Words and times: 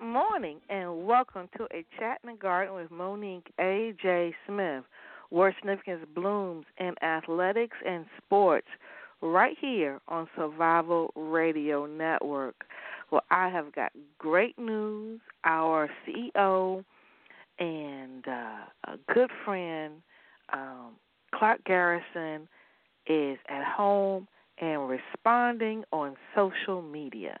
Good 0.00 0.06
morning 0.06 0.60
and 0.70 1.04
welcome 1.04 1.50
to 1.58 1.64
a 1.64 1.84
chat 1.98 2.20
in 2.24 2.30
the 2.30 2.36
garden 2.36 2.74
with 2.74 2.90
Monique 2.90 3.52
A.J. 3.60 4.34
Smith, 4.46 4.84
where 5.28 5.54
significance 5.58 6.06
blooms 6.14 6.64
in 6.78 6.94
athletics 7.02 7.76
and 7.86 8.06
sports, 8.16 8.66
right 9.20 9.56
here 9.60 10.00
on 10.08 10.26
Survival 10.34 11.12
Radio 11.14 11.84
Network. 11.84 12.64
Well, 13.10 13.24
I 13.30 13.50
have 13.50 13.74
got 13.74 13.92
great 14.18 14.58
news. 14.58 15.20
Our 15.44 15.90
CEO 16.08 16.82
and 17.58 18.26
uh, 18.26 18.92
a 18.92 18.98
good 19.12 19.30
friend, 19.44 19.96
um, 20.50 20.92
Clark 21.34 21.62
Garrison, 21.64 22.48
is 23.06 23.38
at 23.50 23.64
home 23.64 24.26
and 24.62 24.88
responding 24.88 25.84
on 25.92 26.16
social 26.34 26.80
media 26.80 27.38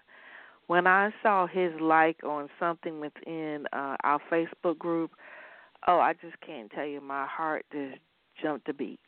when 0.70 0.86
I 0.86 1.10
saw 1.20 1.48
his 1.48 1.72
like 1.80 2.22
on 2.22 2.48
something 2.60 3.00
within 3.00 3.66
uh, 3.72 3.96
our 4.04 4.20
Facebook 4.30 4.78
group, 4.78 5.10
oh, 5.88 5.98
I 5.98 6.12
just 6.12 6.40
can't 6.46 6.70
tell 6.70 6.86
you, 6.86 7.00
my 7.00 7.26
heart 7.26 7.66
just 7.72 7.98
jumped 8.40 8.68
a 8.68 8.72
beat. 8.72 9.00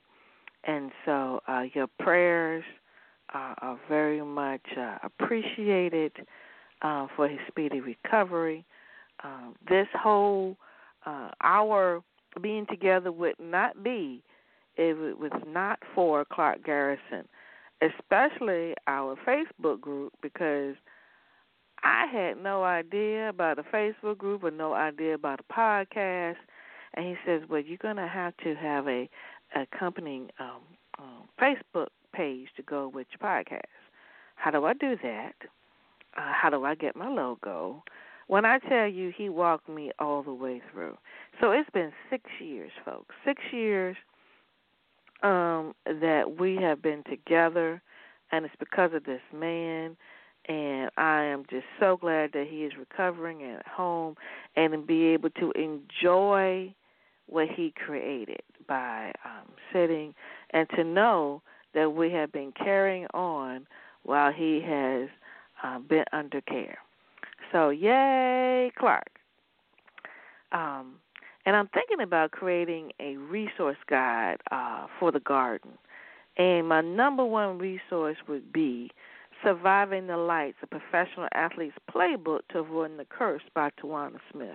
And 0.64 0.90
so 1.04 1.38
uh, 1.46 1.62
your 1.72 1.86
prayers 2.00 2.64
uh, 3.32 3.54
are 3.58 3.78
very 3.88 4.24
much 4.24 4.66
uh, 4.76 4.98
appreciated 5.04 6.10
uh, 6.82 7.06
for 7.14 7.28
his 7.28 7.38
speedy 7.46 7.78
recovery. 7.78 8.64
Uh, 9.22 9.50
this 9.68 9.86
whole 9.94 10.56
uh, 11.06 11.28
our 11.42 12.02
being 12.40 12.66
together 12.68 13.12
would 13.12 13.36
not 13.38 13.84
be 13.84 14.20
if 14.76 14.98
it 14.98 15.16
was 15.16 15.30
not 15.47 15.78
for 15.94 16.24
Clark 16.24 16.64
Garrison, 16.64 17.28
especially 17.80 18.74
our 18.88 19.14
Facebook 19.24 19.80
group, 19.80 20.12
because– 20.22 20.74
I 21.83 22.06
had 22.06 22.42
no 22.42 22.62
idea 22.62 23.28
about 23.28 23.58
a 23.58 23.62
Facebook 23.62 24.19
group 24.19 24.44
or 24.44 24.50
no 24.50 24.72
idea 24.75 25.14
about 25.14 25.41
a 25.41 25.52
podcast. 25.52 26.36
And 26.94 27.06
he 27.06 27.16
says, 27.25 27.42
"Well, 27.48 27.61
you're 27.61 27.78
going 27.78 27.97
to 27.97 28.06
have 28.06 28.36
to 28.38 28.55
have 28.55 28.86
a 28.86 29.08
accompanying 29.55 30.30
um, 30.38 30.62
um, 30.98 31.28
Facebook 31.41 31.88
page 32.14 32.48
to 32.56 32.62
go 32.62 32.88
with 32.88 33.06
your 33.10 33.28
podcast. 33.28 33.60
How 34.36 34.50
do 34.50 34.64
I 34.64 34.75
do 34.75 34.97
that? 35.03 35.34
Uh, 36.16 36.33
how 36.33 36.50
do 36.50 36.64
I 36.64 36.75
get 36.75 36.97
my 36.97 37.08
logo? 37.08 37.83
When 38.27 38.44
I 38.44 38.58
tell 38.58 38.86
you, 38.86 39.12
he 39.16 39.28
walked 39.28 39.69
me 39.69 39.91
all 39.98 40.22
the 40.22 40.33
way 40.33 40.62
through. 40.72 40.97
So 41.41 41.50
it's 41.50 41.69
been 41.70 41.92
six 42.10 42.25
years, 42.41 42.70
folks. 42.84 43.14
Six 43.25 43.42
years 43.53 43.97
um, 45.22 45.75
that 45.86 46.38
we 46.38 46.56
have 46.56 46.83
been 46.83 47.03
together, 47.08 47.83
and 48.30 48.44
it's 48.44 48.55
because 48.58 48.92
of 48.94 49.05
this 49.05 49.20
man 49.33 49.97
and 50.53 50.91
I 50.98 51.22
am 51.25 51.45
just 51.48 51.64
so 51.81 51.97
glad 51.97 52.33
that 52.34 52.47
he 52.48 52.64
is 52.64 52.72
recovering 52.78 53.42
at 53.42 53.67
home 53.67 54.17
and 54.55 54.86
be 54.86 55.06
able 55.06 55.31
to 55.31 55.50
enjoy 55.53 56.75
what 57.27 57.48
he 57.48 57.72
created 57.75 58.42
by 58.69 59.12
um, 59.25 59.48
sitting 59.72 60.14
and 60.50 60.69
to 60.77 60.84
know 60.84 61.41
that 61.75 61.94
we 61.94 62.11
have 62.11 62.33
been 62.33 62.53
carrying 62.53 63.06
on 63.14 63.67
while 64.03 64.31
he 64.31 64.61
has 64.61 65.09
uh, 65.62 65.78
been 65.78 66.05
under 66.12 66.42
care. 66.42 66.78
So, 67.50 67.70
yay, 67.70 68.72
Clark. 68.78 69.09
Um, 70.53 70.97
and 71.47 71.56
I'm 71.56 71.69
thinking 71.69 72.03
about 72.03 72.31
creating 72.33 72.92
a 73.00 73.16
resource 73.16 73.78
guide 73.89 74.37
uh, 74.50 74.87
for 75.00 75.11
the 75.11 75.20
garden. 75.20 75.70
And 76.37 76.69
my 76.69 76.83
number 76.83 77.25
one 77.25 77.59
resource 77.59 78.19
would 78.28 78.53
be 78.53 78.91
Surviving 79.44 80.06
the 80.06 80.16
Lights, 80.16 80.58
a 80.62 80.66
professional 80.66 81.28
athlete's 81.34 81.76
playbook 81.91 82.41
to 82.50 82.58
avoiding 82.58 82.97
the 82.97 83.04
curse 83.04 83.42
by 83.54 83.70
Tawana 83.82 84.19
Smith. 84.30 84.50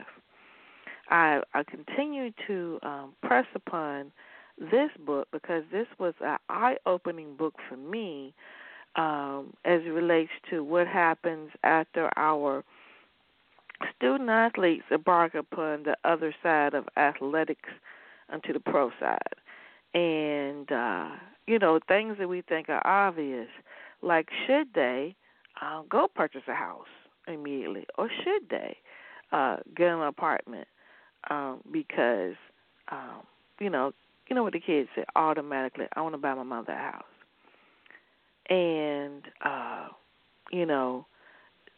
I, 1.09 1.41
I 1.53 1.63
continue 1.63 2.31
to 2.47 2.79
um, 2.83 3.13
press 3.21 3.45
upon 3.55 4.11
this 4.59 4.89
book 5.05 5.27
because 5.31 5.63
this 5.71 5.87
was 5.99 6.13
an 6.21 6.37
eye 6.49 6.77
opening 6.85 7.35
book 7.35 7.55
for 7.69 7.77
me 7.77 8.33
um, 8.95 9.53
as 9.65 9.81
it 9.85 9.89
relates 9.89 10.31
to 10.49 10.63
what 10.63 10.87
happens 10.87 11.51
after 11.63 12.09
our 12.17 12.63
student 13.95 14.29
athletes 14.29 14.85
embark 14.89 15.35
upon 15.35 15.83
the 15.83 15.95
other 16.03 16.33
side 16.41 16.73
of 16.73 16.85
athletics 16.97 17.69
onto 18.31 18.51
the 18.51 18.59
pro 18.59 18.91
side. 18.99 19.19
And, 19.93 20.71
uh, 20.71 21.09
you 21.45 21.59
know, 21.59 21.79
things 21.87 22.17
that 22.19 22.27
we 22.27 22.41
think 22.41 22.69
are 22.69 22.85
obvious 22.85 23.47
like, 24.01 24.29
should 24.45 24.67
they 24.73 25.15
uh, 25.61 25.83
go 25.89 26.07
purchase 26.13 26.43
a 26.47 26.53
house 26.53 26.87
immediately, 27.27 27.85
or 27.97 28.09
should 28.23 28.49
they 28.49 28.77
uh, 29.31 29.57
get 29.75 29.87
an 29.87 30.01
apartment 30.01 30.67
um, 31.29 31.61
because 31.71 32.35
um, 32.91 33.23
you 33.59 33.69
know 33.69 33.91
you 34.29 34.35
know 34.35 34.43
what 34.43 34.53
the 34.53 34.59
kids 34.59 34.89
say 34.95 35.03
automatically 35.15 35.85
I 35.95 36.01
want 36.01 36.13
to 36.13 36.19
buy 36.19 36.33
my 36.33 36.43
mother 36.43 36.73
a 36.73 36.77
house, 36.77 37.03
and 38.49 39.23
uh, 39.43 39.87
you 40.51 40.65
know 40.65 41.05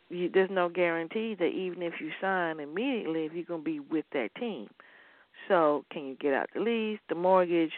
you, 0.09 0.29
there's 0.33 0.49
no 0.51 0.69
guarantee 0.69 1.35
that 1.35 1.45
even 1.47 1.81
if 1.81 1.93
you 1.99 2.11
sign 2.19 2.59
immediately, 2.59 3.25
if 3.25 3.33
you're 3.33 3.57
to 3.57 3.63
be 3.63 3.79
with 3.79 4.05
that 4.13 4.33
team. 4.35 4.67
So, 5.47 5.85
can 5.91 6.05
you 6.05 6.15
get 6.15 6.33
out 6.33 6.49
the 6.53 6.59
lease, 6.59 6.99
the 7.07 7.15
mortgage? 7.15 7.71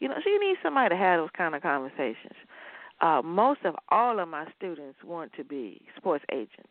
You 0.00 0.08
know, 0.08 0.16
so 0.22 0.28
you 0.28 0.38
need 0.38 0.56
somebody 0.62 0.90
to 0.90 0.96
have 0.96 1.20
those 1.20 1.30
kind 1.36 1.54
of 1.54 1.62
conversations. 1.62 2.36
Uh, 3.00 3.20
most 3.22 3.60
of 3.64 3.74
all 3.90 4.18
of 4.18 4.28
my 4.28 4.46
students 4.56 4.98
want 5.04 5.32
to 5.34 5.44
be 5.44 5.82
sports 5.96 6.24
agents, 6.32 6.68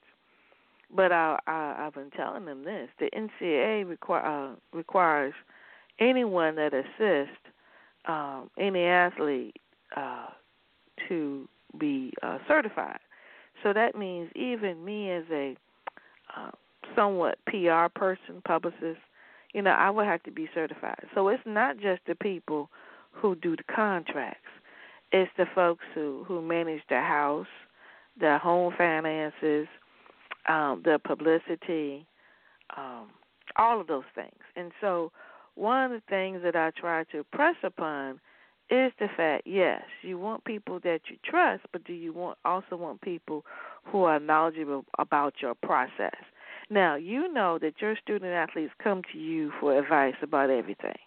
but 0.95 1.11
I, 1.11 1.37
I, 1.47 1.75
I've 1.79 1.93
been 1.93 2.11
telling 2.11 2.45
them 2.45 2.63
this: 2.63 2.89
the 2.99 3.09
NCAA 3.15 3.87
require, 3.87 4.25
uh, 4.25 4.55
requires 4.73 5.33
anyone 5.99 6.55
that 6.55 6.73
assists 6.73 7.37
um, 8.07 8.49
any 8.57 8.83
athlete 8.83 9.55
uh, 9.95 10.27
to 11.07 11.47
be 11.77 12.13
uh, 12.23 12.37
certified. 12.47 12.99
So 13.63 13.73
that 13.73 13.95
means 13.95 14.29
even 14.35 14.83
me 14.83 15.11
as 15.11 15.23
a 15.31 15.55
uh, 16.35 16.51
somewhat 16.95 17.37
PR 17.47 17.87
person, 17.93 18.41
publicist, 18.45 18.99
you 19.53 19.61
know, 19.61 19.71
I 19.71 19.89
would 19.89 20.05
have 20.05 20.23
to 20.23 20.31
be 20.31 20.49
certified. 20.53 21.07
So 21.13 21.27
it's 21.29 21.43
not 21.45 21.77
just 21.79 22.01
the 22.07 22.15
people 22.15 22.69
who 23.11 23.35
do 23.35 23.55
the 23.55 23.63
contracts. 23.63 24.49
It's 25.17 25.31
the 25.37 25.45
folks 25.55 25.85
who 25.93 26.25
who 26.27 26.41
manage 26.41 26.81
the 26.89 26.99
house, 26.99 27.47
the 28.19 28.37
home 28.37 28.73
finances, 28.77 29.65
um, 30.49 30.81
the 30.83 30.99
publicity, 31.01 32.05
um, 32.75 33.07
all 33.55 33.79
of 33.79 33.87
those 33.87 34.03
things. 34.13 34.41
And 34.57 34.73
so, 34.81 35.13
one 35.53 35.85
of 35.85 35.91
the 35.91 36.01
things 36.09 36.41
that 36.43 36.57
I 36.57 36.71
try 36.71 37.05
to 37.13 37.23
press 37.31 37.55
upon 37.63 38.19
is 38.69 38.91
the 38.99 39.07
fact: 39.15 39.43
yes, 39.47 39.83
you 40.01 40.19
want 40.19 40.43
people 40.43 40.81
that 40.81 40.99
you 41.09 41.15
trust, 41.23 41.63
but 41.71 41.85
do 41.85 41.93
you 41.93 42.11
want 42.11 42.37
also 42.43 42.75
want 42.75 42.99
people 42.99 43.45
who 43.85 44.03
are 44.03 44.19
knowledgeable 44.19 44.83
about 44.99 45.35
your 45.41 45.55
process? 45.55 46.19
Now, 46.69 46.95
you 46.95 47.31
know 47.31 47.57
that 47.59 47.81
your 47.81 47.95
student 47.95 48.33
athletes 48.33 48.73
come 48.83 49.01
to 49.13 49.17
you 49.17 49.53
for 49.61 49.79
advice 49.79 50.15
about 50.21 50.49
everything, 50.49 50.99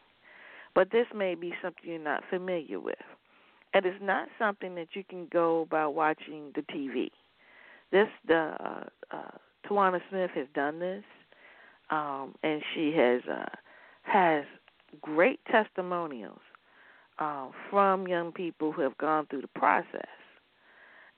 but 0.75 0.93
this 0.93 1.09
may 1.15 1.35
be 1.35 1.53
something 1.61 1.85
you're 1.85 1.99
not 1.99 2.25
familiar 2.31 2.81
with. 2.81 2.97
And 3.75 3.85
it's 3.85 4.03
not 4.03 4.29
something 4.39 4.75
that 4.77 4.89
you 4.95 5.05
can 5.09 5.27
go 5.33 5.67
by 5.71 5.87
watching 5.87 6.53
the 6.55 6.63
TV. 6.63 7.11
This 7.93 8.09
the 8.27 8.55
uh, 8.61 8.85
uh, 9.11 9.31
Tawana 9.67 10.01
Smith 10.11 10.31
has 10.35 10.47
done 10.55 10.79
this, 10.79 11.05
um, 11.91 12.35
and 12.43 12.63
she 12.75 12.93
has 12.97 13.23
uh, 13.31 13.49
has 14.03 14.45
great 15.03 15.41
testimonials 15.51 16.41
uh, 17.19 17.49
from 17.71 18.07
young 18.09 18.33
people 18.33 18.73
who 18.73 18.83
have 18.83 18.97
gone 18.99 19.27
through 19.27 19.43
the 19.43 19.49
process. 19.49 20.07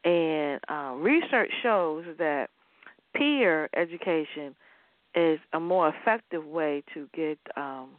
And 0.05 0.61
uh, 0.69 0.95
research 0.97 1.51
shows 1.63 2.05
that 2.19 2.49
peer 3.15 3.69
education 3.77 4.55
is 5.15 5.39
a 5.53 5.61
more 5.61 5.89
effective 5.89 6.45
way 6.45 6.83
to 6.95 7.09
get 7.15 7.39
um, 7.57 7.91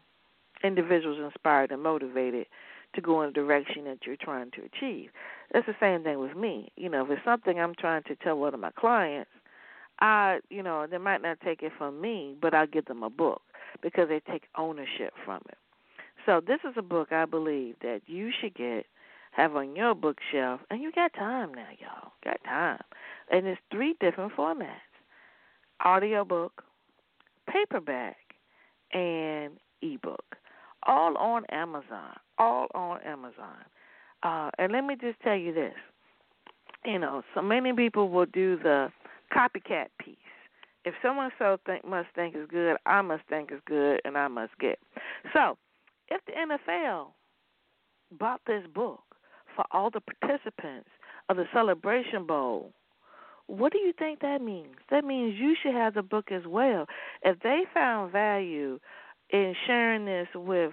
individuals 0.64 1.20
inspired 1.20 1.72
and 1.72 1.84
motivated 1.84 2.48
to 2.94 3.02
go 3.02 3.22
in 3.22 3.30
the 3.30 3.34
direction 3.34 3.86
that 3.86 4.00
you're 4.06 4.18
trying 4.18 4.52
to 4.52 4.62
achieve. 4.64 5.10
That's 5.54 5.66
the 5.66 5.76
same 5.80 6.04
thing 6.04 6.20
with 6.20 6.36
me. 6.36 6.72
You 6.76 6.90
know, 6.90 7.06
if 7.06 7.12
it's 7.12 7.26
something 7.26 7.60
I'm 7.60 7.76
trying 7.76 8.04
to 8.04 8.16
tell 8.16 8.38
one 8.38 8.54
of 8.54 8.60
my 8.60 8.72
clients, 8.72 9.32
I, 10.00 10.40
you 10.50 10.64
know, 10.64 10.88
they 10.90 10.98
might 10.98 11.22
not 11.22 11.40
take 11.42 11.62
it 11.62 11.72
from 11.78 12.02
me, 12.02 12.36
but 12.42 12.54
I'll 12.54 12.68
give 12.68 12.86
them 12.86 13.04
a 13.04 13.10
book 13.10 13.42
because 13.82 14.10
they 14.10 14.20
take 14.32 14.44
ownership 14.58 15.14
from 15.24 15.42
it. 15.50 15.58
So 16.26 16.42
this 16.46 16.60
is 16.68 16.74
a 16.78 16.82
book 16.82 17.12
I 17.12 17.26
believe 17.26 17.76
that 17.82 18.02
you 18.08 18.32
should 18.40 18.56
get, 18.56 18.86
have 19.32 19.56
on 19.56 19.76
your 19.76 19.96
bookshelf, 19.96 20.62
and 20.70 20.82
you 20.82 20.92
got 20.92 21.14
time 21.14 21.54
now, 21.54 21.68
y'all. 21.80 22.12
Got 22.24 22.44
time. 22.44 22.82
And 23.32 23.48
it's 23.48 23.62
three 23.72 23.96
different 24.00 24.34
formats. 24.34 24.68
Audio 25.84 26.24
book, 26.24 26.64
paperback, 27.48 28.18
and 28.94 29.54
ebook 29.82 30.38
all 30.88 31.18
on 31.18 31.44
Amazon, 31.52 32.16
all 32.38 32.68
on 32.74 33.00
Amazon. 33.02 33.66
Uh, 34.24 34.50
and 34.58 34.72
let 34.72 34.84
me 34.86 34.96
just 35.00 35.20
tell 35.22 35.36
you 35.36 35.54
this, 35.54 35.74
you 36.86 37.00
know, 37.00 37.24
so 37.34 37.42
many 37.42 37.74
people 37.74 38.10
will 38.10 38.26
do 38.26 38.58
the 38.58 38.92
copycat 39.36 39.88
piece. 40.00 40.16
if 40.84 40.94
someone 41.02 41.30
so 41.38 41.58
think 41.66 41.86
must 41.88 42.10
think 42.16 42.36
is 42.36 42.48
good, 42.50 42.78
I 42.86 43.02
must 43.02 43.24
think 43.30 43.52
is 43.52 43.60
good, 43.66 44.02
and 44.04 44.18
I 44.18 44.28
must 44.28 44.58
get. 44.60 44.80
So, 45.34 45.58
if 46.10 46.22
the 46.26 46.34
NFL 46.34 47.08
bought 48.20 48.42
this 48.46 48.64
book 48.74 49.02
for 49.56 49.66
all 49.72 49.90
the 49.90 50.02
participants 50.02 50.90
of 51.30 51.38
the 51.38 51.46
Celebration 51.54 52.26
Bowl, 52.26 52.74
what 53.48 53.72
do 53.72 53.80
you 53.80 53.94
think 53.98 54.22
that 54.22 54.42
means? 54.42 54.76
That 54.90 55.04
means 55.04 55.36
you 55.38 55.56
should 55.62 55.74
have 55.74 55.94
the 55.94 56.02
book 56.02 56.32
as 56.32 56.44
well. 56.48 56.86
If 57.24 57.40
they 57.40 57.64
found 57.74 58.12
value 58.12 58.80
in 59.32 59.56
sharing 59.66 60.06
this 60.06 60.28
with 60.36 60.72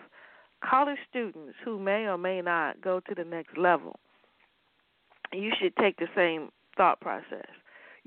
college 0.69 0.99
students 1.09 1.55
who 1.65 1.79
may 1.79 2.07
or 2.07 2.19
may 2.19 2.43
not 2.43 2.81
go 2.81 3.01
to 3.01 3.15
the 3.15 3.25
next 3.25 3.57
level, 3.57 3.99
you 5.33 5.53
should 5.61 5.77
take 5.77 5.97
the 5.99 6.09
same 6.15 6.51
thought 6.77 7.01
process 7.01 7.47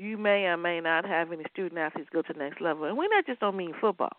you 0.01 0.17
may 0.17 0.45
or 0.45 0.57
may 0.57 0.81
not 0.81 1.05
have 1.05 1.31
any 1.31 1.43
student 1.53 1.77
athletes 1.77 2.09
go 2.11 2.23
to 2.23 2.33
the 2.33 2.39
next 2.39 2.59
level. 2.59 2.85
And 2.85 2.97
we 2.97 3.07
not 3.07 3.25
just 3.25 3.39
don't 3.39 3.55
mean 3.55 3.73
football. 3.79 4.17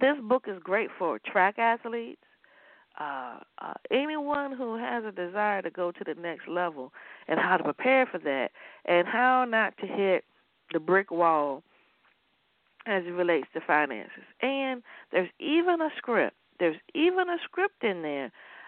This 0.00 0.16
book 0.22 0.46
is 0.48 0.58
great 0.62 0.88
for 0.98 1.18
track 1.20 1.58
athletes, 1.58 2.20
uh, 2.98 3.38
uh, 3.60 3.74
anyone 3.90 4.52
who 4.52 4.76
has 4.76 5.04
a 5.04 5.12
desire 5.12 5.62
to 5.62 5.70
go 5.70 5.92
to 5.92 6.04
the 6.04 6.20
next 6.20 6.48
level, 6.48 6.92
and 7.28 7.38
how 7.38 7.56
to 7.56 7.62
prepare 7.62 8.06
for 8.06 8.18
that, 8.18 8.50
and 8.84 9.06
how 9.06 9.44
not 9.44 9.76
to 9.78 9.86
hit 9.86 10.24
the 10.72 10.80
brick 10.80 11.10
wall 11.10 11.62
as 12.86 13.04
it 13.06 13.10
relates 13.10 13.46
to 13.54 13.60
finances. 13.60 14.24
And 14.40 14.82
there's 15.10 15.30
even 15.38 15.80
a 15.80 15.90
script. 15.96 16.36
There's 16.58 16.76
even 16.94 17.28
a 17.28 17.38
script 17.44 17.82
in 17.82 18.02
there 18.02 18.26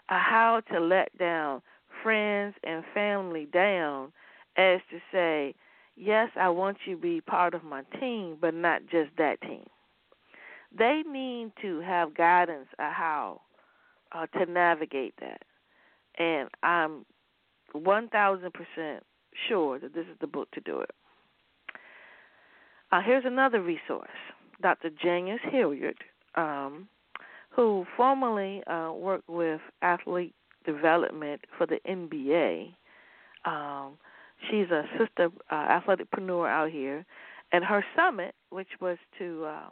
of 0.08 0.20
how 0.20 0.62
to 0.72 0.80
let 0.80 1.16
down 1.18 1.62
friends 2.02 2.54
and 2.64 2.84
family 2.92 3.46
down 3.46 4.12
as 4.56 4.80
to 4.90 4.98
say, 5.12 5.54
yes, 5.96 6.30
I 6.36 6.48
want 6.48 6.78
you 6.86 6.96
to 6.96 7.00
be 7.00 7.20
part 7.20 7.54
of 7.54 7.64
my 7.64 7.82
team, 8.00 8.36
but 8.40 8.54
not 8.54 8.82
just 8.90 9.10
that 9.18 9.40
team. 9.40 9.64
They 10.76 11.02
need 11.08 11.52
to 11.62 11.80
have 11.80 12.14
guidance 12.14 12.68
of 12.78 12.92
how 12.92 13.40
uh, 14.12 14.26
to 14.38 14.46
navigate 14.46 15.14
that. 15.20 15.42
And 16.18 16.48
I'm 16.62 17.04
1,000% 17.74 18.50
sure 19.48 19.78
that 19.78 19.94
this 19.94 20.06
is 20.06 20.16
the 20.20 20.26
book 20.26 20.50
to 20.52 20.60
do 20.60 20.80
it. 20.80 20.90
Uh, 22.94 23.00
here's 23.04 23.24
another 23.24 23.60
resource 23.60 24.08
Dr. 24.62 24.88
Janice 24.88 25.40
Hilliard, 25.50 25.96
um, 26.36 26.86
who 27.50 27.84
formerly 27.96 28.62
uh, 28.68 28.92
worked 28.94 29.28
with 29.28 29.60
athlete 29.82 30.32
development 30.64 31.40
for 31.58 31.66
the 31.66 31.80
NBA. 31.88 32.72
Um, 33.44 33.98
She's 34.48 34.70
a 34.70 34.84
sister 34.96 35.30
uh, 35.50 35.80
athleticpreneur 35.80 36.48
out 36.48 36.70
here, 36.70 37.04
and 37.50 37.64
her 37.64 37.84
summit, 37.96 38.34
which 38.50 38.68
was 38.80 38.98
to 39.18 39.44
uh, 39.44 39.68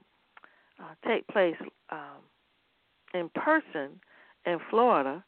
uh, 0.81 0.95
take 1.07 1.27
place 1.29 1.57
um, 1.91 2.23
in 3.15 3.29
person 3.29 4.01
in 4.47 4.59
Florida, 4.69 5.23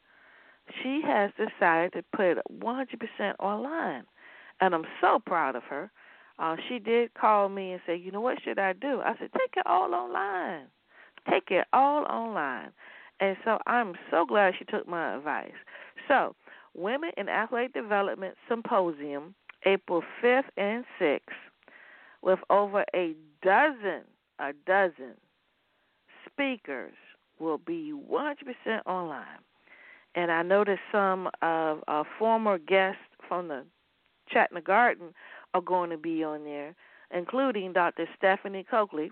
she 0.83 1.01
has 1.05 1.31
decided 1.37 1.93
to 1.93 2.03
put 2.17 2.39
100% 2.61 3.35
online, 3.39 4.05
and 4.61 4.75
I'm 4.75 4.87
so 5.01 5.21
proud 5.25 5.55
of 5.55 5.63
her. 5.65 5.93
Uh, 6.39 6.57
she 6.69 6.79
did 6.79 7.15
call 7.15 7.49
me 7.49 7.73
and 7.73 7.81
say, 7.87 7.97
"You 7.97 8.11
know 8.11 8.21
what 8.21 8.43
should 8.43 8.59
I 8.59 8.73
do?" 8.73 9.01
I 9.01 9.17
said, 9.19 9.31
"Take 9.33 9.57
it 9.57 9.67
all 9.67 9.95
online. 9.95 10.67
Take 11.29 11.51
it 11.51 11.67
all 11.73 12.05
online." 12.05 12.73
And 13.21 13.37
so 13.45 13.59
I'm 13.67 13.95
so 14.11 14.27
glad 14.27 14.55
she 14.59 14.65
took 14.65 14.89
my 14.89 15.15
advice. 15.15 15.55
So 16.09 16.35
Women 16.75 17.11
in 17.17 17.29
Athletic 17.29 17.73
Development 17.73 18.35
Symposium, 18.49 19.35
April 19.65 20.03
5th 20.23 20.51
and 20.57 20.85
6th, 21.01 21.21
with 22.23 22.41
over 22.51 22.85
a 22.95 23.15
dozen, 23.43 24.03
a 24.41 24.53
dozen 24.67 25.15
speakers 26.27 26.95
will 27.39 27.59
be 27.59 27.93
100% 27.93 28.35
online. 28.87 29.39
And 30.17 30.31
I 30.31 30.43
noticed 30.43 30.81
some 30.91 31.29
of 31.43 31.83
our 31.87 32.05
former 32.19 32.59
guests 32.59 33.01
from 33.29 33.49
the 33.49 33.65
Chat 34.29 34.51
in 34.51 34.55
the 34.55 34.61
Garden 34.61 35.13
are 35.55 35.61
going 35.61 35.91
to 35.91 35.97
be 35.97 36.23
on 36.25 36.45
there, 36.45 36.75
including 37.13 37.73
Dr. 37.73 38.07
Stephanie 38.17 38.67
Coakley, 38.69 39.11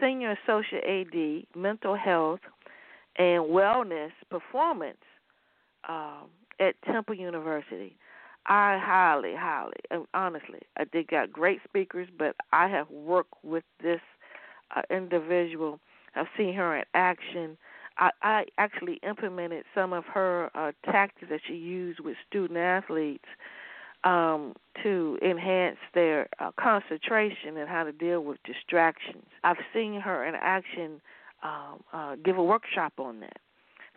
Senior 0.00 0.36
Associate 0.44 0.84
AD, 0.84 1.58
Mental 1.60 1.96
Health 1.96 2.40
and 3.16 3.44
Wellness 3.44 4.10
Performance 4.30 4.98
um, 5.88 6.28
at 6.60 6.74
Temple 6.84 7.14
University. 7.14 7.96
I 8.46 8.78
highly, 8.82 9.34
highly, 9.36 9.74
honestly, 10.14 10.60
I 10.76 10.84
did 10.84 11.08
got 11.08 11.32
great 11.32 11.60
speakers, 11.68 12.08
but 12.16 12.34
I 12.52 12.68
have 12.68 12.90
worked 12.90 13.34
with 13.42 13.64
this 13.82 14.00
uh, 14.74 14.82
individual. 14.90 15.80
I've 16.16 16.26
seen 16.36 16.54
her 16.54 16.76
in 16.76 16.84
action. 16.94 17.58
I, 17.98 18.10
I 18.22 18.44
actually 18.56 19.00
implemented 19.06 19.64
some 19.74 19.92
of 19.92 20.04
her 20.06 20.50
uh, 20.54 20.72
tactics 20.84 21.28
that 21.30 21.40
she 21.46 21.54
used 21.54 22.00
with 22.00 22.16
student 22.26 22.58
athletes 22.58 23.26
um, 24.04 24.54
to 24.82 25.18
enhance 25.22 25.78
their 25.94 26.28
uh, 26.38 26.50
concentration 26.58 27.56
and 27.56 27.68
how 27.68 27.84
to 27.84 27.92
deal 27.92 28.20
with 28.20 28.38
distractions. 28.44 29.26
I've 29.44 29.56
seen 29.74 30.00
her 30.00 30.24
in 30.24 30.34
action 30.34 31.00
um, 31.42 31.82
uh, 31.92 32.16
give 32.24 32.38
a 32.38 32.42
workshop 32.42 32.92
on 32.98 33.20
that. 33.20 33.38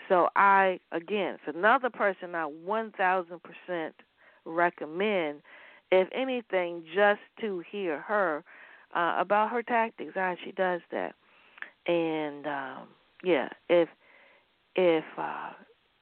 So 0.09 0.29
I 0.35 0.79
again, 0.91 1.35
it's 1.35 1.55
another 1.55 1.89
person 1.89 2.35
I 2.35 2.45
one 2.45 2.91
thousand 2.91 3.39
percent 3.43 3.95
recommend. 4.45 5.41
If 5.91 6.07
anything, 6.13 6.83
just 6.95 7.19
to 7.41 7.61
hear 7.69 7.99
her 7.99 8.43
uh, 8.95 9.15
about 9.19 9.51
her 9.51 9.61
tactics, 9.61 10.13
how 10.15 10.35
she 10.43 10.51
does 10.51 10.81
that, 10.91 11.13
and 11.85 12.47
um, 12.47 12.87
yeah, 13.23 13.49
if 13.69 13.89
if 14.75 15.03
uh, 15.17 15.51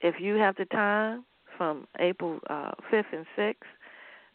if 0.01 0.16
you 0.19 0.36
have 0.36 0.56
the 0.56 0.66
time 0.66 1.25
from 1.57 1.88
April 2.00 2.40
uh, 2.50 2.72
fifth 2.90 3.07
and 3.12 3.25
sixth, 3.36 3.69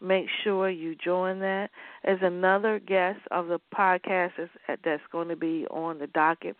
make 0.05 0.27
sure 0.43 0.69
you 0.69 0.95
join 0.95 1.39
that. 1.39 1.69
As 2.03 2.19
another 2.21 2.79
guest 2.79 3.19
of 3.31 3.47
the 3.47 3.59
podcast 3.75 4.31
that's 4.83 5.03
going 5.11 5.27
to 5.29 5.35
be 5.35 5.65
on 5.71 5.99
the 5.99 6.07
docket 6.07 6.55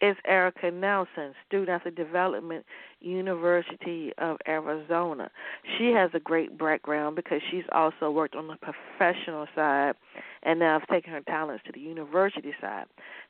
is 0.00 0.16
Erica 0.26 0.70
Nelson, 0.70 1.34
student 1.46 1.70
at 1.70 1.84
the 1.84 1.90
development, 1.90 2.66
University 3.00 4.12
of 4.18 4.36
Arizona. 4.46 5.30
She 5.78 5.86
has 5.92 6.10
a 6.12 6.20
great 6.20 6.58
background 6.58 7.16
because 7.16 7.40
she's 7.50 7.64
also 7.72 8.10
worked 8.10 8.36
on 8.36 8.46
the 8.46 8.56
professional 8.56 9.46
side 9.54 9.94
and 10.42 10.58
now 10.58 10.78
has 10.78 10.88
taken 10.90 11.12
her 11.12 11.22
talents 11.22 11.64
to 11.66 11.72
the 11.72 11.80
university 11.80 12.52
side. 12.60 12.84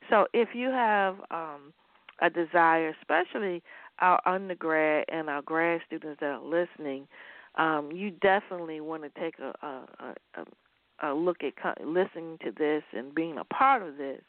So 0.09 0.27
if 0.33 0.49
you 0.53 0.69
have 0.69 1.15
um, 1.31 1.73
a 2.21 2.29
desire, 2.29 2.93
especially 3.01 3.63
our 3.99 4.19
undergrad 4.25 5.05
and 5.07 5.29
our 5.29 5.41
grad 5.41 5.81
students 5.87 6.19
that 6.19 6.25
are 6.27 6.43
listening, 6.43 7.07
um, 7.57 7.91
you 7.91 8.11
definitely 8.11 8.81
want 8.81 9.03
to 9.03 9.19
take 9.19 9.35
a, 9.39 9.53
a, 9.65 10.15
a, 10.35 11.09
a 11.09 11.13
look 11.13 11.37
at 11.43 11.85
listening 11.85 12.37
to 12.43 12.51
this 12.51 12.83
and 12.93 13.13
being 13.13 13.37
a 13.37 13.43
part 13.43 13.81
of 13.81 13.97
this 13.97 14.21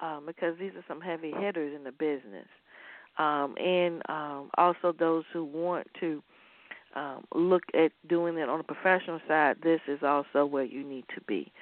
um, 0.00 0.24
because 0.26 0.56
these 0.58 0.72
are 0.74 0.84
some 0.88 1.00
heavy 1.00 1.32
hitters 1.38 1.74
in 1.74 1.84
the 1.84 1.92
business, 1.92 2.48
um, 3.18 3.54
and 3.58 4.02
um, 4.08 4.50
also 4.58 4.92
those 4.98 5.24
who 5.32 5.44
want 5.44 5.86
to 6.00 6.22
um, 6.96 7.24
look 7.34 7.62
at 7.74 7.92
doing 8.08 8.36
it 8.38 8.48
on 8.48 8.60
a 8.60 8.64
professional 8.64 9.20
side. 9.26 9.56
This 9.62 9.80
is 9.88 10.00
also 10.02 10.46
where 10.46 10.64
you 10.64 10.84
need 10.84 11.04
to 11.14 11.20
be. 11.22 11.52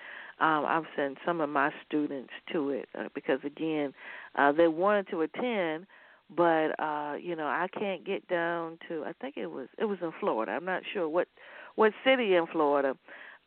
Um, 0.40 0.64
I've 0.66 0.84
sent 0.96 1.18
some 1.24 1.40
of 1.40 1.48
my 1.48 1.70
students 1.86 2.32
to 2.52 2.70
it 2.70 2.88
uh, 2.98 3.08
because 3.14 3.38
again, 3.44 3.94
uh, 4.36 4.52
they 4.52 4.66
wanted 4.66 5.08
to 5.10 5.20
attend, 5.22 5.86
but 6.36 6.78
uh, 6.78 7.14
you 7.20 7.36
know 7.36 7.46
I 7.46 7.66
can't 7.78 8.04
get 8.04 8.26
down 8.28 8.78
to. 8.88 9.04
I 9.04 9.12
think 9.20 9.36
it 9.36 9.46
was 9.46 9.68
it 9.78 9.84
was 9.84 9.98
in 10.02 10.12
Florida. 10.20 10.52
I'm 10.52 10.64
not 10.64 10.82
sure 10.92 11.08
what 11.08 11.28
what 11.74 11.92
city 12.04 12.34
in 12.34 12.46
Florida, 12.46 12.96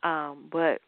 um, 0.02 0.48
but 0.50 0.80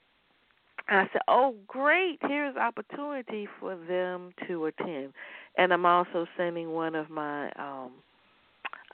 I 0.88 1.08
said, 1.12 1.22
"Oh, 1.28 1.54
great! 1.66 2.18
Here's 2.22 2.56
opportunity 2.56 3.48
for 3.60 3.76
them 3.76 4.32
to 4.46 4.66
attend." 4.66 5.12
And 5.56 5.72
I'm 5.72 5.86
also 5.86 6.26
sending 6.36 6.72
one 6.72 6.94
of 6.94 7.10
my 7.10 7.50
um, 7.52 7.92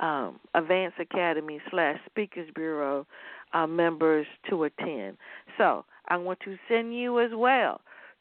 um, 0.01 0.41
Advanced 0.55 0.99
Academy 0.99 1.61
slash 1.71 1.99
Speakers 2.07 2.49
Bureau 2.55 3.07
uh, 3.53 3.67
members 3.67 4.27
to 4.51 4.65
attend. 4.65 5.17
So 5.59 5.85
I 6.09 6.17
want 6.17 6.41
to 6.41 6.57
send 6.69 6.97
you 6.97 7.21
as 7.21 7.31
well. 7.35 7.81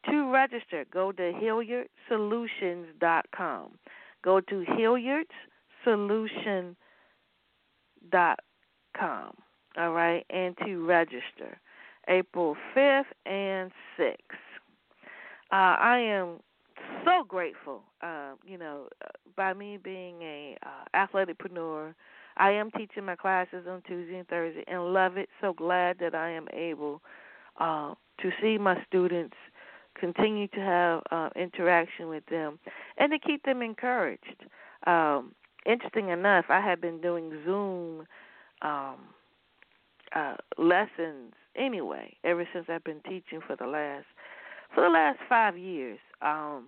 To 0.10 0.32
register, 0.32 0.86
go 0.92 1.12
to 1.14 1.32
HilliardSolutions.com. 2.12 3.72
Go 4.24 4.40
to 4.40 4.66
HilliardSolution.com. 5.86 6.76
All 9.76 9.92
right, 9.92 10.24
and 10.30 10.56
to 10.66 10.86
register. 10.86 11.60
April 12.08 12.56
5th 12.76 13.06
and 13.26 13.72
6th. 13.98 14.16
Uh, 15.52 15.76
I 15.80 15.98
am 16.00 16.40
so 17.06 17.24
grateful, 17.28 17.84
uh, 18.02 18.34
you 18.46 18.58
know, 18.58 18.88
by 19.36 19.54
me 19.54 19.78
being 19.78 20.22
a 20.22 20.58
uh, 20.64 20.86
athleticpreneur. 21.08 21.94
I 22.38 22.52
am 22.52 22.72
teaching 22.72 23.06
my 23.06 23.16
classes 23.16 23.66
on 23.70 23.82
Tuesday 23.88 24.18
and 24.18 24.28
Thursday 24.28 24.64
and 24.68 24.94
love 24.94 25.18
it. 25.18 25.30
So 25.42 25.54
glad 25.54 25.98
that 26.00 26.16
I 26.16 26.30
am 26.32 26.48
able 26.54 27.02
uh, 27.60 27.94
to 28.22 28.32
see 28.42 28.58
my 28.58 28.84
students 28.88 29.36
continue 30.00 30.48
to 30.50 30.60
have 30.60 31.02
uh, 31.12 31.30
interaction 31.36 32.08
with 32.08 32.26
them, 32.28 32.60
and 32.98 33.12
to 33.12 33.20
keep 33.20 33.44
them 33.44 33.62
encouraged. 33.62 34.46
Um, 34.88 35.34
interesting 35.66 36.10
enough, 36.10 36.46
I 36.50 36.62
have 36.62 36.82
been 36.82 37.02
doing 37.02 37.32
Zoom 37.46 38.06
um, 38.62 38.98
uh, 40.16 40.36
lessons 40.58 41.34
anyway 41.56 42.16
ever 42.24 42.48
since 42.54 42.66
I've 42.70 42.84
been 42.84 43.02
teaching 43.02 43.40
for 43.46 43.56
the 43.56 43.68
last 43.68 44.06
for 44.74 44.82
the 44.84 44.90
last 44.90 45.20
five 45.30 45.58
years. 45.58 46.00
Um, 46.22 46.66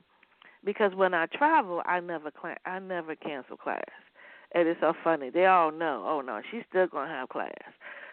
because 0.63 0.93
when 0.95 1.13
I 1.13 1.27
travel, 1.27 1.81
I 1.85 1.99
never 1.99 2.31
cl- 2.41 2.57
I 2.65 2.79
never 2.79 3.15
cancel 3.15 3.57
class, 3.57 3.83
and 4.53 4.67
it's 4.67 4.79
so 4.79 4.93
funny. 5.03 5.29
They 5.29 5.45
all 5.45 5.71
know. 5.71 6.03
Oh 6.07 6.21
no, 6.21 6.41
she's 6.51 6.63
still 6.69 6.87
gonna 6.87 7.11
have 7.11 7.29
class. 7.29 7.51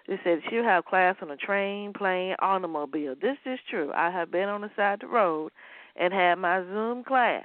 They 0.08 0.18
said 0.24 0.40
she'll 0.50 0.64
have 0.64 0.84
class 0.84 1.16
on 1.22 1.30
a 1.30 1.36
train, 1.36 1.92
plane, 1.92 2.34
automobile. 2.40 3.14
This 3.20 3.38
is 3.46 3.58
true. 3.70 3.92
I 3.94 4.10
have 4.10 4.30
been 4.30 4.48
on 4.48 4.62
the 4.62 4.70
side 4.76 4.94
of 4.94 5.00
the 5.00 5.06
road 5.06 5.52
and 5.96 6.12
had 6.12 6.36
my 6.36 6.62
Zoom 6.64 7.04
class, 7.04 7.44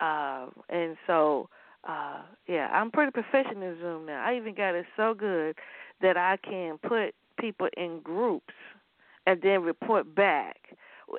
uh, 0.00 0.46
and 0.68 0.96
so 1.06 1.48
uh, 1.86 2.22
yeah, 2.46 2.68
I'm 2.72 2.90
pretty 2.90 3.12
proficient 3.12 3.62
in 3.62 3.76
Zoom 3.80 4.06
now. 4.06 4.24
I 4.24 4.36
even 4.36 4.54
got 4.54 4.74
it 4.74 4.86
so 4.96 5.14
good 5.14 5.56
that 6.00 6.16
I 6.16 6.38
can 6.38 6.78
put 6.78 7.14
people 7.38 7.68
in 7.76 8.00
groups 8.00 8.54
and 9.26 9.40
then 9.42 9.62
report 9.62 10.14
back. 10.14 10.56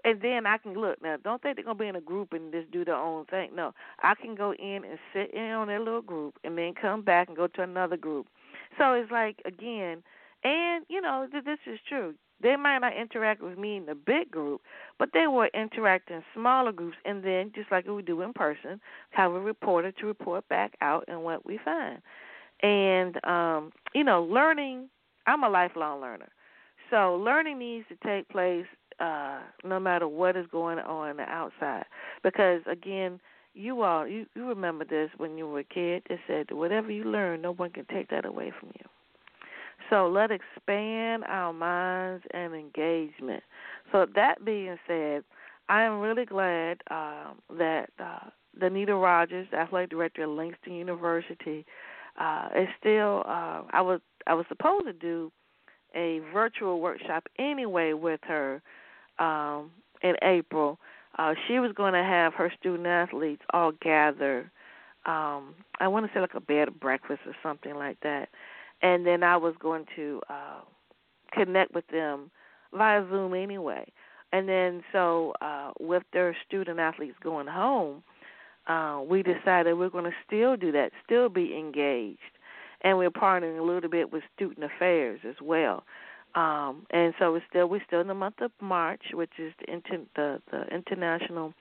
And 0.04 0.20
then 0.22 0.48
I 0.48 0.58
can 0.58 0.74
look 0.74 1.02
now. 1.02 1.18
Don't 1.24 1.42
think 1.42 1.56
they're 1.56 1.64
gonna 1.64 1.78
be 1.78 1.88
in 1.88 1.96
a 1.96 2.02
group 2.02 2.34
and 2.34 2.52
just 2.52 2.72
do 2.72 2.84
their 2.84 2.96
own 2.96 3.26
thing. 3.26 3.52
No, 3.56 3.74
I 4.02 4.16
can 4.16 4.34
go 4.34 4.54
in 4.54 4.84
and 4.84 4.98
sit 5.14 5.32
in 5.34 5.52
on 5.52 5.68
their 5.68 5.80
little 5.80 6.02
group, 6.02 6.36
and 6.44 6.58
then 6.58 6.74
come 6.74 7.04
back 7.04 7.28
and 7.28 7.38
go 7.38 7.48
to 7.48 7.62
another 7.62 7.96
group. 7.96 8.28
So 8.80 8.94
it's 8.94 9.12
like 9.12 9.42
again, 9.46 10.02
and 10.44 10.86
you 10.90 11.02
know 11.02 11.28
this 11.32 11.60
is 11.66 11.80
true. 11.88 12.16
They 12.42 12.56
might 12.58 12.80
not 12.80 12.96
interact 12.96 13.42
with 13.42 13.58
me 13.58 13.78
in 13.78 13.86
the 13.86 13.96
big 13.96 14.30
group, 14.30 14.62
but 15.00 15.10
they 15.14 15.26
will 15.26 15.48
interact 15.54 16.12
in 16.12 16.22
smaller 16.34 16.74
groups, 16.74 16.98
and 17.06 17.24
then 17.24 17.52
just 17.56 17.72
like 17.72 17.88
we 17.88 18.02
do 18.02 18.22
in 18.22 18.34
person, 18.34 18.82
have 19.12 19.32
a 19.32 19.40
reporter 19.40 19.92
to 19.94 20.06
report 20.06 20.48
back 20.50 20.74
out 20.82 21.06
and 21.08 21.24
what 21.24 21.46
we 21.46 21.60
find. 21.64 22.02
And 22.62 23.24
um, 23.26 23.72
you 23.94 24.04
know, 24.04 24.24
learning. 24.24 24.90
I'm 25.28 25.44
a 25.44 25.50
lifelong 25.50 26.02
learner, 26.02 26.30
so 26.92 27.16
learning 27.16 27.58
needs 27.58 27.88
to 27.90 27.96
take 28.08 28.30
place 28.30 28.68
uh, 29.00 29.40
no 29.64 29.80
matter 29.80 30.08
what 30.08 30.38
is 30.38 30.46
going 30.52 30.80
on, 30.80 31.10
on 31.10 31.18
the 31.18 31.24
outside. 31.24 31.86
Because 32.24 32.62
again, 32.70 33.20
you 33.54 33.82
all 33.82 34.08
you, 34.08 34.26
you 34.36 34.48
remember 34.48 34.86
this 34.86 35.10
when 35.18 35.38
you 35.38 35.48
were 35.48 35.60
a 35.60 35.64
kid. 35.64 36.04
It 36.10 36.20
said 36.28 36.52
whatever 36.52 36.92
you 36.92 37.06
learn, 37.06 37.42
no 37.42 37.54
one 37.54 37.72
can 37.72 37.86
take 37.86 38.10
that 38.10 38.26
away 38.26 38.52
from 38.60 38.70
you. 38.76 38.86
So 39.90 40.08
let 40.08 40.32
expand 40.32 41.24
our 41.28 41.54
minds 41.54 42.24
and 42.32 42.54
engagement. 42.54 43.44
So 43.92 44.06
that 44.16 44.44
being 44.44 44.78
said, 44.88 45.24
I 45.70 45.82
am 45.82 46.00
really 46.00 46.26
glad 46.26 46.82
um, 46.92 47.40
that 47.58 47.90
uh, 48.00 48.30
Danita 48.60 49.02
Rogers, 49.02 49.48
athletic 49.54 49.90
director 49.90 50.24
at 50.24 50.30
Langston 50.30 50.74
University, 50.74 51.66
uh, 52.20 52.50
is 52.56 52.68
still. 52.80 53.24
Uh, 53.26 53.64
I 53.72 53.82
was 53.82 54.00
I 54.28 54.34
was 54.34 54.46
supposed 54.48 54.86
to 54.86 54.94
do 54.94 55.32
a 55.96 56.20
virtual 56.34 56.82
workshop 56.82 57.28
anyway 57.40 57.94
with 57.94 58.20
her 58.24 58.62
um, 59.20 59.72
in 60.02 60.16
April. 60.22 60.80
Uh, 61.18 61.34
she 61.48 61.60
was 61.60 61.72
going 61.74 61.94
to 61.94 62.04
have 62.04 62.34
her 62.34 62.52
student 62.60 62.88
athletes 62.88 63.42
all 63.54 63.72
gather. 63.82 64.52
Um, 65.06 65.56
I 65.80 65.88
want 65.88 66.06
to 66.06 66.12
say 66.14 66.20
like 66.20 66.34
a 66.34 66.42
bed 66.42 66.80
breakfast 66.80 67.22
or 67.26 67.36
something 67.44 67.76
like 67.76 67.98
that 68.02 68.30
and 68.86 69.04
then 69.04 69.24
I 69.24 69.36
was 69.36 69.56
going 69.60 69.86
to 69.96 70.22
uh, 70.30 70.62
connect 71.34 71.74
with 71.74 71.88
them 71.88 72.30
via 72.72 73.04
Zoom 73.10 73.34
anyway. 73.34 73.92
And 74.32 74.48
then 74.48 74.84
so 74.92 75.34
uh, 75.42 75.72
with 75.80 76.04
their 76.14 76.38
student 76.46 76.80
athletes 76.80 77.18
going 77.24 77.48
home, 77.48 78.04
uh, 78.68 79.02
we 79.10 79.24
decided 79.24 79.74
we're 79.74 79.90
going 79.90 80.06
to 80.06 80.16
still 80.26 80.56
do 80.56 80.72
that, 80.74 80.92
still 81.04 81.30
be 81.30 81.58
engaged, 81.58 82.20
and 82.82 83.00
we're 83.00 83.10
partnering 83.10 83.60
a 83.60 83.64
little 83.64 83.90
bit 83.90 84.14
with 84.14 84.22
student 84.36 84.64
affairs 84.64 85.20
as 85.28 85.36
well. 85.42 85.84
Um, 86.36 86.86
and 86.92 87.16
so 87.18 87.32
we're 87.32 87.44
still 87.50 87.68
we're 87.68 87.84
still 87.88 88.02
in 88.02 88.08
the 88.08 88.14
month 88.14 88.42
of 88.42 88.52
March, 88.62 89.02
which 89.14 89.32
is 89.40 89.52
the 89.60 89.74
inter, 89.74 90.04
the, 90.16 90.42
the 90.52 90.66
international 90.76 91.54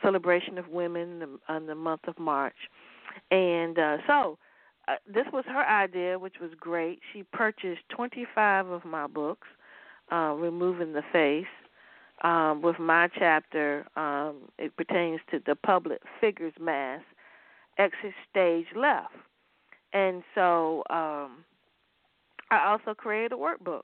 celebration 0.00 0.56
of 0.56 0.68
women 0.68 1.02
in 1.02 1.18
the, 1.18 1.56
in 1.56 1.66
the 1.66 1.74
month 1.74 2.02
of 2.06 2.18
March, 2.18 2.56
and 3.30 3.78
uh, 3.78 3.96
so 4.06 4.38
uh, 4.88 4.94
this 5.06 5.26
was 5.32 5.44
her 5.46 5.64
idea, 5.64 6.18
which 6.18 6.36
was 6.40 6.50
great. 6.58 7.00
She 7.12 7.22
purchased 7.32 7.82
25 7.90 8.68
of 8.68 8.84
my 8.84 9.06
books, 9.06 9.48
uh, 10.12 10.34
Removing 10.36 10.92
the 10.92 11.02
Face. 11.12 11.46
Um, 12.22 12.60
with 12.60 12.78
my 12.78 13.08
chapter, 13.18 13.86
um, 13.96 14.50
it 14.58 14.76
pertains 14.76 15.20
to 15.30 15.40
the 15.46 15.54
public 15.54 16.02
figures 16.20 16.52
mass, 16.60 17.00
exit 17.78 18.12
stage 18.30 18.66
left. 18.76 19.14
And 19.94 20.22
so 20.34 20.82
um, 20.90 21.44
I 22.50 22.66
also 22.66 22.94
created 22.94 23.32
a 23.32 23.36
workbook 23.36 23.82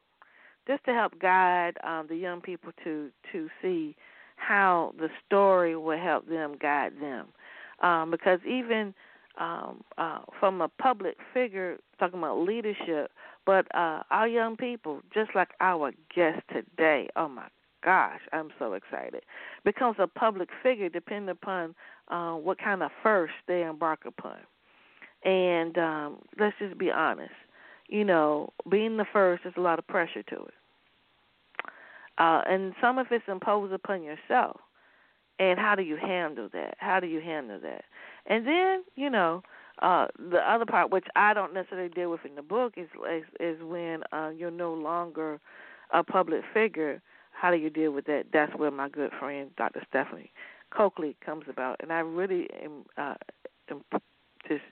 just 0.67 0.85
to 0.85 0.93
help 0.93 1.19
guide 1.19 1.79
um, 1.83 2.07
the 2.09 2.17
young 2.17 2.41
people 2.41 2.73
to 2.85 3.11
to 3.33 3.49
see 3.62 3.97
how 4.37 4.93
the 4.99 5.09
story 5.25 5.76
will 5.76 5.99
help 5.99 6.29
them 6.29 6.57
guide 6.61 6.93
them. 7.00 7.29
Um, 7.83 8.11
because 8.11 8.41
even 8.47 8.95
um, 9.38 9.83
uh, 9.99 10.21
from 10.40 10.61
a 10.61 10.69
public 10.69 11.16
figure 11.35 11.78
talking 11.99 12.19
about 12.19 12.38
leadership, 12.38 13.11
but 13.45 13.66
uh, 13.75 14.02
our 14.11 14.28
young 14.28 14.57
people, 14.57 15.00
just 15.12 15.31
like 15.35 15.50
our 15.61 15.93
guest 16.14 16.43
today, 16.52 17.09
oh 17.16 17.28
my 17.28 17.49
gosh, 17.85 18.21
I'm 18.33 18.50
so 18.59 18.73
excited, 18.73 19.23
becomes 19.64 19.97
a 19.99 20.07
public 20.07 20.49
figure 20.62 20.88
depending 20.88 21.31
upon 21.31 21.75
uh, 22.09 22.35
what 22.35 22.59
kind 22.59 22.83
of 22.83 22.90
first 23.02 23.35
they 23.47 23.62
embark 23.62 24.00
upon. 24.07 24.38
And 25.25 25.76
um, 25.78 26.19
let's 26.38 26.57
just 26.59 26.78
be 26.78 26.90
honest, 26.90 27.33
you 27.88 28.05
know, 28.05 28.52
being 28.69 28.97
the 28.97 29.07
first, 29.12 29.45
there's 29.45 29.55
a 29.57 29.61
lot 29.61 29.78
of 29.78 29.87
pressure 29.87 30.23
to 30.25 30.37
it. 30.37 30.55
Uh, 32.19 32.40
and 32.49 32.75
some 32.81 32.99
of 32.99 33.07
it's 33.11 33.25
imposed 33.28 33.73
upon 33.73 34.02
yourself. 34.02 34.61
And 35.38 35.59
how 35.59 35.75
do 35.75 35.83
you 35.83 35.97
handle 35.97 36.49
that? 36.55 36.76
How 36.78 36.99
do 36.99 37.07
you 37.07 37.21
handle 37.21 37.61
that? 37.61 37.85
And 38.26 38.47
then, 38.47 38.85
you 38.95 39.11
know, 39.11 39.42
uh 39.83 40.06
the 40.30 40.38
other 40.38 40.64
part 40.64 40.90
which 40.90 41.04
I 41.16 41.35
don't 41.35 41.52
necessarily 41.52 41.90
deal 41.90 42.11
with 42.11 42.25
in 42.25 42.35
the 42.35 42.42
book 42.42 42.75
is 42.76 42.88
is, 43.11 43.25
is 43.40 43.62
when 43.62 44.02
uh 44.12 44.30
you're 44.30 44.50
no 44.50 44.73
longer 44.73 45.38
a 45.92 46.02
public 46.02 46.42
figure, 46.54 47.02
how 47.33 47.50
do 47.50 47.56
you 47.59 47.71
deal 47.71 47.92
with 47.92 48.06
that? 48.06 48.25
That's 48.33 48.52
where 48.56 48.71
my 48.71 48.88
good 48.88 49.11
friend 49.18 49.50
Dr. 49.56 49.83
Stephanie 49.88 50.33
Coakley 50.71 51.16
comes 51.25 51.45
about. 51.49 51.76
And 51.80 51.92
I 51.92 52.00
really 52.00 52.49
am 52.62 52.85
uh 52.97 53.14
am 53.71 53.83
just 54.49 54.62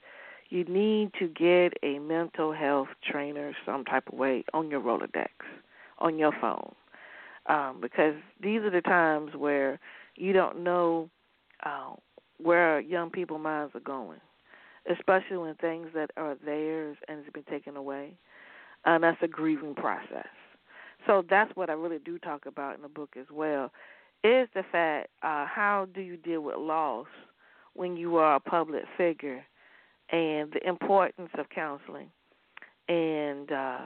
you 0.49 0.63
need 0.65 1.11
to 1.19 1.27
get 1.27 1.73
a 1.83 1.99
mental 1.99 2.53
health 2.53 2.89
trainer 3.03 3.53
some 3.65 3.83
type 3.83 4.07
of 4.11 4.17
way 4.17 4.43
on 4.53 4.69
your 4.69 4.79
Rolodex, 4.81 5.29
on 5.99 6.19
your 6.19 6.31
phone. 6.39 6.73
Um, 7.47 7.79
because 7.81 8.15
these 8.41 8.61
are 8.61 8.69
the 8.71 8.81
times 8.81 9.31
where 9.35 9.79
you 10.15 10.33
don't 10.33 10.63
know 10.63 11.09
uh, 11.63 11.93
where 12.41 12.79
young 12.79 13.09
people 13.09 13.37
minds 13.37 13.75
are 13.75 13.81
going, 13.81 14.19
especially 14.91 15.37
when 15.37 15.55
things 15.55 15.87
that 15.93 16.11
are 16.17 16.35
theirs 16.45 16.97
and 17.07 17.23
has 17.23 17.33
been 17.33 17.43
taken 17.43 17.75
away. 17.75 18.13
And 18.85 19.03
that's 19.03 19.17
a 19.21 19.27
grieving 19.27 19.75
process. 19.75 20.27
So 21.07 21.23
that's 21.29 21.55
what 21.55 21.69
I 21.69 21.73
really 21.73 21.99
do 21.99 22.17
talk 22.19 22.45
about 22.45 22.75
in 22.75 22.81
the 22.81 22.87
book 22.87 23.15
as 23.19 23.25
well. 23.31 23.71
Is 24.23 24.47
the 24.55 24.63
fact 24.71 25.09
uh, 25.21 25.45
how 25.45 25.87
do 25.93 26.01
you 26.01 26.17
deal 26.17 26.41
with 26.41 26.55
loss 26.57 27.07
when 27.73 27.95
you 27.95 28.15
are 28.17 28.35
a 28.35 28.39
public 28.39 28.83
figure, 28.97 29.43
and 30.11 30.51
the 30.51 30.67
importance 30.67 31.29
of 31.37 31.49
counseling, 31.49 32.09
and 32.87 33.51
uh, 33.51 33.79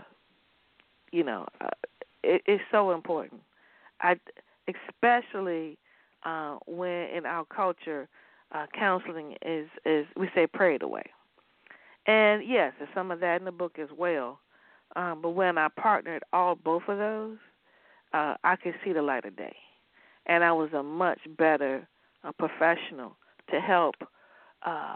you 1.11 1.23
know, 1.23 1.45
uh, 1.59 1.69
it, 2.23 2.41
it's 2.45 2.63
so 2.71 2.91
important. 2.91 3.41
I 4.01 4.15
especially 4.67 5.77
uh, 6.23 6.57
when 6.67 7.09
in 7.09 7.25
our 7.25 7.45
culture 7.45 8.07
uh, 8.51 8.65
counseling 8.77 9.35
is 9.45 9.67
is 9.85 10.05
we 10.15 10.27
say 10.27 10.47
pray 10.47 10.77
prayed 10.77 10.83
away. 10.83 11.03
And 12.07 12.43
yes, 12.47 12.73
there's 12.77 12.89
some 12.95 13.11
of 13.11 13.19
that 13.19 13.39
in 13.39 13.45
the 13.45 13.51
book 13.51 13.77
as 13.79 13.89
well. 13.95 14.39
Um, 14.95 15.21
but 15.21 15.31
when 15.31 15.57
I 15.57 15.67
partnered 15.67 16.23
all 16.33 16.55
both 16.55 16.83
of 16.87 16.97
those, 16.97 17.37
uh, 18.13 18.35
I 18.43 18.55
could 18.55 18.73
see 18.83 18.91
the 18.91 19.03
light 19.03 19.25
of 19.25 19.35
day, 19.35 19.55
and 20.25 20.43
I 20.43 20.51
was 20.51 20.73
a 20.73 20.81
much 20.81 21.19
better 21.37 21.87
uh, 22.23 22.31
professional 22.31 23.15
to 23.51 23.59
help 23.59 23.95
uh, 24.65 24.95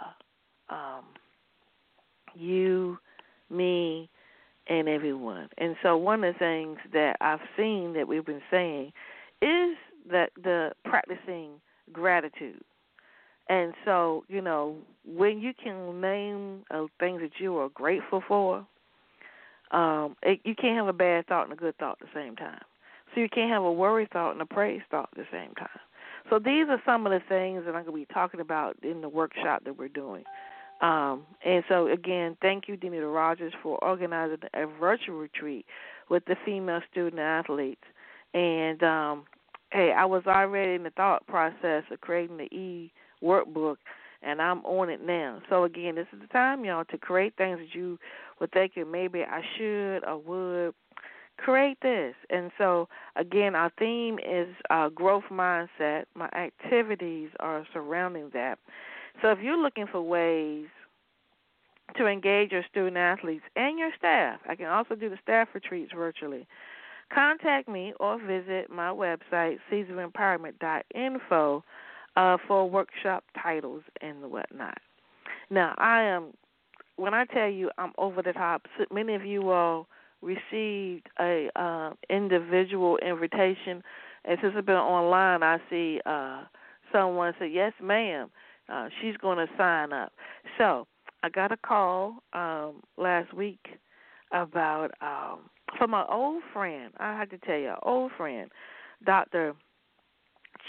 um, 0.70 1.06
you, 2.34 2.98
me, 3.52 4.10
and 4.68 4.88
everyone. 4.88 5.50
And 5.58 5.76
so 5.84 5.96
one 5.96 6.24
of 6.24 6.34
the 6.34 6.40
things 6.40 6.78
that 6.94 7.18
I've 7.22 7.40
seen 7.56 7.94
that 7.94 8.08
we've 8.08 8.26
been 8.26 8.42
saying 8.50 8.94
is 9.42 9.78
that 10.10 10.32
the 10.42 10.72
practicing 10.86 11.62
gratitude 11.92 12.64
and 13.50 13.74
so, 13.84 14.24
you 14.30 14.42
know, 14.42 14.76
when 15.06 15.40
you 15.40 15.54
can 15.62 16.00
name 16.00 16.64
uh, 16.72 16.86
things 17.00 17.22
that 17.22 17.40
you 17.40 17.58
are 17.58 17.70
grateful 17.70 18.24
for, 18.28 18.66
um, 19.72 20.16
it, 20.22 20.40
you 20.44 20.56
can't 20.56 20.78
have 20.78 20.88
a 20.88 20.94
bad 20.94 21.28
thought 21.28 21.44
and 21.44 21.54
a 21.54 21.56
good 21.56 21.78
thought 21.78 21.98
at 22.02 22.08
the 22.08 22.20
same 22.20 22.36
time. 22.36 22.62
So 23.14 23.22
you 23.22 23.30
can't 23.30 23.52
have 23.52 23.64
a 23.64 23.72
worry 23.72 24.08
thought 24.12 24.32
and 24.32 24.42
a 24.42 24.46
praise 24.46 24.82
thought 24.90 25.10
at 25.12 25.18
the 25.18 25.28
same 25.32 25.54
time. 25.56 25.68
So 26.30 26.40
these 26.40 26.66
are 26.70 26.82
some 26.86 27.06
of 27.06 27.12
the 27.12 27.22
things 27.28 27.64
that 27.66 27.76
I'm 27.76 27.84
going 27.84 28.06
to 28.06 28.08
be 28.08 28.14
talking 28.14 28.40
about 28.40 28.78
in 28.82 29.02
the 29.02 29.10
workshop 29.10 29.64
that 29.66 29.78
we're 29.78 29.90
doing. 29.90 30.24
Um, 30.82 31.24
and 31.46 31.64
so 31.70 31.88
again, 31.88 32.38
thank 32.42 32.68
you, 32.68 32.78
Denita 32.78 33.14
Rogers, 33.14 33.54
for 33.62 33.78
organizing 33.84 34.38
a 34.54 34.66
virtual 34.80 35.18
retreat 35.18 35.66
with 36.10 36.24
the 36.26 36.36
female 36.46 36.82
student 36.92 37.20
athletes. 37.20 37.84
And 38.34 38.82
um, 38.84 39.26
hey, 39.72 39.92
I 39.92 40.06
was 40.06 40.24
already 40.26 40.76
in 40.76 40.84
the 40.84 40.90
thought 40.92 41.26
process 41.28 41.84
of 41.92 42.02
creating 42.02 42.38
the 42.38 42.46
e 42.46 42.92
workbook, 43.24 43.78
and 44.22 44.42
I'm 44.42 44.66
on 44.66 44.90
it 44.90 45.06
now. 45.06 45.42
So 45.50 45.64
again, 45.64 45.96
this 45.96 46.08
is 46.14 46.20
the 46.22 46.28
time, 46.28 46.66
y'all, 46.66 46.86
to 46.86 46.98
create 46.98 47.34
things 47.38 47.60
that 47.60 47.76
you 47.78 48.00
would 48.40 48.52
think 48.52 48.74
maybe 48.90 49.24
I 49.24 49.42
should 49.58 50.00
or 50.06 50.18
would 50.18 50.74
create 51.38 51.78
this. 51.82 52.16
And 52.30 52.52
so, 52.58 52.88
again, 53.16 53.56
our 53.56 53.72
theme 53.78 54.20
is 54.20 54.48
uh, 54.70 54.90
growth 54.90 55.24
mindset. 55.32 56.06
My 56.16 56.30
activities 56.36 57.30
are 57.40 57.66
surrounding 57.74 58.30
that. 58.34 58.60
So, 59.22 59.30
if 59.30 59.40
you're 59.42 59.58
looking 59.58 59.88
for 59.92 60.02
ways 60.02 60.68
to 61.98 62.08
engage 62.08 62.52
your 62.52 62.64
student 62.70 62.98
athletes 62.98 63.44
and 63.56 63.78
your 63.78 63.92
staff, 63.98 64.40
I 64.48 64.56
can 64.56 64.68
also 64.68 64.96
do 64.96 65.10
the 65.10 65.20
staff 65.22 65.50
retreats 65.54 65.92
virtually. 65.96 66.48
Contact 67.14 67.68
me 67.68 67.94
or 68.00 68.20
visit 68.20 68.72
my 68.72 68.90
website, 68.90 69.58
seasonempowerment.info, 69.72 71.64
uh, 72.16 72.38
for 72.48 72.70
workshop 72.70 73.24
titles 73.42 73.84
and 74.02 74.32
whatnot. 74.32 74.78
Now, 75.50 75.74
I 75.78 76.02
am, 76.02 76.34
when 76.96 77.14
I 77.14 77.26
tell 77.26 77.50
you 77.50 77.70
I'm 77.78 77.94
over 77.98 78.22
the 78.22 78.34
top, 78.34 78.64
many 78.92 79.16
of 79.16 79.26
you 79.26 79.50
all 79.50 79.88
received 80.22 81.08
a 81.20 81.50
uh, 81.56 81.92
individual 82.10 82.98
invitation, 82.98 83.84
and 84.26 84.38
since 84.42 84.54
it's 84.56 84.66
been 84.66 84.76
online, 84.76 85.44
I 85.44 85.58
see 85.70 86.00
uh, 86.06 86.44
someone 86.92 87.34
said, 87.40 87.52
"Yes, 87.52 87.74
ma'am, 87.82 88.30
uh, 88.70 88.88
she's 89.02 89.18
going 89.18 89.38
to 89.38 89.48
sign 89.58 89.92
up." 89.92 90.14
So 90.58 90.88
I 91.24 91.30
got 91.30 91.52
a 91.52 91.58
call 91.58 92.24
um, 92.34 92.82
last 92.98 93.34
week 93.34 93.66
about 94.32 94.92
um, 95.02 95.50
from 95.78 95.92
my 95.92 96.06
old 96.10 96.42
friend. 96.54 96.94
I 96.98 97.18
had 97.18 97.30
to 97.32 97.38
tell 97.40 97.58
you, 97.58 97.74
old 97.84 98.12
friend, 98.18 98.50
Doctor 99.06 99.56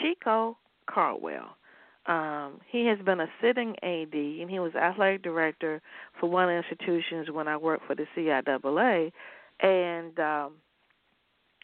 Chico 0.01 0.57
Cardwell. 0.87 1.57
Um, 2.07 2.61
he 2.71 2.87
has 2.87 2.99
been 2.99 3.21
a 3.21 3.29
sitting 3.41 3.77
AD, 3.83 4.13
and 4.13 4.51
he 4.51 4.59
was 4.59 4.75
athletic 4.75 5.23
director 5.23 5.81
for 6.21 6.29
one 6.29 6.45
of 6.45 6.49
the 6.49 6.57
institutions 6.57 7.31
when 7.31 7.49
I 7.49 7.57
worked 7.57 7.87
for 7.87 7.95
the 7.95 8.07
CIAA 8.15 9.11
and 9.61 10.19
um, 10.19 10.53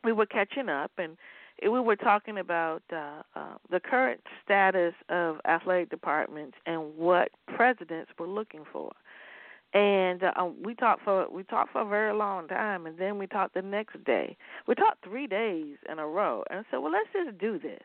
we 0.05 0.13
were 0.13 0.27
catching 0.27 0.69
up, 0.69 0.93
and 0.99 1.17
we 1.63 1.81
were 1.81 1.97
talking 1.97 2.39
about 2.39 2.83
uh, 2.93 3.23
uh, 3.37 3.55
the 3.71 3.81
current 3.81 4.21
status 4.45 4.95
of 5.09 5.37
athletic 5.45 5.91
departments 5.91 6.57
and 6.67 6.97
what 6.97 7.31
presidents 7.55 8.11
were 8.19 8.29
looking 8.29 8.65
for. 8.73 8.93
And 9.73 10.25
uh, 10.25 10.33
um, 10.37 10.57
we 10.65 10.75
talked 10.75 11.05
for 11.05 11.29
we 11.31 11.45
talked 11.45 11.73
for 11.73 11.83
a 11.83 11.89
very 11.89 12.13
long 12.13 12.49
time, 12.49 12.87
and 12.87 12.99
then 12.99 13.19
we 13.19 13.29
talked 13.29 13.55
the 13.55 13.63
next 13.63 14.03
day. 14.05 14.37
We 14.67 14.75
talked 14.75 15.05
three 15.05 15.29
days 15.29 15.77
in 15.91 16.01
a 16.01 16.07
row, 16.07 16.43
and 16.51 16.65
so 16.71 16.81
well, 16.81 16.91
let's 16.91 17.09
just 17.13 17.39
do 17.39 17.59
this. 17.59 17.85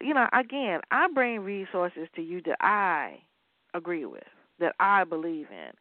You 0.00 0.14
know, 0.14 0.28
again, 0.32 0.80
I 0.90 1.08
bring 1.12 1.40
resources 1.40 2.08
to 2.16 2.22
you 2.22 2.40
that 2.46 2.56
I 2.60 3.18
agree 3.74 4.06
with, 4.06 4.22
that 4.58 4.74
I 4.80 5.04
believe 5.04 5.46
in, 5.50 5.72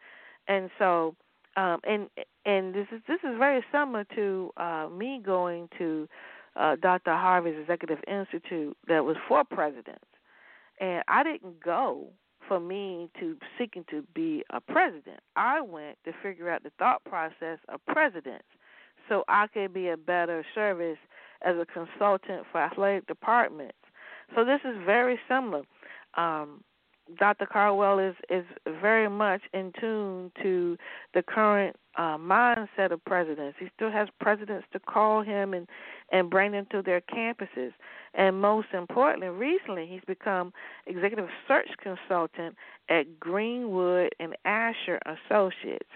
and 0.54 0.70
so 0.78 1.16
um, 1.56 1.80
and 1.84 2.10
and 2.46 2.74
this 2.74 2.88
is 2.92 3.02
this 3.08 3.20
is 3.24 3.38
very 3.38 3.64
similar 3.72 4.06
to 4.16 4.52
uh, 4.58 4.88
me 4.92 5.22
going 5.24 5.70
to 5.78 6.08
uh, 6.56 6.76
Dr. 6.82 7.12
Harvey's 7.12 7.60
Executive 7.60 8.00
Institute 8.08 8.78
that 8.88 9.04
was 9.04 9.18
for 9.28 9.44
presidents, 9.44 10.06
and 10.80 11.04
I 11.08 11.24
didn't 11.24 11.62
go 11.64 12.08
for 12.48 12.60
me 12.60 13.10
to 13.20 13.38
seeking 13.58 13.86
to 13.90 14.04
be 14.16 14.44
a 14.52 14.62
president. 14.62 15.20
I 15.36 15.62
went 15.62 15.98
to 16.06 16.14
figure 16.24 16.50
out 16.50 16.64
the 16.64 16.72
thought 16.80 17.04
process 17.04 17.60
of 17.68 17.86
presidents, 17.86 18.48
so 19.08 19.24
I 19.28 19.48
could 19.48 19.74
be 19.74 19.90
a 19.90 19.98
better 19.98 20.46
service 20.56 20.98
as 21.42 21.56
a 21.58 21.66
consultant 21.66 22.46
for 22.52 22.62
athletic 22.62 23.08
departments. 23.08 23.76
So 24.36 24.46
this 24.46 24.62
is 24.64 24.76
very 24.86 25.20
similar. 25.28 25.64
Um, 26.16 26.64
Dr. 27.18 27.48
Cardwell 27.48 27.98
is 28.00 28.16
is 28.30 28.46
very 28.82 29.10
much 29.10 29.42
in 29.54 29.74
tune 29.80 30.32
to 30.44 30.78
the 31.14 31.24
current 31.24 31.76
uh, 31.98 32.18
mindset 32.18 32.92
of 32.92 33.04
presidents. 33.06 33.58
He 33.60 33.68
still 33.76 33.92
has 33.92 34.08
presidents 34.20 34.68
to 34.74 34.80
call 34.80 35.24
him 35.24 35.54
and 35.54 35.68
and 36.12 36.30
bring 36.30 36.52
them 36.52 36.68
to 36.72 36.82
their 36.82 37.02
campuses. 37.02 37.74
And 38.14 38.40
most 38.40 38.68
importantly, 38.74 39.30
recently 39.30 39.88
he's 39.88 40.04
become 40.06 40.54
executive 40.86 41.30
search 41.48 41.70
consultant 41.82 42.56
at 42.90 43.20
Greenwood 43.20 44.14
and 44.20 44.36
Asher 44.46 45.00
Associates. 45.06 45.90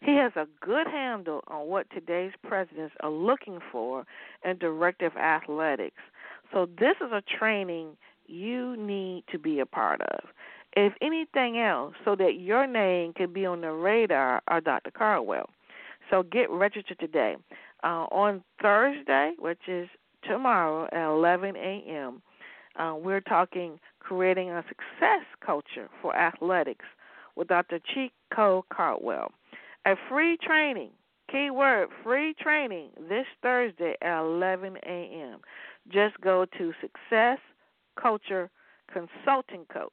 He 0.00 0.16
has 0.16 0.32
a 0.34 0.48
good 0.60 0.88
handle 0.88 1.42
on 1.46 1.68
what 1.68 1.86
today's 1.90 2.32
presidents 2.42 2.94
are 3.00 3.10
looking 3.10 3.60
for 3.70 4.04
in 4.44 4.58
directive 4.58 5.16
athletics. 5.16 6.02
So 6.52 6.68
this 6.78 6.96
is 7.04 7.12
a 7.12 7.22
training 7.38 7.96
you 8.26 8.76
need 8.76 9.24
to 9.32 9.38
be 9.38 9.60
a 9.60 9.66
part 9.66 10.00
of. 10.02 10.28
If 10.74 10.94
anything 11.02 11.58
else, 11.58 11.94
so 12.04 12.16
that 12.16 12.40
your 12.40 12.66
name 12.66 13.12
can 13.12 13.32
be 13.32 13.44
on 13.44 13.60
the 13.60 13.72
radar 13.72 14.42
of 14.48 14.64
Dr. 14.64 14.90
Cardwell. 14.90 15.50
So 16.10 16.22
get 16.22 16.50
registered 16.50 16.98
today. 16.98 17.36
Uh, 17.84 18.06
on 18.12 18.42
Thursday, 18.60 19.32
which 19.38 19.58
is 19.66 19.88
tomorrow 20.22 20.88
at 20.92 21.10
11 21.10 21.56
a.m., 21.56 22.22
uh, 22.76 22.94
we're 22.96 23.20
talking 23.20 23.78
creating 23.98 24.50
a 24.50 24.64
success 24.68 25.24
culture 25.44 25.88
for 26.00 26.16
athletics 26.16 26.84
with 27.36 27.48
Dr. 27.48 27.80
Chico 27.92 28.64
Cardwell. 28.72 29.32
A 29.84 29.94
free 30.08 30.36
training, 30.36 30.90
keyword 31.32 31.88
free 32.04 32.34
training, 32.34 32.90
this 33.08 33.26
Thursday 33.42 33.96
at 34.02 34.20
11 34.20 34.76
a.m. 34.86 35.40
Just 35.88 36.20
go 36.20 36.44
to 36.58 36.72
Success 36.80 37.38
Culture 38.00 38.50
Consulting 38.92 39.64
Coach. 39.72 39.92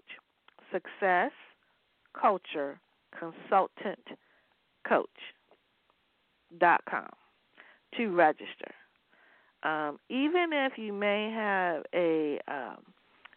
Success 0.72 1.32
Culture 2.20 2.80
Consultant 3.18 4.06
Coach 4.88 5.10
dot 6.60 6.82
com 6.90 7.10
to 7.96 8.10
register. 8.10 8.74
Um, 9.64 10.00
even 10.10 10.50
if 10.52 10.74
you 10.78 10.94
may 10.94 11.32
have 11.32 11.84
a 11.94 12.40
um, 12.48 12.84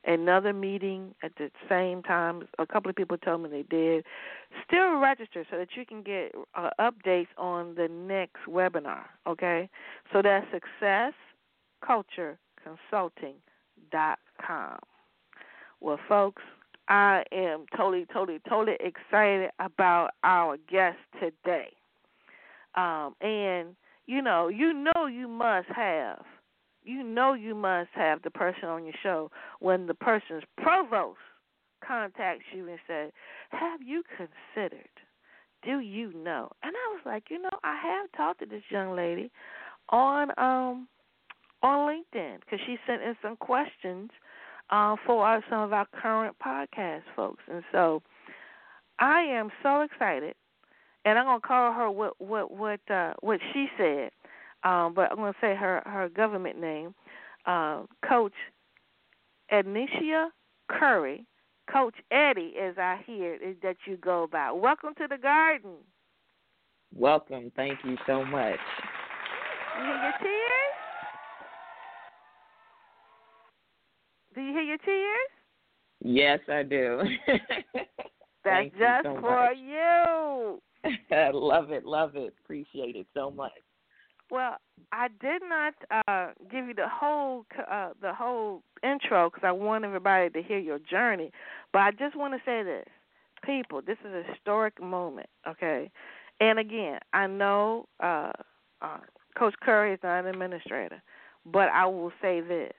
another 0.04 0.52
meeting 0.52 1.14
at 1.22 1.32
the 1.36 1.50
same 1.68 2.02
time, 2.02 2.48
a 2.58 2.66
couple 2.66 2.90
of 2.90 2.96
people 2.96 3.16
told 3.18 3.42
me 3.42 3.48
they 3.48 3.62
did. 3.62 4.04
Still 4.66 4.96
register 4.98 5.44
so 5.50 5.56
that 5.58 5.68
you 5.76 5.86
can 5.86 6.02
get 6.02 6.32
uh, 6.54 6.70
updates 6.80 7.28
on 7.38 7.74
the 7.74 7.88
next 7.88 8.40
webinar. 8.48 9.04
Okay, 9.26 9.68
so 10.12 10.22
that's 10.22 10.46
Success 10.52 11.12
Culture 11.84 12.38
Consulting 12.62 13.34
dot 13.90 14.18
com. 14.44 14.78
Well, 15.80 15.98
folks, 16.08 16.42
I 16.88 17.24
am 17.32 17.66
totally, 17.76 18.06
totally, 18.12 18.40
totally 18.48 18.76
excited 18.80 19.50
about 19.58 20.10
our 20.22 20.56
guest 20.70 20.98
today. 21.20 21.70
Um, 22.74 23.14
and 23.20 23.74
you 24.06 24.20
know, 24.20 24.48
you 24.48 24.72
know, 24.72 25.06
you 25.06 25.28
must 25.28 25.68
have, 25.68 26.22
you 26.84 27.02
know, 27.02 27.34
you 27.34 27.54
must 27.54 27.90
have 27.94 28.22
the 28.22 28.30
person 28.30 28.64
on 28.64 28.84
your 28.84 28.94
show 29.02 29.30
when 29.60 29.86
the 29.86 29.94
person's 29.94 30.44
provost 30.56 31.18
contacts 31.86 32.44
you 32.54 32.68
and 32.68 32.78
says, 32.86 33.12
"Have 33.50 33.82
you 33.82 34.02
considered? 34.16 34.88
Do 35.62 35.80
you 35.80 36.12
know?" 36.12 36.50
And 36.62 36.74
I 36.74 36.94
was 36.94 37.00
like, 37.04 37.30
you 37.30 37.40
know, 37.40 37.50
I 37.62 37.76
have 37.76 38.12
talked 38.16 38.40
to 38.40 38.46
this 38.46 38.62
young 38.70 38.96
lady 38.96 39.30
on 39.90 40.30
um 40.38 40.88
on 41.62 41.88
LinkedIn 41.88 42.40
because 42.40 42.60
she 42.66 42.78
sent 42.86 43.02
in 43.02 43.16
some 43.22 43.36
questions 43.36 44.10
uh, 44.70 44.96
for 45.06 45.24
our, 45.24 45.44
some 45.48 45.60
of 45.60 45.72
our 45.72 45.86
current 46.00 46.36
podcast 46.44 47.02
folks, 47.14 47.42
and 47.50 47.62
so 47.72 48.02
I 48.98 49.20
am 49.22 49.50
so 49.62 49.82
excited, 49.82 50.34
and 51.04 51.18
I'm 51.18 51.26
gonna 51.26 51.40
call 51.40 51.72
her 51.72 51.90
what 51.90 52.20
what 52.20 52.50
what 52.50 52.80
uh, 52.90 53.14
what 53.20 53.40
she 53.52 53.68
said, 53.76 54.10
um, 54.64 54.94
but 54.94 55.10
I'm 55.10 55.16
gonna 55.16 55.34
say 55.40 55.54
her 55.54 55.82
her 55.86 56.08
government 56.08 56.60
name, 56.60 56.94
uh, 57.46 57.82
Coach 58.08 58.32
Edniesha 59.52 60.28
Curry, 60.70 61.26
Coach 61.70 61.94
Eddie, 62.10 62.54
as 62.60 62.76
I 62.78 63.00
hear 63.06 63.34
is 63.34 63.56
that 63.62 63.76
you 63.86 63.96
go 63.96 64.28
by. 64.30 64.50
Welcome 64.50 64.94
to 64.98 65.06
the 65.08 65.18
garden. 65.18 65.76
Welcome. 66.94 67.50
Thank 67.56 67.78
you 67.84 67.96
so 68.06 68.24
much. 68.24 68.58
You 69.78 69.84
hear 69.84 70.02
your 70.02 70.12
tears? 70.20 70.72
Do 74.34 74.40
you 74.40 74.52
hear 74.52 74.62
your 74.62 74.78
tears? 74.78 75.28
Yes, 76.04 76.40
I 76.48 76.62
do. 76.62 77.02
That's 78.44 78.68
just 78.70 78.80
you 78.80 78.98
so 79.02 79.20
for 79.20 79.50
much. 79.50 79.56
you. 79.56 80.60
I 81.16 81.30
love 81.32 81.70
it, 81.70 81.84
love 81.84 82.16
it. 82.16 82.34
Appreciate 82.44 82.96
it 82.96 83.06
so 83.14 83.30
much. 83.30 83.52
Well, 84.32 84.56
I 84.92 85.08
did 85.20 85.42
not 85.46 85.74
uh, 86.08 86.28
give 86.50 86.66
you 86.66 86.72
the 86.72 86.88
whole 86.88 87.44
uh, 87.70 87.90
the 88.00 88.14
whole 88.14 88.62
intro 88.82 89.28
because 89.28 89.46
I 89.46 89.52
want 89.52 89.84
everybody 89.84 90.30
to 90.30 90.42
hear 90.42 90.58
your 90.58 90.78
journey. 90.78 91.30
But 91.70 91.80
I 91.80 91.90
just 91.90 92.16
want 92.16 92.32
to 92.32 92.40
say 92.46 92.62
this, 92.62 92.86
people, 93.44 93.82
this 93.86 93.98
is 94.00 94.10
a 94.14 94.32
historic 94.32 94.82
moment, 94.82 95.28
okay? 95.46 95.90
And 96.40 96.58
again, 96.58 96.98
I 97.12 97.26
know 97.26 97.84
uh, 98.02 98.32
uh, 98.80 99.00
Coach 99.38 99.54
Curry 99.62 99.92
is 99.92 100.00
not 100.02 100.20
an 100.20 100.26
administrator, 100.28 101.02
but 101.44 101.68
I 101.68 101.84
will 101.84 102.12
say 102.22 102.40
this: 102.40 102.72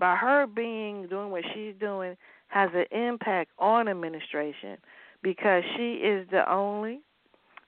by 0.00 0.16
her 0.16 0.48
being 0.48 1.06
doing 1.06 1.30
what 1.30 1.44
she's 1.54 1.74
doing 1.78 2.16
has 2.48 2.70
an 2.74 2.86
impact 2.90 3.52
on 3.60 3.86
administration 3.86 4.78
because 5.22 5.62
she 5.76 5.92
is 5.92 6.26
the 6.32 6.50
only 6.52 7.02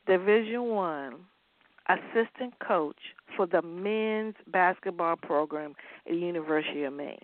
Division 0.09 0.65
One 0.65 1.27
assistant 1.91 2.55
coach 2.67 2.99
for 3.37 3.47
the 3.47 3.63
men's 3.63 4.35
basketball 4.49 5.17
program 5.17 5.75
at 6.07 6.15
University 6.15 6.85
of 6.85 6.93
Maine. 6.93 7.19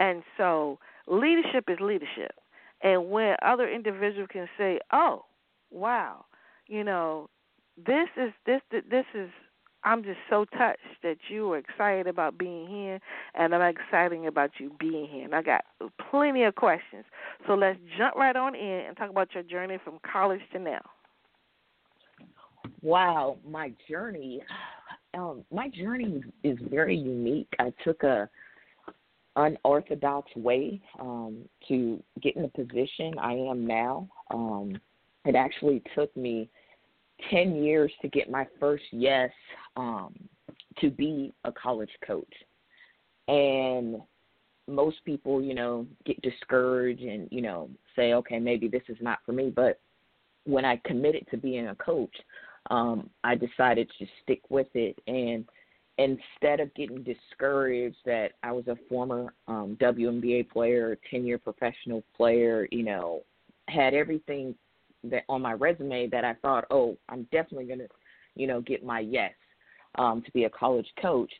And 0.00 0.22
so 0.36 0.78
leadership 1.06 1.64
is 1.68 1.78
leadership. 1.80 2.32
And 2.82 3.10
when 3.10 3.36
other 3.42 3.68
individuals 3.68 4.28
can 4.32 4.48
say, 4.58 4.80
"Oh, 4.92 5.24
wow, 5.70 6.24
you 6.66 6.82
know, 6.82 7.28
this 7.76 8.08
is 8.16 8.32
this 8.44 8.60
this 8.70 9.06
is 9.14 9.30
I'm 9.84 10.04
just 10.04 10.18
so 10.30 10.44
touched 10.44 10.80
that 11.02 11.16
you 11.28 11.52
are 11.52 11.58
excited 11.58 12.06
about 12.06 12.38
being 12.38 12.68
here, 12.68 13.00
and 13.34 13.54
I'm 13.54 13.62
excited 13.62 14.24
about 14.26 14.52
you 14.58 14.70
being 14.78 15.08
here. 15.08 15.24
And 15.24 15.34
I 15.34 15.42
got 15.42 15.64
plenty 16.10 16.44
of 16.44 16.54
questions. 16.54 17.04
So 17.46 17.54
let's 17.54 17.78
jump 17.98 18.14
right 18.14 18.36
on 18.36 18.54
in 18.54 18.86
and 18.86 18.96
talk 18.96 19.10
about 19.10 19.34
your 19.34 19.42
journey 19.42 19.78
from 19.82 19.98
college 20.10 20.40
to 20.52 20.58
now. 20.60 20.82
Wow, 22.82 23.38
my 23.48 23.72
journey. 23.88 24.42
Um, 25.14 25.44
my 25.52 25.68
journey 25.68 26.22
is 26.42 26.56
very 26.70 26.96
unique. 26.96 27.52
I 27.58 27.70
took 27.84 28.02
a 28.02 28.30
unorthodox 29.36 30.34
way 30.36 30.80
um, 30.98 31.42
to 31.68 32.02
get 32.22 32.34
in 32.36 32.40
the 32.40 32.48
position 32.48 33.18
I 33.20 33.34
am 33.34 33.66
now. 33.66 34.08
Um, 34.30 34.80
it 35.26 35.34
actually 35.34 35.82
took 35.94 36.16
me 36.16 36.48
ten 37.30 37.56
years 37.56 37.92
to 38.00 38.08
get 38.08 38.30
my 38.30 38.46
first 38.58 38.84
yes 38.90 39.30
um, 39.76 40.14
to 40.80 40.90
be 40.90 41.34
a 41.44 41.52
college 41.52 41.92
coach, 42.06 42.32
and 43.28 44.00
most 44.66 45.04
people, 45.04 45.42
you 45.42 45.54
know, 45.54 45.86
get 46.06 46.20
discouraged 46.22 47.02
and 47.02 47.28
you 47.30 47.42
know 47.42 47.68
say, 47.96 48.14
okay, 48.14 48.38
maybe 48.38 48.68
this 48.68 48.82
is 48.88 48.96
not 49.00 49.18
for 49.26 49.32
me. 49.32 49.52
But 49.54 49.78
when 50.44 50.64
I 50.64 50.80
committed 50.84 51.26
to 51.30 51.36
being 51.36 51.68
a 51.68 51.74
coach, 51.76 52.14
um, 52.72 53.10
I 53.22 53.34
decided 53.34 53.90
to 53.98 54.06
stick 54.22 54.40
with 54.48 54.68
it. 54.74 54.98
And 55.06 55.44
instead 55.98 56.58
of 56.58 56.74
getting 56.74 57.04
discouraged 57.04 57.98
that 58.06 58.32
I 58.42 58.50
was 58.50 58.66
a 58.66 58.76
former 58.88 59.34
um, 59.46 59.76
WNBA 59.80 60.48
player, 60.50 60.98
10 61.10 61.24
year 61.24 61.38
professional 61.38 62.02
player, 62.16 62.66
you 62.72 62.82
know, 62.82 63.22
had 63.68 63.94
everything 63.94 64.54
that 65.04 65.24
on 65.28 65.42
my 65.42 65.52
resume 65.52 66.08
that 66.08 66.24
I 66.24 66.34
thought, 66.34 66.64
oh, 66.70 66.96
I'm 67.10 67.24
definitely 67.24 67.66
going 67.66 67.80
to, 67.80 67.88
you 68.34 68.46
know, 68.46 68.62
get 68.62 68.84
my 68.84 69.00
yes 69.00 69.34
um, 69.98 70.22
to 70.24 70.30
be 70.32 70.44
a 70.44 70.50
college 70.50 70.88
coach, 71.00 71.30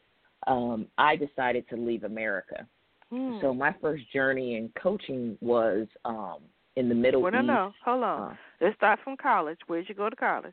um, 0.46 0.86
I 0.98 1.16
decided 1.16 1.66
to 1.70 1.76
leave 1.76 2.04
America. 2.04 2.66
Hmm. 3.10 3.38
So 3.40 3.54
my 3.54 3.74
first 3.80 4.04
journey 4.12 4.56
in 4.56 4.70
coaching 4.80 5.38
was 5.40 5.86
um, 6.04 6.38
in 6.76 6.90
the 6.90 6.94
Middle 6.94 7.22
well, 7.22 7.32
East. 7.32 7.46
No, 7.46 7.54
no, 7.54 7.74
hold 7.82 8.04
on. 8.04 8.32
Uh, 8.32 8.34
Let's 8.60 8.76
start 8.76 8.98
from 9.02 9.16
college. 9.16 9.58
Where 9.66 9.80
did 9.80 9.88
you 9.88 9.94
go 9.94 10.10
to 10.10 10.16
college? 10.16 10.52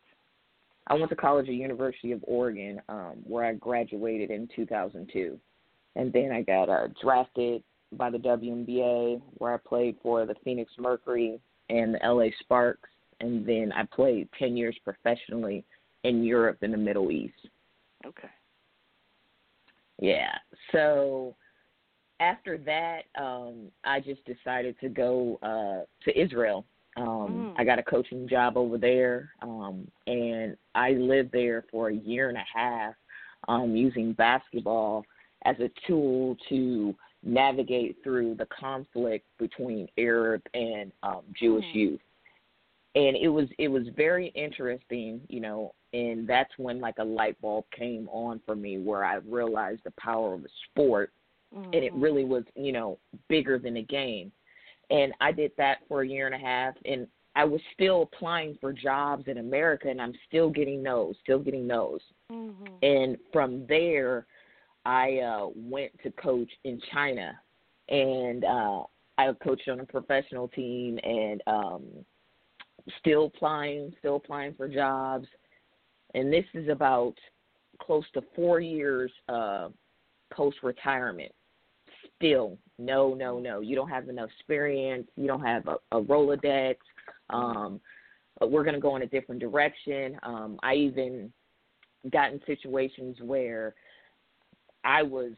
I 0.90 0.96
went 0.96 1.10
to 1.10 1.16
college 1.16 1.48
at 1.48 1.54
University 1.54 2.12
of 2.12 2.24
Oregon, 2.24 2.82
um, 2.90 3.18
where 3.24 3.46
I 3.46 3.54
graduated 3.54 4.32
in 4.32 4.50
2002, 4.56 5.40
and 5.96 6.12
then 6.12 6.32
I 6.32 6.42
got 6.42 6.70
uh, 6.70 6.88
drafted 7.02 7.64
by 7.94 8.10
the 8.10 8.18
WNBA, 8.18 9.22
where 9.36 9.54
I 9.54 9.58
played 9.58 9.98
for 10.02 10.26
the 10.26 10.36
Phoenix 10.44 10.72
Mercury 10.80 11.40
and 11.70 11.96
the 11.96 12.00
LA 12.04 12.30
Sparks, 12.40 12.90
and 13.20 13.46
then 13.46 13.72
I 13.76 13.84
played 13.86 14.30
10 14.40 14.58
years 14.58 14.76
professionally 14.84 15.64
in 16.04 16.24
Europe 16.24 16.58
and 16.62 16.74
the 16.74 16.78
Middle 16.78 17.12
East. 17.12 17.50
Okay. 18.06 18.30
Yeah. 20.00 20.32
So 20.72 21.36
after 22.20 22.58
that, 22.60 23.02
um, 23.20 23.68
I 23.84 24.00
just 24.00 24.22
decided 24.26 24.76
to 24.82 24.90
go 24.90 25.40
uh, 25.44 25.86
to 26.06 26.20
Israel 26.20 26.66
um, 26.98 27.06
mm. 27.06 27.54
I 27.58 27.64
got 27.64 27.80
a 27.80 27.84
coaching 27.84 28.28
job 28.28 28.58
over 28.58 28.78
there, 28.78 29.32
um, 29.42 29.88
and 30.08 30.58
I 30.76 30.92
lived 30.92 31.32
there 31.32 31.66
for 31.72 31.90
a 31.90 31.96
year 31.96 32.30
and 32.30 32.38
a 32.38 32.46
half, 32.54 32.94
um, 33.48 33.76
using 33.76 34.14
basketball 34.14 35.06
as 35.46 35.56
a 35.60 35.70
tool 35.88 36.36
to 36.50 36.96
navigate 37.24 37.98
through 38.04 38.36
the 38.36 38.48
conflict 38.48 39.26
between 39.38 39.88
Arab 39.98 40.42
and 40.54 40.92
um, 41.04 41.22
Jewish 41.40 41.66
mm. 41.66 41.76
youth. 41.76 42.02
And 42.96 43.16
it 43.16 43.30
was 43.30 43.48
it 43.60 43.68
was 43.68 43.84
very 43.96 44.30
interesting, 44.30 45.22
you 45.30 45.40
know, 45.40 45.74
and 45.94 46.28
that's 46.28 46.52
when 46.58 46.82
like 46.82 46.96
a 46.98 47.04
light 47.04 47.40
bulb 47.40 47.66
came 47.78 48.10
on 48.10 48.42
for 48.46 48.56
me, 48.56 48.80
where 48.80 49.06
I 49.06 49.16
realized 49.16 49.82
the 49.86 49.94
power 50.00 50.34
of 50.34 50.42
the 50.42 50.50
sport, 50.70 51.12
mm-hmm. 51.56 51.66
and 51.66 51.76
it 51.76 51.94
mm-hmm. 51.94 52.02
really 52.02 52.26
was, 52.26 52.44
you 52.56 52.72
know, 52.72 52.98
bigger 53.28 53.60
than 53.60 53.78
a 53.78 53.84
game 53.84 54.32
and 54.90 55.14
I 55.22 55.32
did 55.32 55.52
that 55.58 55.80
for 55.88 56.02
a 56.02 56.08
year 56.08 56.26
and 56.26 56.36
a 56.36 56.40
half, 56.40 56.74
and 56.86 57.08
I 57.36 57.46
was 57.46 57.62
still 57.74 58.02
applying 58.02 58.58
for 58.60 58.74
jobs 58.74 59.26
in 59.28 59.38
America, 59.38 59.88
and 59.90 60.02
I'm 60.02 60.14
still 60.28 60.50
getting 60.50 60.84
those, 60.84 61.16
still 61.24 61.40
getting 61.40 61.68
those. 61.68 62.02
Mm-hmm. 62.32 62.66
And 62.82 63.18
from 63.32 63.66
there, 63.68 64.26
I 64.86 65.20
uh, 65.20 65.48
went 65.56 65.92
to 66.04 66.12
coach 66.12 66.50
in 66.64 66.82
China, 66.92 67.40
and 67.90 68.44
uh, 68.44 68.84
I 69.18 69.32
coached 69.44 69.70
on 69.70 69.80
a 69.80 69.86
professional 69.86 70.48
team, 70.48 71.00
and 71.04 71.42
um, 71.48 71.84
still 73.00 73.26
applying, 73.26 73.94
still 74.00 74.16
applying 74.16 74.56
for 74.56 74.68
jobs. 74.68 75.28
And 76.16 76.34
this 76.34 76.46
is 76.56 76.68
about 76.70 77.14
close 77.80 78.06
to 78.16 78.24
four 78.36 78.60
years 78.60 79.12
uh, 79.30 79.70
post 80.34 80.58
retirement 80.64 81.32
still 82.16 82.58
no 82.80 83.14
no 83.14 83.40
no. 83.40 83.60
You 83.60 83.76
don't 83.76 83.90
have 83.90 84.10
enough 84.10 84.30
experience. 84.38 85.08
You 85.16 85.28
don't 85.28 85.44
have 85.44 85.68
a, 85.68 85.76
a 85.92 86.02
rolodex. 86.02 86.76
Um 87.30 87.80
we're 88.42 88.64
going 88.64 88.76
to 88.76 88.80
go 88.80 88.96
in 88.96 89.02
a 89.02 89.08
different 89.08 89.42
direction. 89.42 90.18
Um 90.24 90.60
i 90.64 90.74
even 90.74 91.32
got 92.12 92.32
in 92.32 92.40
situations 92.46 93.18
where 93.22 93.76
i 94.86 95.04
was 95.04 95.34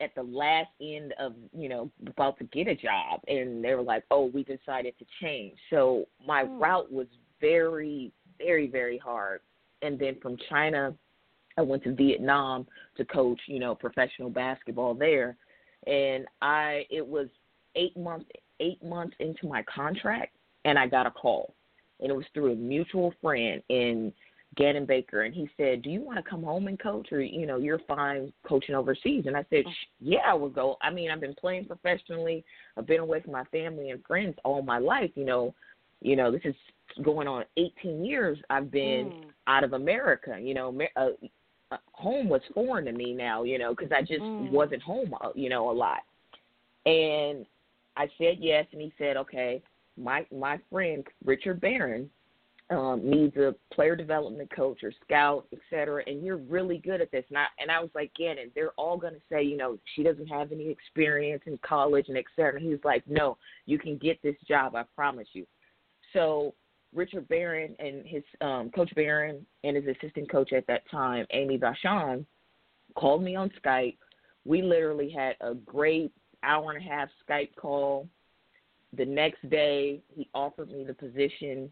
at 0.00 0.14
the 0.14 0.22
last 0.22 0.70
end 0.80 1.12
of 1.18 1.34
you 1.52 1.68
know 1.68 1.90
about 2.06 2.38
to 2.38 2.44
get 2.44 2.66
a 2.66 2.74
job 2.74 3.20
and 3.28 3.62
they 3.62 3.74
were 3.74 3.82
like 3.82 4.04
oh 4.10 4.30
we 4.32 4.42
decided 4.42 4.94
to 4.98 5.04
change. 5.20 5.58
So 5.70 6.06
my 6.26 6.44
mm. 6.44 6.60
route 6.60 6.90
was 6.90 7.06
very 7.40 8.12
very 8.38 8.66
very 8.66 8.98
hard. 8.98 9.40
And 9.82 9.98
then 9.98 10.16
from 10.22 10.38
china 10.48 10.94
i 11.58 11.62
went 11.62 11.82
to 11.84 11.94
vietnam 11.94 12.66
to 12.96 13.04
coach 13.04 13.40
you 13.46 13.58
know 13.58 13.74
professional 13.74 14.30
basketball 14.30 14.94
there 14.94 15.36
and 15.86 16.26
I 16.42 16.86
it 16.90 17.06
was 17.06 17.28
eight 17.74 17.96
months 17.96 18.26
eight 18.60 18.82
months 18.82 19.16
into 19.20 19.46
my 19.46 19.62
contract, 19.62 20.34
and 20.64 20.78
I 20.78 20.86
got 20.86 21.06
a 21.06 21.10
call, 21.10 21.54
and 22.00 22.10
it 22.10 22.16
was 22.16 22.24
through 22.32 22.52
a 22.52 22.56
mutual 22.56 23.12
friend 23.20 23.62
in 23.68 24.12
Gannon 24.56 24.86
Baker, 24.86 25.22
and 25.22 25.34
he 25.34 25.48
said, 25.56 25.82
"Do 25.82 25.90
you 25.90 26.00
want 26.00 26.16
to 26.16 26.28
come 26.28 26.42
home 26.42 26.66
and 26.66 26.78
coach, 26.78 27.12
or 27.12 27.20
you 27.20 27.46
know, 27.46 27.58
you're 27.58 27.80
fine 27.80 28.32
coaching 28.46 28.74
overseas?" 28.74 29.24
And 29.26 29.36
I 29.36 29.44
said, 29.50 29.64
"Yeah, 30.00 30.20
I 30.26 30.34
would 30.34 30.54
go. 30.54 30.76
I 30.80 30.90
mean, 30.90 31.10
I've 31.10 31.20
been 31.20 31.34
playing 31.34 31.66
professionally. 31.66 32.44
I've 32.76 32.86
been 32.86 33.00
away 33.00 33.20
from 33.20 33.32
my 33.32 33.44
family 33.44 33.90
and 33.90 34.04
friends 34.04 34.36
all 34.44 34.62
my 34.62 34.78
life. 34.78 35.10
You 35.14 35.24
know, 35.24 35.54
you 36.00 36.16
know, 36.16 36.30
this 36.30 36.42
is 36.44 36.54
going 37.02 37.28
on 37.28 37.44
18 37.56 38.04
years. 38.04 38.38
I've 38.48 38.70
been 38.70 39.10
mm. 39.10 39.24
out 39.46 39.64
of 39.64 39.74
America. 39.74 40.38
You 40.40 40.54
know, 40.54 40.80
uh, 40.96 41.00
uh, 41.00 41.08
home 41.92 42.28
was 42.28 42.42
foreign 42.54 42.84
to 42.84 42.92
me 42.92 43.12
now, 43.12 43.42
you 43.42 43.58
know, 43.58 43.74
because 43.74 43.92
I 43.92 44.00
just 44.00 44.20
mm. 44.20 44.50
wasn't 44.50 44.82
home, 44.82 45.14
uh, 45.20 45.30
you 45.34 45.48
know, 45.48 45.70
a 45.70 45.72
lot. 45.72 46.00
And 46.84 47.46
I 47.96 48.08
said 48.18 48.36
yes, 48.40 48.66
and 48.72 48.80
he 48.80 48.92
said, 48.98 49.16
okay. 49.16 49.62
My 49.98 50.26
my 50.30 50.60
friend 50.70 51.02
Richard 51.24 51.58
Barron 51.58 52.10
um, 52.68 53.00
needs 53.02 53.34
a 53.38 53.54
player 53.72 53.96
development 53.96 54.50
coach 54.54 54.82
or 54.82 54.92
scout, 55.02 55.46
et 55.54 55.58
cetera, 55.70 56.02
and 56.06 56.22
you're 56.22 56.36
really 56.36 56.76
good 56.76 57.00
at 57.00 57.10
this. 57.10 57.24
And 57.30 57.38
I, 57.38 57.46
and 57.58 57.70
I 57.70 57.80
was 57.80 57.88
like, 57.94 58.12
Gannon, 58.14 58.50
they're 58.54 58.72
all 58.72 58.98
going 58.98 59.14
to 59.14 59.20
say, 59.30 59.42
you 59.42 59.56
know, 59.56 59.78
she 59.94 60.02
doesn't 60.02 60.26
have 60.26 60.52
any 60.52 60.68
experience 60.68 61.42
in 61.46 61.58
college 61.66 62.08
and 62.08 62.18
et 62.18 62.26
cetera. 62.36 62.56
And 62.56 62.62
he 62.62 62.68
was 62.68 62.84
like, 62.84 63.04
no, 63.06 63.38
you 63.64 63.78
can 63.78 63.96
get 63.96 64.20
this 64.22 64.36
job, 64.46 64.76
I 64.76 64.84
promise 64.94 65.28
you. 65.32 65.46
So 66.12 66.52
Richard 66.96 67.28
Barron 67.28 67.76
and 67.78 68.04
his 68.06 68.22
um, 68.40 68.70
coach 68.74 68.92
Barron 68.94 69.44
and 69.64 69.76
his 69.76 69.84
assistant 69.86 70.30
coach 70.30 70.52
at 70.52 70.66
that 70.66 70.82
time, 70.90 71.26
Amy 71.32 71.58
Vachon, 71.58 72.24
called 72.96 73.22
me 73.22 73.36
on 73.36 73.50
Skype. 73.62 73.98
We 74.44 74.62
literally 74.62 75.10
had 75.10 75.36
a 75.40 75.54
great 75.54 76.12
hour 76.42 76.72
and 76.72 76.84
a 76.84 76.88
half 76.88 77.08
Skype 77.28 77.54
call. 77.56 78.08
The 78.96 79.04
next 79.04 79.48
day, 79.50 80.00
he 80.14 80.28
offered 80.34 80.70
me 80.70 80.84
the 80.84 80.94
position, 80.94 81.70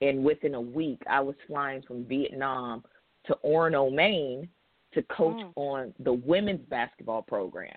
and 0.00 0.24
within 0.24 0.54
a 0.54 0.60
week, 0.60 1.02
I 1.10 1.20
was 1.20 1.34
flying 1.48 1.82
from 1.82 2.04
Vietnam 2.04 2.84
to 3.26 3.36
Orono, 3.44 3.92
Maine, 3.92 4.48
to 4.92 5.02
coach 5.02 5.36
mm. 5.36 5.52
on 5.56 5.92
the 5.98 6.12
women's 6.12 6.64
basketball 6.68 7.22
program. 7.22 7.74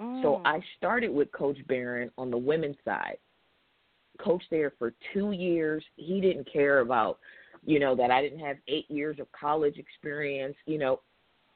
Mm. 0.00 0.22
So 0.22 0.42
I 0.44 0.60
started 0.76 1.10
with 1.10 1.32
Coach 1.32 1.58
Barron 1.66 2.10
on 2.16 2.30
the 2.30 2.38
women's 2.38 2.76
side. 2.84 3.18
Coached 4.22 4.48
there 4.50 4.72
for 4.78 4.92
two 5.12 5.32
years. 5.32 5.82
He 5.96 6.20
didn't 6.20 6.50
care 6.52 6.80
about, 6.80 7.18
you 7.64 7.78
know, 7.78 7.94
that 7.96 8.10
I 8.10 8.22
didn't 8.22 8.40
have 8.40 8.56
eight 8.68 8.90
years 8.90 9.18
of 9.18 9.26
college 9.32 9.78
experience, 9.78 10.56
you 10.66 10.78
know, 10.78 11.00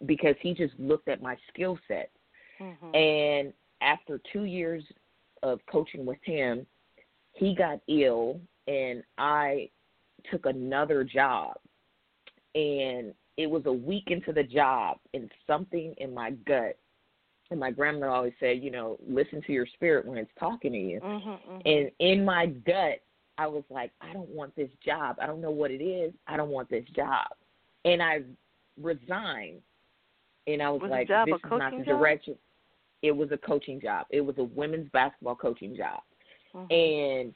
because 0.06 0.34
he 0.40 0.54
just 0.54 0.74
looked 0.78 1.08
at 1.08 1.22
my 1.22 1.36
skill 1.52 1.78
set. 1.88 2.10
Mm-hmm. 2.60 2.94
And 2.94 3.52
after 3.80 4.20
two 4.32 4.44
years 4.44 4.84
of 5.42 5.60
coaching 5.70 6.06
with 6.06 6.18
him, 6.22 6.66
he 7.32 7.54
got 7.54 7.80
ill 7.88 8.40
and 8.66 9.02
I 9.18 9.68
took 10.30 10.46
another 10.46 11.04
job. 11.04 11.56
And 12.54 13.12
it 13.36 13.50
was 13.50 13.62
a 13.66 13.72
week 13.72 14.04
into 14.08 14.32
the 14.32 14.44
job 14.44 14.98
and 15.12 15.30
something 15.46 15.94
in 15.98 16.14
my 16.14 16.30
gut 16.46 16.78
and 17.54 17.60
my 17.60 17.70
grandmother 17.70 18.10
always 18.10 18.32
said, 18.40 18.60
you 18.60 18.72
know, 18.72 18.98
listen 19.08 19.40
to 19.46 19.52
your 19.52 19.64
spirit 19.64 20.04
when 20.04 20.18
it's 20.18 20.30
talking 20.40 20.72
to 20.72 20.78
you. 20.78 20.98
Mm-hmm, 20.98 21.28
mm-hmm. 21.28 21.60
And 21.64 21.90
in 22.00 22.24
my 22.24 22.46
gut, 22.46 22.98
I 23.38 23.46
was 23.46 23.62
like, 23.70 23.92
I 24.00 24.12
don't 24.12 24.28
want 24.28 24.56
this 24.56 24.70
job. 24.84 25.18
I 25.22 25.26
don't 25.26 25.40
know 25.40 25.52
what 25.52 25.70
it 25.70 25.80
is. 25.80 26.12
I 26.26 26.36
don't 26.36 26.50
want 26.50 26.68
this 26.68 26.84
job. 26.96 27.28
And 27.84 28.02
I 28.02 28.22
resigned. 28.82 29.60
And 30.48 30.60
I 30.60 30.68
was, 30.68 30.82
was 30.82 30.90
like, 30.90 31.06
this 31.06 31.36
is 31.36 31.50
not 31.52 31.70
the 31.70 31.84
job? 31.84 31.86
direction. 31.86 32.34
It 33.02 33.12
was 33.12 33.30
a 33.30 33.36
coaching 33.36 33.80
job. 33.80 34.06
It 34.10 34.20
was 34.20 34.34
a 34.38 34.44
women's 34.44 34.90
basketball 34.90 35.36
coaching 35.36 35.76
job. 35.76 36.00
Mm-hmm. 36.56 36.72
And 36.72 37.34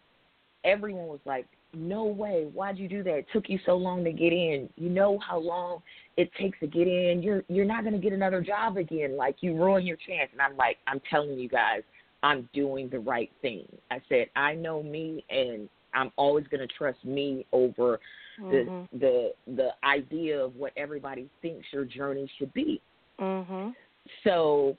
everyone 0.65 1.07
was 1.07 1.21
like, 1.25 1.47
no 1.73 2.05
way. 2.07 2.49
Why'd 2.53 2.77
you 2.77 2.89
do 2.89 3.05
that? 3.05 3.15
It 3.15 3.27
took 3.33 3.49
you 3.49 3.61
so 3.65 3.77
long 3.77 4.03
to 4.03 4.11
get 4.11 4.33
in. 4.33 4.69
You 4.75 4.89
know 4.89 5.21
how 5.21 5.39
long 5.39 5.83
it 6.19 6.31
takes 6.35 6.59
to 6.59 6.67
get 6.67 6.89
in. 6.89 7.23
You're 7.23 7.45
you're 7.49 7.65
not 7.65 7.85
gonna 7.85 7.99
get 7.99 8.13
another 8.13 8.43
job 8.43 8.77
again. 8.77 9.17
Like 9.17 9.37
you 9.41 9.55
ruin 9.55 9.87
your 9.87 9.97
chance. 9.97 10.29
And 10.33 10.43
I'm 10.43 10.57
like, 10.57 10.77
I'm 10.89 11.01
telling 11.09 11.39
you 11.39 11.49
guys, 11.49 11.83
I'm 12.25 12.49
doing 12.53 12.89
the 12.91 12.99
right 12.99 13.31
thing. 13.41 13.65
I 13.93 14.03
said, 14.09 14.27
I 14.35 14.55
know 14.55 14.83
me 14.83 15.25
and 15.31 15.69
I'm 15.95 16.11
always 16.17 16.45
gonna 16.51 16.67
trust 16.67 17.03
me 17.05 17.47
over 17.53 18.01
mm-hmm. 18.41 18.99
the 18.99 19.33
the 19.47 19.55
the 19.55 19.71
idea 19.85 20.45
of 20.45 20.57
what 20.57 20.73
everybody 20.77 21.31
thinks 21.41 21.67
your 21.73 21.85
journey 21.85 22.29
should 22.37 22.53
be. 22.53 22.83
Mm-hmm. 23.21 23.71
So 24.25 24.77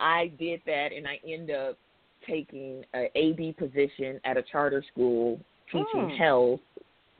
I 0.00 0.32
did 0.36 0.62
that 0.66 0.88
and 0.94 1.06
I 1.06 1.20
end 1.24 1.52
up 1.52 1.78
taking 2.26 2.84
a 2.92 3.06
AD 3.16 3.56
position 3.56 4.20
at 4.24 4.36
a 4.36 4.42
charter 4.42 4.84
school 4.92 5.38
teaching 5.70 5.86
mm. 5.94 6.18
health, 6.18 6.60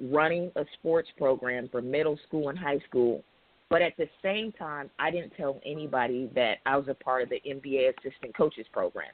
running 0.00 0.50
a 0.56 0.64
sports 0.78 1.08
program 1.18 1.68
for 1.70 1.82
middle 1.82 2.18
school 2.26 2.48
and 2.48 2.58
high 2.58 2.80
school. 2.88 3.22
But 3.68 3.82
at 3.82 3.96
the 3.96 4.08
same 4.22 4.52
time, 4.52 4.90
I 4.98 5.10
didn't 5.10 5.32
tell 5.36 5.60
anybody 5.64 6.30
that 6.34 6.58
I 6.66 6.76
was 6.76 6.88
a 6.88 6.94
part 6.94 7.22
of 7.22 7.28
the 7.28 7.40
NBA 7.46 7.90
assistant 7.90 8.36
coaches 8.36 8.66
program. 8.72 9.10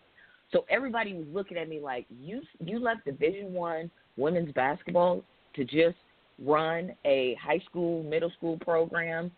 So 0.53 0.65
everybody 0.71 1.13
was 1.13 1.27
looking 1.33 1.59
at 1.59 1.69
me 1.69 1.81
like, 1.81 2.07
you 2.21 2.41
you 2.61 2.79
left 2.79 3.05
Division 3.05 3.53
One 3.53 3.91
women's 4.17 4.53
basketball 4.53 5.23
to 5.55 5.65
just 5.65 5.97
run 6.39 6.93
a 7.05 7.37
high 7.43 7.61
school, 7.69 8.03
middle 8.03 8.31
school 8.37 8.59
program, 8.59 9.31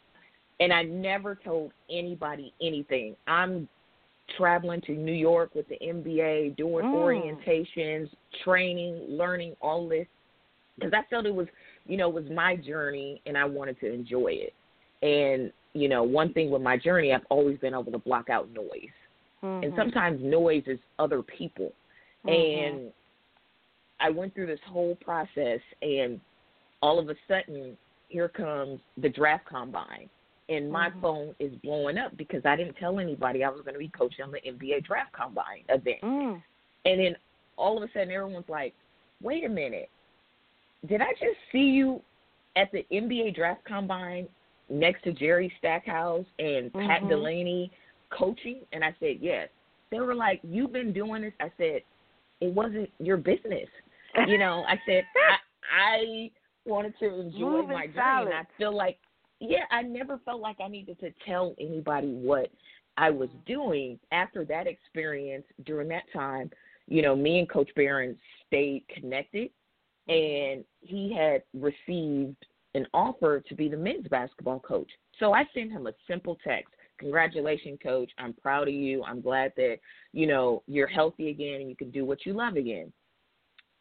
and 0.61 0.73
I 0.73 0.83
never 0.83 1.35
told 1.35 1.73
anybody 1.91 2.53
anything. 2.61 3.17
I'm 3.27 3.69
traveling 4.37 4.81
to 4.83 4.93
New 4.93 5.13
York 5.13 5.55
with 5.55 5.67
the 5.69 5.79
NBA, 5.83 6.57
doing 6.57 6.85
mm. 6.85 6.95
orientations, 6.95 8.09
training, 8.45 9.07
learning 9.09 9.55
all 9.61 9.89
this 9.89 10.07
because 10.79 10.93
I 10.95 11.09
felt 11.11 11.27
it 11.27 11.35
was, 11.35 11.47
you 11.87 11.97
know, 11.97 12.09
it 12.09 12.15
was 12.15 12.31
my 12.31 12.57
journey 12.57 13.21
and 13.27 13.37
I 13.37 13.45
wanted 13.45 13.79
to 13.81 13.93
enjoy 13.93 14.33
it. 14.33 14.55
And 15.03 15.53
you 15.75 15.89
know, 15.89 16.03
one 16.03 16.33
thing 16.33 16.51
with 16.51 16.63
my 16.63 16.77
journey, 16.77 17.13
I've 17.13 17.27
always 17.29 17.59
been 17.59 17.75
able 17.75 17.93
to 17.93 17.99
block 17.99 18.31
out 18.31 18.49
noise, 18.53 18.95
mm-hmm. 19.43 19.65
and 19.65 19.73
sometimes 19.77 20.21
noise 20.23 20.65
is 20.67 20.79
other 20.99 21.23
people. 21.23 21.73
Mm-hmm. 22.27 22.77
And 22.79 22.93
I 24.01 24.11
went 24.11 24.35
through 24.35 24.47
this 24.47 24.61
whole 24.67 24.97
process, 24.97 25.61
and 25.83 26.21
all 26.83 26.99
of 26.99 27.09
a 27.11 27.15
sudden, 27.29 27.77
here 28.09 28.29
comes 28.29 28.81
the 28.97 29.09
draft 29.09 29.47
combine 29.47 30.09
and 30.49 30.71
my 30.71 30.89
mm-hmm. 30.89 31.01
phone 31.01 31.35
is 31.39 31.53
blowing 31.63 31.99
up 31.99 32.17
because 32.17 32.43
I 32.45 32.57
didn't 32.57 32.75
tell 32.75 32.99
anybody 32.99 33.45
I 33.45 33.51
was 33.51 33.61
going 33.61 33.75
to 33.75 33.79
be 33.79 33.89
coaching 33.89 34.25
on 34.25 34.33
the 34.33 34.41
NBA 34.41 34.85
draft 34.85 35.13
combine 35.13 35.65
event. 35.69 36.01
Mm. 36.03 36.43
And 36.85 37.01
then 37.01 37.17
all 37.57 37.77
of 37.77 37.83
a 37.83 37.93
sudden, 37.93 38.11
everyone's 38.11 38.49
like, 38.49 38.75
"Wait 39.21 39.45
a 39.45 39.49
minute, 39.49 39.91
did 40.87 41.01
I 41.01 41.13
just 41.13 41.39
see 41.53 41.59
you 41.59 42.03
at 42.57 42.71
the 42.73 42.87
NBA 42.93 43.35
draft 43.35 43.65
combine 43.65 44.29
next 44.69 45.03
to 45.05 45.13
Jerry 45.13 45.53
Stackhouse 45.59 46.27
and 46.39 46.73
mm-hmm. 46.73 46.87
Pat 46.87 47.09
Delany 47.09 47.71
coaching?" 48.11 48.61
And 48.73 48.85
I 48.85 48.95
said, 49.01 49.17
"Yes." 49.21 49.49
They 49.91 50.01
were 50.01 50.15
like, 50.15 50.41
"You've 50.43 50.73
been 50.73 50.93
doing 50.93 51.23
this." 51.23 51.33
I 51.41 51.51
said, 51.57 51.83
"It 52.41 52.53
wasn't 52.53 52.91
your 52.99 53.17
business." 53.17 53.69
you 54.27 54.39
know, 54.39 54.65
I 54.67 54.81
said, 54.87 55.05
I, 55.73 55.97
I 55.97 56.31
wanted 56.65 56.95
to 57.01 57.21
enjoy 57.21 57.51
Moving 57.51 57.69
my 57.69 57.87
journey, 57.87 57.97
solid. 57.97 58.29
and 58.29 58.35
I 58.35 58.45
feel 58.57 58.77
like 58.77 58.99
yeah, 59.41 59.65
I 59.71 59.83
never 59.83 60.19
felt 60.25 60.41
like 60.41 60.57
I 60.61 60.69
needed 60.69 60.99
to 61.01 61.13
tell 61.25 61.55
anybody 61.61 62.09
what 62.09 62.51
I 62.97 63.11
was 63.11 63.29
doing 63.47 63.99
after 64.11 64.45
that 64.47 64.67
experience 64.67 65.45
during 65.65 65.89
that 65.89 66.05
time. 66.13 66.51
You 66.89 67.03
know, 67.03 67.15
me 67.15 67.39
and 67.39 67.49
Coach 67.49 67.71
Barron 67.77 68.17
stayed 68.47 68.85
connected, 68.93 69.51
and 70.09 70.65
he 70.81 71.15
had 71.15 71.43
received 71.55 72.37
an 72.75 72.87
offer 72.95 73.41
to 73.41 73.55
be 73.55 73.69
the 73.69 73.77
men's 73.77 74.07
basketball 74.09 74.61
coach. 74.61 74.91
So 75.19 75.33
I 75.33 75.45
sent 75.55 75.73
him 75.73 75.87
a 75.87 75.93
simple 76.07 76.39
text. 76.47 76.75
Congratulations, 76.99 77.79
coach. 77.83 78.11
I'm 78.19 78.33
proud 78.35 78.69
of 78.69 78.75
you. 78.75 79.05
I'm 79.05 79.21
glad 79.21 79.53
that, 79.57 79.79
you 80.13 80.27
know, 80.27 80.63
you're 80.67 80.89
healthy 80.89 81.31
again 81.31 81.61
and 81.61 81.71
you 81.71 81.77
can 81.77 81.91
do 81.91 82.05
what 82.05 82.27
you 82.27 82.33
love 82.33 82.57
again. 82.57 82.93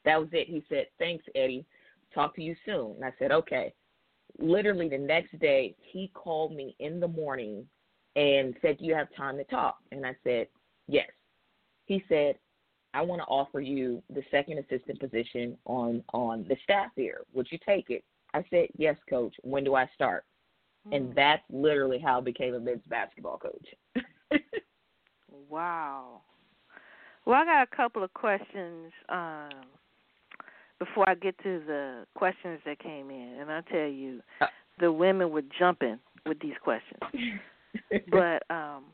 That 0.05 0.19
was 0.19 0.29
it. 0.31 0.47
He 0.47 0.63
said, 0.69 0.87
Thanks, 0.99 1.25
Eddie. 1.35 1.65
Talk 2.13 2.35
to 2.35 2.41
you 2.41 2.55
soon. 2.65 2.95
And 2.95 3.05
I 3.05 3.13
said, 3.19 3.31
Okay 3.31 3.73
literally 4.39 4.89
the 4.89 4.97
next 4.97 5.37
day, 5.39 5.75
he 5.79 6.11
called 6.13 6.55
me 6.55 6.75
in 6.79 6.99
the 6.99 7.07
morning 7.07 7.65
and 8.15 8.55
said, 8.61 8.77
Do 8.77 8.85
you 8.85 8.95
have 8.95 9.07
time 9.15 9.37
to 9.37 9.43
talk? 9.45 9.77
And 9.91 10.05
I 10.05 10.15
said, 10.23 10.47
Yes. 10.87 11.09
He 11.85 12.03
said, 12.09 12.35
I 12.97 13.01
want 13.01 13.21
to 13.21 13.27
offer 13.27 13.61
you 13.61 14.01
the 14.09 14.23
second 14.31 14.57
assistant 14.57 14.99
position 14.99 15.55
on 15.65 16.03
on 16.13 16.47
the 16.49 16.55
staff 16.63 16.89
here. 16.95 17.21
Would 17.33 17.47
you 17.51 17.59
take 17.63 17.91
it? 17.91 18.03
I 18.33 18.43
said, 18.49 18.69
Yes, 18.75 18.95
coach. 19.07 19.35
When 19.43 19.63
do 19.63 19.75
I 19.75 19.87
start? 19.93 20.25
Hmm. 20.87 20.93
And 20.93 21.15
that's 21.15 21.43
literally 21.51 21.99
how 21.99 22.17
I 22.17 22.21
became 22.21 22.55
a 22.55 22.59
men's 22.59 22.81
basketball 22.89 23.37
coach. 23.37 24.01
wow. 25.49 26.21
Well, 27.25 27.35
I 27.35 27.45
got 27.45 27.67
a 27.71 27.75
couple 27.75 28.03
of 28.03 28.11
questions 28.15 28.91
um, 29.09 29.49
before 30.79 31.07
I 31.07 31.13
get 31.13 31.37
to 31.43 31.61
the 31.67 32.07
questions 32.15 32.59
that 32.65 32.79
came 32.79 33.11
in, 33.11 33.37
and 33.39 33.51
I 33.51 33.61
tell 33.71 33.87
you, 33.87 34.21
uh. 34.41 34.47
the 34.79 34.91
women 34.91 35.29
were 35.29 35.43
jumping 35.59 35.99
with 36.25 36.39
these 36.39 36.55
questions. 36.63 36.99
but 38.09 38.41
um, 38.49 38.85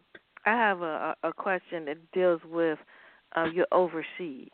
I 0.46 0.52
have 0.52 0.82
a, 0.82 1.16
a 1.24 1.32
question 1.32 1.86
that 1.86 1.98
deals 2.12 2.42
with 2.52 2.80
uh, 3.36 3.46
your 3.46 3.68
overseas. 3.72 4.50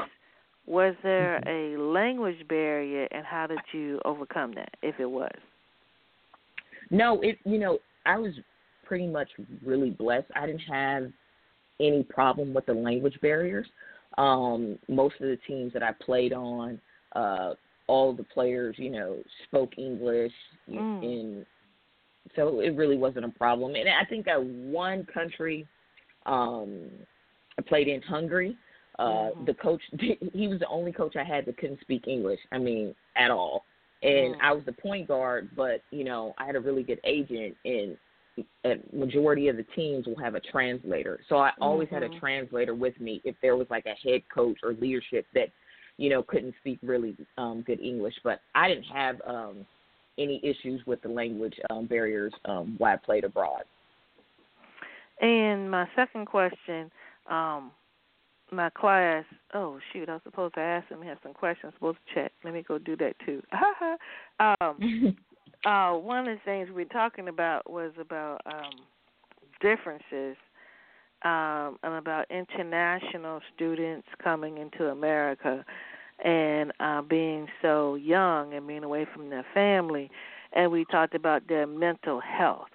Was 0.65 0.95
there 1.01 1.41
mm-hmm. 1.45 1.81
a 1.81 1.83
language 1.83 2.47
barrier, 2.47 3.07
and 3.11 3.25
how 3.25 3.47
did 3.47 3.59
you 3.71 3.99
overcome 4.05 4.53
that, 4.55 4.73
if 4.83 4.99
it 4.99 5.09
was? 5.09 5.31
No, 6.91 7.19
it. 7.21 7.39
You 7.43 7.57
know, 7.57 7.79
I 8.05 8.17
was 8.17 8.33
pretty 8.85 9.07
much 9.07 9.29
really 9.65 9.89
blessed. 9.89 10.27
I 10.35 10.45
didn't 10.45 10.61
have 10.61 11.11
any 11.79 12.03
problem 12.03 12.53
with 12.53 12.65
the 12.65 12.73
language 12.73 13.17
barriers. 13.21 13.67
Um, 14.17 14.77
most 14.87 15.15
of 15.21 15.27
the 15.27 15.37
teams 15.47 15.73
that 15.73 15.83
I 15.83 15.91
played 16.03 16.33
on, 16.33 16.79
uh, 17.15 17.53
all 17.87 18.13
the 18.13 18.23
players, 18.23 18.75
you 18.77 18.89
know, 18.89 19.17
spoke 19.47 19.77
English, 19.77 20.33
mm. 20.69 21.03
and 21.03 21.45
so 22.35 22.59
it 22.59 22.75
really 22.75 22.97
wasn't 22.97 23.25
a 23.25 23.29
problem. 23.29 23.75
And 23.75 23.87
I 23.87 24.05
think 24.09 24.25
that 24.25 24.43
one 24.43 25.07
country, 25.11 25.67
um, 26.25 26.89
I 27.57 27.61
played 27.61 27.87
in 27.87 28.01
Hungary. 28.01 28.57
Uh, 28.99 29.03
mm-hmm. 29.03 29.45
The 29.45 29.53
coach, 29.55 29.81
he 30.33 30.47
was 30.47 30.59
the 30.59 30.67
only 30.67 30.91
coach 30.91 31.15
I 31.15 31.23
had 31.23 31.45
that 31.45 31.57
couldn't 31.57 31.81
speak 31.81 32.07
English. 32.07 32.39
I 32.51 32.57
mean, 32.57 32.93
at 33.15 33.31
all. 33.31 33.65
And. 34.01 34.35
I 34.41 34.53
was 34.53 34.63
the 34.65 34.71
point 34.71 35.07
guard, 35.09 35.49
but 35.57 35.81
you 35.91 36.03
know, 36.03 36.33
I 36.37 36.45
had 36.45 36.55
a 36.55 36.59
really 36.59 36.83
good 36.83 37.01
agent, 37.03 37.55
and 37.65 37.97
a 38.63 38.75
majority 38.95 39.49
of 39.49 39.57
the 39.57 39.65
teams 39.75 40.05
will 40.05 40.17
have 40.23 40.35
a 40.35 40.39
translator. 40.39 41.19
So 41.27 41.37
I 41.37 41.51
always 41.59 41.87
mm-hmm. 41.87 41.95
had 41.95 42.03
a 42.03 42.09
mm-hmm. 42.09 42.19
translator 42.19 42.75
with 42.75 42.97
me 43.01 43.21
if 43.25 43.35
there 43.41 43.57
was 43.57 43.67
like 43.69 43.85
a 43.87 44.09
head 44.09 44.21
coach 44.33 44.59
or 44.63 44.73
leadership 44.73 45.25
that 45.33 45.49
you 45.99 46.09
know, 46.09 46.23
couldn't 46.23 46.55
speak 46.61 46.79
really 46.81 47.15
um, 47.37 47.61
good 47.67 47.81
English. 47.81 48.15
But 48.23 48.39
I 48.55 48.69
didn't 48.69 48.85
have 48.85 49.21
um, 49.27 49.65
any 50.17 50.39
issues 50.43 50.81
with 50.87 51.01
the 51.01 51.09
language 51.09 51.53
um, 51.69 51.85
barriers 51.85 52.33
um, 52.45 52.75
while 52.77 52.93
I 52.93 52.97
played 52.97 53.25
abroad. 53.25 53.63
And 55.21 55.69
my 55.69 55.85
second 55.97 56.25
question, 56.25 56.89
um, 57.29 57.71
my 58.51 58.69
class. 58.69 59.23
Oh 59.53 59.79
shoot, 59.91 60.09
I 60.09 60.13
was 60.13 60.21
supposed 60.23 60.55
to 60.55 60.61
ask 60.61 60.89
them. 60.89 61.01
Have 61.01 61.17
some 61.23 61.33
questions. 61.33 61.73
Supposed 61.75 61.97
to 62.07 62.15
check. 62.15 62.31
Let 62.43 62.53
me 62.53 62.63
go 62.67 62.77
do 62.77 62.95
that 62.97 63.15
too. 63.25 63.41
um, 64.39 65.17
uh, 65.65 65.93
one 65.93 66.27
of 66.27 66.37
the 66.37 66.41
things 66.45 66.69
we 66.73 66.83
are 66.83 66.85
talking 66.85 67.27
about 67.27 67.69
was 67.69 67.91
about 67.99 68.41
um, 68.45 68.85
differences 69.61 70.37
um, 71.23 71.77
and 71.83 71.95
about 71.95 72.25
international 72.29 73.41
students 73.55 74.07
coming 74.23 74.57
into 74.57 74.87
America 74.87 75.65
and 76.23 76.71
uh, 76.79 77.01
being 77.01 77.47
so 77.61 77.95
young 77.95 78.53
and 78.53 78.67
being 78.67 78.83
away 78.83 79.05
from 79.13 79.29
their 79.29 79.45
family. 79.53 80.09
And 80.53 80.71
we 80.71 80.85
talked 80.85 81.15
about 81.15 81.47
their 81.47 81.67
mental 81.67 82.19
health. 82.19 82.67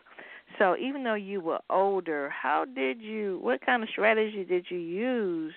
So 0.58 0.76
even 0.76 1.02
though 1.02 1.14
you 1.14 1.40
were 1.40 1.60
older, 1.68 2.30
how 2.30 2.64
did 2.64 3.00
you? 3.00 3.38
What 3.42 3.64
kind 3.64 3.82
of 3.82 3.88
strategy 3.88 4.44
did 4.44 4.66
you 4.68 4.78
use 4.78 5.54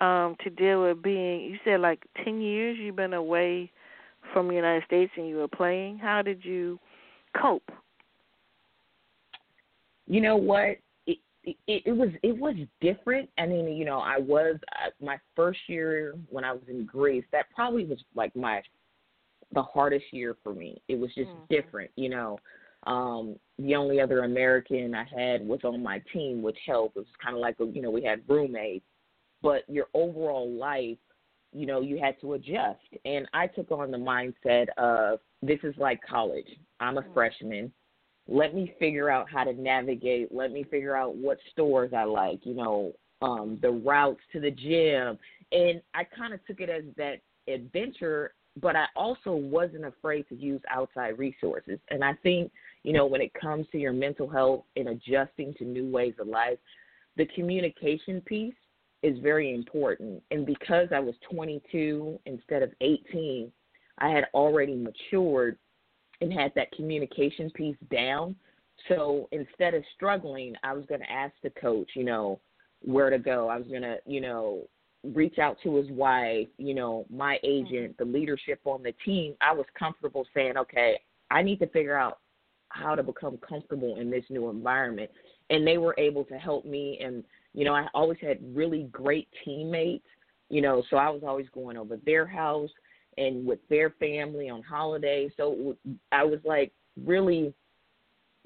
um, 0.00 0.36
to 0.42 0.50
deal 0.50 0.82
with 0.82 1.02
being? 1.02 1.42
You 1.42 1.58
said 1.64 1.80
like 1.80 2.02
ten 2.24 2.40
years 2.40 2.78
you've 2.80 2.96
been 2.96 3.14
away 3.14 3.70
from 4.32 4.48
the 4.48 4.54
United 4.54 4.84
States 4.84 5.12
and 5.16 5.28
you 5.28 5.36
were 5.36 5.48
playing. 5.48 5.98
How 5.98 6.22
did 6.22 6.44
you 6.44 6.78
cope? 7.40 7.70
You 10.06 10.20
know 10.20 10.36
what? 10.36 10.76
It, 11.06 11.18
it 11.44 11.56
it 11.66 11.96
was 11.96 12.10
it 12.22 12.36
was 12.36 12.54
different. 12.80 13.28
I 13.38 13.46
mean, 13.46 13.68
you 13.68 13.84
know, 13.84 13.98
I 13.98 14.18
was 14.18 14.56
uh, 14.84 14.90
my 15.04 15.18
first 15.34 15.60
year 15.66 16.14
when 16.30 16.44
I 16.44 16.52
was 16.52 16.62
in 16.68 16.84
Greece. 16.84 17.24
That 17.32 17.46
probably 17.54 17.84
was 17.84 17.98
like 18.14 18.34
my 18.36 18.62
the 19.54 19.62
hardest 19.62 20.06
year 20.12 20.36
for 20.42 20.54
me. 20.54 20.80
It 20.88 20.98
was 20.98 21.10
just 21.14 21.30
mm-hmm. 21.30 21.54
different, 21.54 21.90
you 21.96 22.08
know. 22.08 22.38
Um, 22.84 23.36
the 23.58 23.76
only 23.76 24.00
other 24.00 24.24
American 24.24 24.94
I 24.94 25.04
had 25.04 25.46
was 25.46 25.60
on 25.62 25.82
my 25.82 26.02
team, 26.12 26.42
which 26.42 26.58
helped. 26.66 26.96
It 26.96 27.00
was 27.00 27.08
kind 27.22 27.36
of 27.36 27.40
like 27.40 27.56
a, 27.60 27.66
you 27.66 27.82
know 27.82 27.90
we 27.90 28.02
had 28.02 28.22
roommates, 28.28 28.84
but 29.42 29.62
your 29.68 29.86
overall 29.94 30.50
life, 30.50 30.98
you 31.52 31.66
know, 31.66 31.80
you 31.80 31.98
had 31.98 32.20
to 32.20 32.34
adjust. 32.34 32.80
And 33.04 33.26
I 33.34 33.46
took 33.46 33.70
on 33.70 33.90
the 33.90 33.98
mindset 33.98 34.66
of 34.78 35.20
this 35.42 35.58
is 35.62 35.74
like 35.76 36.00
college. 36.08 36.46
I'm 36.80 36.98
a 36.98 37.02
mm-hmm. 37.02 37.12
freshman. 37.12 37.72
Let 38.28 38.54
me 38.54 38.74
figure 38.78 39.10
out 39.10 39.28
how 39.30 39.44
to 39.44 39.52
navigate. 39.52 40.32
Let 40.32 40.52
me 40.52 40.64
figure 40.64 40.96
out 40.96 41.16
what 41.16 41.38
stores 41.50 41.92
I 41.96 42.04
like. 42.04 42.40
You 42.44 42.54
know, 42.54 42.92
um, 43.20 43.58
the 43.60 43.70
routes 43.70 44.20
to 44.32 44.40
the 44.40 44.50
gym, 44.50 45.18
and 45.50 45.82
I 45.94 46.04
kind 46.04 46.32
of 46.32 46.44
took 46.46 46.60
it 46.60 46.70
as 46.70 46.84
that 46.96 47.20
adventure 47.52 48.34
but 48.60 48.76
I 48.76 48.84
also 48.96 49.32
wasn't 49.32 49.86
afraid 49.86 50.28
to 50.28 50.34
use 50.34 50.60
outside 50.68 51.18
resources. 51.18 51.78
And 51.88 52.04
I 52.04 52.12
think 52.22 52.52
you 52.82 52.92
know, 52.92 53.06
when 53.06 53.20
it 53.20 53.32
comes 53.34 53.66
to 53.72 53.78
your 53.78 53.92
mental 53.92 54.28
health 54.28 54.64
and 54.76 54.88
adjusting 54.88 55.54
to 55.54 55.64
new 55.64 55.88
ways 55.90 56.14
of 56.18 56.26
life, 56.26 56.58
the 57.16 57.26
communication 57.26 58.20
piece 58.22 58.54
is 59.02 59.18
very 59.18 59.54
important. 59.54 60.22
And 60.30 60.46
because 60.46 60.88
I 60.94 61.00
was 61.00 61.14
22 61.30 62.20
instead 62.26 62.62
of 62.62 62.72
18, 62.80 63.50
I 63.98 64.08
had 64.08 64.26
already 64.34 64.74
matured 64.74 65.58
and 66.20 66.32
had 66.32 66.52
that 66.54 66.72
communication 66.72 67.50
piece 67.50 67.76
down. 67.90 68.36
So 68.88 69.28
instead 69.32 69.74
of 69.74 69.82
struggling, 69.94 70.54
I 70.62 70.72
was 70.72 70.84
going 70.86 71.00
to 71.00 71.10
ask 71.10 71.34
the 71.42 71.50
coach, 71.50 71.90
you 71.94 72.04
know, 72.04 72.40
where 72.80 73.10
to 73.10 73.18
go. 73.18 73.48
I 73.48 73.58
was 73.58 73.66
going 73.66 73.82
to, 73.82 73.96
you 74.06 74.20
know, 74.20 74.66
reach 75.04 75.38
out 75.38 75.56
to 75.62 75.76
his 75.76 75.90
wife, 75.90 76.48
you 76.58 76.74
know, 76.74 77.06
my 77.10 77.38
agent, 77.42 77.96
mm-hmm. 77.96 78.04
the 78.04 78.18
leadership 78.18 78.60
on 78.64 78.82
the 78.82 78.94
team. 79.04 79.34
I 79.40 79.52
was 79.52 79.66
comfortable 79.78 80.26
saying, 80.34 80.56
okay, 80.56 81.00
I 81.30 81.42
need 81.42 81.58
to 81.58 81.66
figure 81.68 81.96
out 81.96 82.18
how 82.68 82.94
to 82.94 83.02
become 83.02 83.38
comfortable 83.38 83.96
in 83.96 84.10
this 84.10 84.24
new 84.30 84.48
environment. 84.48 85.10
And 85.50 85.66
they 85.66 85.78
were 85.78 85.94
able 85.98 86.24
to 86.24 86.34
help 86.34 86.64
me. 86.64 86.98
And, 87.02 87.24
you 87.54 87.64
know, 87.64 87.74
I 87.74 87.86
always 87.94 88.18
had 88.20 88.38
really 88.54 88.84
great 88.84 89.28
teammates, 89.44 90.06
you 90.48 90.60
know, 90.60 90.82
so 90.90 90.96
I 90.96 91.10
was 91.10 91.22
always 91.26 91.46
going 91.54 91.76
over 91.76 91.98
their 92.04 92.26
house 92.26 92.70
and 93.18 93.46
with 93.46 93.58
their 93.68 93.90
family 93.98 94.48
on 94.48 94.62
holidays. 94.62 95.30
So 95.36 95.76
I 96.10 96.24
was 96.24 96.40
like 96.44 96.72
really, 97.04 97.52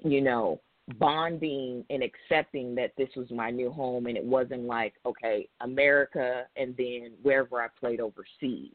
you 0.05 0.21
know, 0.21 0.61
bonding 0.99 1.85
and 1.91 2.03
accepting 2.03 2.75
that 2.77 2.93
this 2.97 3.09
was 3.17 3.31
my 3.31 3.51
new 3.51 3.71
home 3.71 4.07
and 4.07 4.17
it 4.17 4.25
wasn't 4.25 4.65
like, 4.65 4.95
okay, 5.05 5.49
America 5.61 6.45
and 6.57 6.77
then 6.77 7.13
wherever 7.23 7.61
I 7.61 7.69
played 7.79 8.01
overseas. 8.01 8.73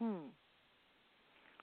Hmm. 0.00 0.28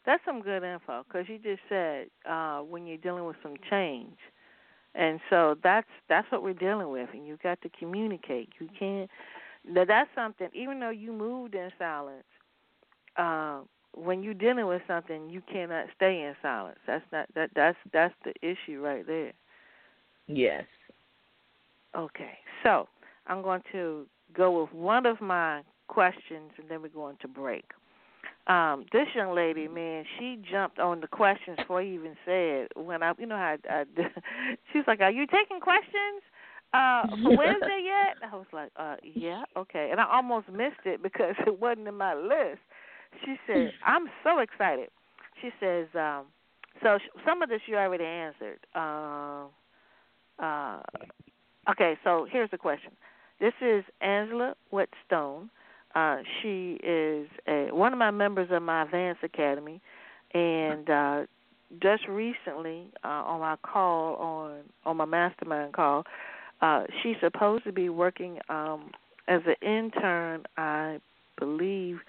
That's 0.05 0.23
some 0.25 0.41
good 0.41 0.63
info 0.63 1.03
because 1.08 1.27
you 1.27 1.38
just 1.38 1.62
said 1.67 2.08
uh, 2.29 2.60
when 2.60 2.88
you're 2.88 2.97
dealing 2.97 3.25
with 3.25 3.36
some 3.43 3.55
change, 3.69 4.17
and 4.95 5.19
so 5.30 5.56
that's 5.63 5.88
that's 6.08 6.30
what 6.32 6.43
we're 6.43 6.54
dealing 6.54 6.89
with, 6.89 7.10
and 7.13 7.25
you've 7.25 7.41
got 7.41 7.62
to 7.62 7.69
communicate. 7.78 8.49
You 8.60 8.69
can't. 8.78 9.10
That 9.73 9.88
that's 9.88 10.10
something. 10.15 10.49
Even 10.54 10.80
though 10.80 10.89
you 10.89 11.12
moved 11.13 11.56
in 11.56 11.69
silence, 11.78 12.23
uh, 13.17 13.60
when 13.93 14.23
you're 14.23 14.34
dealing 14.34 14.67
with 14.67 14.82
something, 14.88 15.30
you 15.30 15.41
cannot 15.52 15.88
stay 15.95 16.21
in 16.21 16.36
silence. 16.41 16.80
That's 16.88 17.06
not 17.12 17.28
that 17.36 17.52
that's 17.56 17.78
that's 17.93 18.15
the 18.23 18.34
issue 18.41 18.82
right 18.82 19.06
there. 19.06 19.34
Yes. 20.28 20.65
Okay, 21.95 22.38
so 22.63 22.88
I'm 23.25 23.41
going 23.41 23.63
to 23.71 24.06
go 24.36 24.62
with 24.62 24.71
one 24.73 25.08
of 25.08 25.19
my 25.21 25.63
questions, 25.88 26.52
and 26.58 26.69
then 26.69 26.84
we're 26.84 26.89
going 26.89 27.17
to 27.21 27.28
break 27.28 27.65
um, 28.49 28.85
this 28.91 29.05
young 29.15 29.35
lady, 29.35 29.67
man, 29.67 30.03
she 30.17 30.39
jumped 30.51 30.79
on 30.79 31.01
the 31.01 31.07
questions 31.07 31.57
before 31.57 31.83
he 31.83 31.93
even 31.93 32.15
said 32.25 32.69
when 32.75 33.03
I, 33.03 33.13
you 33.19 33.27
know 33.27 33.38
how 33.38 33.57
I, 33.69 33.81
I 33.81 33.83
she's 34.73 34.81
like, 34.88 35.01
"Are 35.01 35.12
you 35.12 35.27
taking 35.27 35.59
questions 35.62 36.23
uh 36.73 37.03
for 37.21 37.38
Wednesday 37.38 37.83
yet?" 37.85 38.17
I 38.31 38.35
was 38.35 38.47
like, 38.51 38.71
"Uh, 38.75 38.95
yeah, 39.03 39.43
okay," 39.55 39.89
and 39.91 40.01
I 40.01 40.05
almost 40.12 40.49
missed 40.49 40.85
it 40.85 41.03
because 41.03 41.35
it 41.47 41.59
wasn't 41.59 41.88
in 41.88 41.95
my 41.95 42.15
list. 42.15 42.59
She 43.23 43.35
said, 43.45 43.71
"I'm 43.85 44.07
so 44.23 44.39
excited." 44.39 44.89
She 45.41 45.51
says, 45.59 45.85
um, 45.93 46.25
"So 46.81 46.97
sh- 46.97 47.21
some 47.27 47.43
of 47.43 47.49
this 47.49 47.62
you 47.67 47.77
already 47.77 48.03
answered." 48.03 48.59
Uh, 48.73 49.45
uh, 50.43 50.81
okay, 51.69 51.99
so 52.03 52.25
here's 52.29 52.49
the 52.49 52.57
question. 52.57 52.93
This 53.39 53.53
is 53.62 53.83
Angela 54.01 54.55
Whetstone 54.71 55.51
uh, 55.95 56.17
she 56.41 56.80
is 56.84 57.28
a, 57.47 57.69
one 57.71 57.93
of 57.93 57.99
my 57.99 58.12
members 58.12 58.49
of 58.52 58.62
my 58.62 58.84
advanced 58.84 59.23
academy, 59.23 59.82
and 60.34 60.89
uh, 60.89 61.21
just 61.82 62.08
recently 62.08 62.88
uh, 63.04 63.08
on 63.08 63.39
my 63.39 63.56
call 63.63 64.15
on 64.15 64.60
on 64.86 64.97
my 64.97 65.06
mastermind 65.06 65.73
call, 65.73 66.04
uh, 66.62 66.84
she's 67.02 67.15
supposed 67.21 67.63
to 67.63 67.71
be 67.71 67.89
working 67.89 68.39
um, 68.49 68.91
as 69.28 69.41
an 69.45 69.56
intern. 69.67 70.43
I 70.58 70.99
believe. 71.39 71.99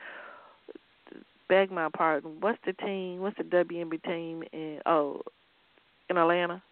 Beg 1.48 1.72
my 1.72 1.88
pardon. 1.96 2.36
What's 2.40 2.60
the 2.64 2.72
team? 2.74 3.20
What's 3.20 3.36
the 3.36 3.44
WNB 3.44 4.02
team 4.04 4.44
in? 4.52 4.80
Oh, 4.86 5.22
in 6.08 6.16
Atlanta. 6.16 6.62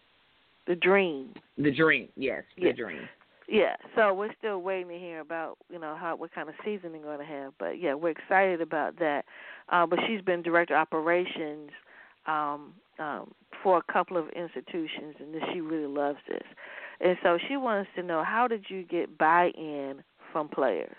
The 0.67 0.75
Dream. 0.75 1.33
The 1.57 1.71
Dream. 1.71 2.09
Yes, 2.15 2.43
the 2.55 2.67
yes. 2.67 2.75
Dream. 2.77 3.09
Yeah, 3.51 3.75
so 3.95 4.13
we're 4.13 4.33
still 4.37 4.61
waiting 4.61 4.89
to 4.89 4.99
hear 4.99 5.21
about 5.21 5.57
you 5.71 5.79
know 5.79 5.97
how 5.99 6.15
what 6.15 6.33
kind 6.33 6.49
of 6.49 6.55
season 6.63 6.91
they're 6.91 7.01
going 7.01 7.19
to 7.19 7.25
have. 7.25 7.53
But 7.57 7.81
yeah, 7.81 7.95
we're 7.95 8.11
excited 8.11 8.61
about 8.61 8.99
that. 8.99 9.25
Uh, 9.69 9.87
but 9.87 9.97
she's 10.07 10.21
been 10.21 10.43
director 10.43 10.75
operations 10.75 11.71
um, 12.27 12.73
um, 12.99 13.31
for 13.63 13.77
a 13.77 13.91
couple 13.91 14.17
of 14.17 14.29
institutions, 14.29 15.15
and 15.19 15.35
she 15.51 15.61
really 15.61 15.87
loves 15.87 16.19
this. 16.27 16.43
And 17.01 17.17
so 17.23 17.39
she 17.47 17.57
wants 17.57 17.89
to 17.95 18.03
know 18.03 18.23
how 18.23 18.47
did 18.47 18.65
you 18.67 18.83
get 18.83 19.17
buy-in 19.17 20.03
from 20.31 20.47
players? 20.47 20.95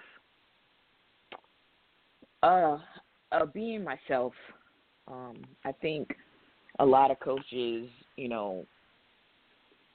Uh, 2.42 2.78
uh 3.30 3.46
being 3.54 3.84
myself. 3.84 4.32
Um, 5.06 5.44
I 5.64 5.70
think 5.70 6.08
a 6.80 6.86
lot 6.86 7.12
of 7.12 7.20
coaches, 7.20 7.88
you 8.16 8.28
know, 8.28 8.64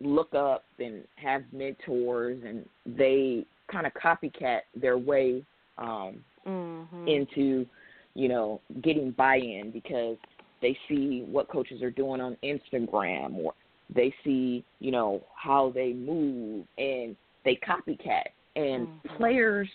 look 0.01 0.33
up 0.33 0.65
and 0.79 1.03
have 1.15 1.43
mentors 1.51 2.41
and 2.45 2.65
they 2.85 3.45
kind 3.71 3.87
of 3.87 3.93
copycat 3.93 4.59
their 4.79 4.97
way 4.97 5.43
um 5.77 6.17
mm-hmm. 6.45 7.07
into 7.07 7.65
you 8.13 8.27
know 8.27 8.61
getting 8.81 9.11
buy-in 9.11 9.71
because 9.71 10.17
they 10.61 10.77
see 10.87 11.25
what 11.29 11.49
coaches 11.49 11.81
are 11.81 11.91
doing 11.91 12.21
on 12.21 12.37
Instagram 12.43 13.35
or 13.37 13.53
they 13.93 14.13
see 14.23 14.63
you 14.79 14.91
know 14.91 15.23
how 15.35 15.71
they 15.73 15.93
move 15.93 16.65
and 16.77 17.15
they 17.43 17.57
copycat 17.67 18.25
and 18.55 18.87
mm-hmm. 18.87 19.17
players 19.17 19.69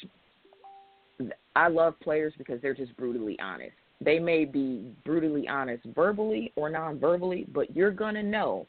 I 1.57 1.69
love 1.69 1.99
players 2.01 2.33
because 2.39 2.61
they're 2.63 2.75
just 2.75 2.97
brutally 2.97 3.39
honest. 3.41 3.73
They 4.01 4.19
may 4.19 4.45
be 4.45 4.93
brutally 5.05 5.47
honest 5.49 5.85
verbally 5.95 6.53
or 6.57 6.71
non-verbally, 6.71 7.47
but 7.53 7.75
you're 7.77 7.91
going 7.91 8.15
to 8.15 8.23
know 8.23 8.67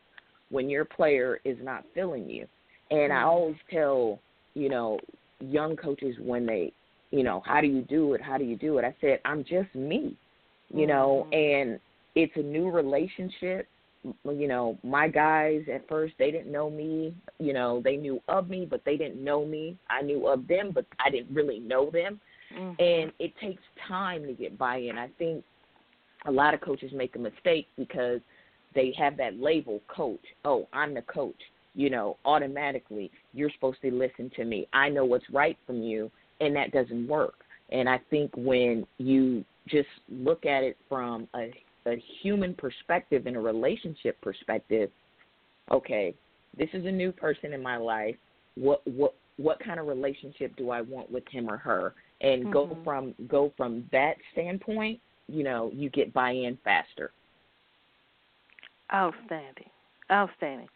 when 0.52 0.70
your 0.70 0.86
player 0.86 1.40
is 1.44 1.58
not 1.62 1.84
feeling 1.96 2.30
you. 2.30 2.46
And 2.92 3.12
I 3.12 3.18
mm-hmm. 3.18 3.30
always 3.30 3.56
tell, 3.72 4.20
you 4.54 4.70
know, 4.70 5.00
young 5.40 5.76
coaches 5.76 6.16
when 6.20 6.46
they, 6.46 6.74
you 7.10 7.24
know, 7.24 7.42
how 7.46 7.62
do 7.62 7.68
you 7.68 7.82
do 7.84 8.14
it? 8.14 8.22
How 8.22 8.38
do 8.38 8.44
you 8.44 8.58
do 8.58 8.78
it? 8.78 8.86
I 8.86 8.94
said, 9.02 9.20
I'm 9.26 9.44
just 9.44 9.74
me, 9.74 10.16
you 10.74 10.86
know, 10.88 11.28
mm-hmm. 11.34 11.70
and 11.72 11.80
it's 12.16 12.34
a 12.36 12.42
new 12.42 12.70
relationship. 12.70 13.68
You 14.04 14.48
know, 14.48 14.78
my 14.84 15.08
guys 15.08 15.62
at 15.72 15.88
first 15.88 16.16
they 16.18 16.32
didn't 16.32 16.52
know 16.52 16.70
me. 16.70 17.14
You 17.40 17.54
know, 17.54 17.82
they 17.84 17.98
knew 17.98 18.20
of 18.28 18.50
me, 18.50 18.68
but 18.70 18.82
they 18.84 18.98
didn't 18.98 19.24
know 19.24 19.46
me. 19.46 19.78
I 19.90 20.02
knew 20.02 20.28
of 20.28 20.48
them, 20.48 20.72
but 20.74 20.86
I 21.04 21.10
didn't 21.10 21.34
really 21.34 21.60
know 21.60 21.92
them. 21.92 22.20
Mm-hmm. 22.54 22.82
And 22.82 23.12
it 23.20 23.34
takes 23.40 23.62
time 23.88 24.26
to 24.26 24.34
get 24.34 24.58
buy-in. 24.58 24.98
I 24.98 25.08
think 25.18 25.44
a 26.26 26.32
lot 26.32 26.54
of 26.54 26.62
coaches 26.62 26.92
make 26.94 27.16
a 27.16 27.20
mistake 27.20 27.68
because 27.78 28.20
they 28.74 28.94
have 28.98 29.18
that 29.18 29.40
label 29.40 29.82
coach. 29.88 30.24
Oh, 30.46 30.68
I'm 30.74 30.94
the 30.94 31.02
coach. 31.04 31.42
you 31.74 31.90
know, 31.90 32.18
automatically 32.26 33.12
you're 33.34 33.52
supposed 33.52 33.82
to 33.82 33.92
listen 33.92 34.30
to 34.36 34.44
me. 34.44 34.68
I 34.74 34.90
know 34.90 35.06
what's 35.06 35.30
right 35.32 35.58
from 35.66 35.82
you, 35.82 36.12
and 36.40 36.56
that 36.56 36.72
doesn't 36.72 37.08
work. 37.08 37.36
And 37.72 37.88
I 37.88 38.00
think 38.10 38.32
when 38.36 38.86
you 38.98 39.46
just 39.68 39.88
look 40.10 40.46
at 40.46 40.64
it 40.64 40.78
from 40.90 41.28
a, 41.36 41.52
a 41.86 42.04
human 42.22 42.54
perspective 42.54 43.26
and 43.26 43.38
a 43.38 43.40
relationship 43.40 44.20
perspective, 44.22 44.90
okay, 45.72 46.14
this 46.58 46.70
is 46.74 46.86
a 46.86 46.92
new 46.92 47.12
person 47.12 47.54
in 47.54 47.64
my 47.64 47.78
life. 47.78 48.16
What 48.56 48.86
what 48.86 49.14
what 49.38 49.60
kind 49.64 49.80
of 49.80 49.88
relationship 49.88 50.54
do 50.58 50.72
I 50.72 50.82
want 50.82 51.10
with 51.10 51.24
him 51.32 51.50
or 51.50 51.58
her? 51.58 51.94
And 52.20 52.44
mm-hmm. 52.44 52.52
go 52.52 52.78
from 52.84 53.16
go 53.30 53.54
from 53.56 53.86
that 53.94 54.16
standpoint, 54.34 55.00
you 55.28 55.44
know, 55.44 55.72
you 55.74 55.90
get 55.90 56.12
buy 56.14 56.32
in 56.32 56.58
faster. 56.66 57.12
Outstanding, 58.94 59.70
outstanding. 60.12 60.68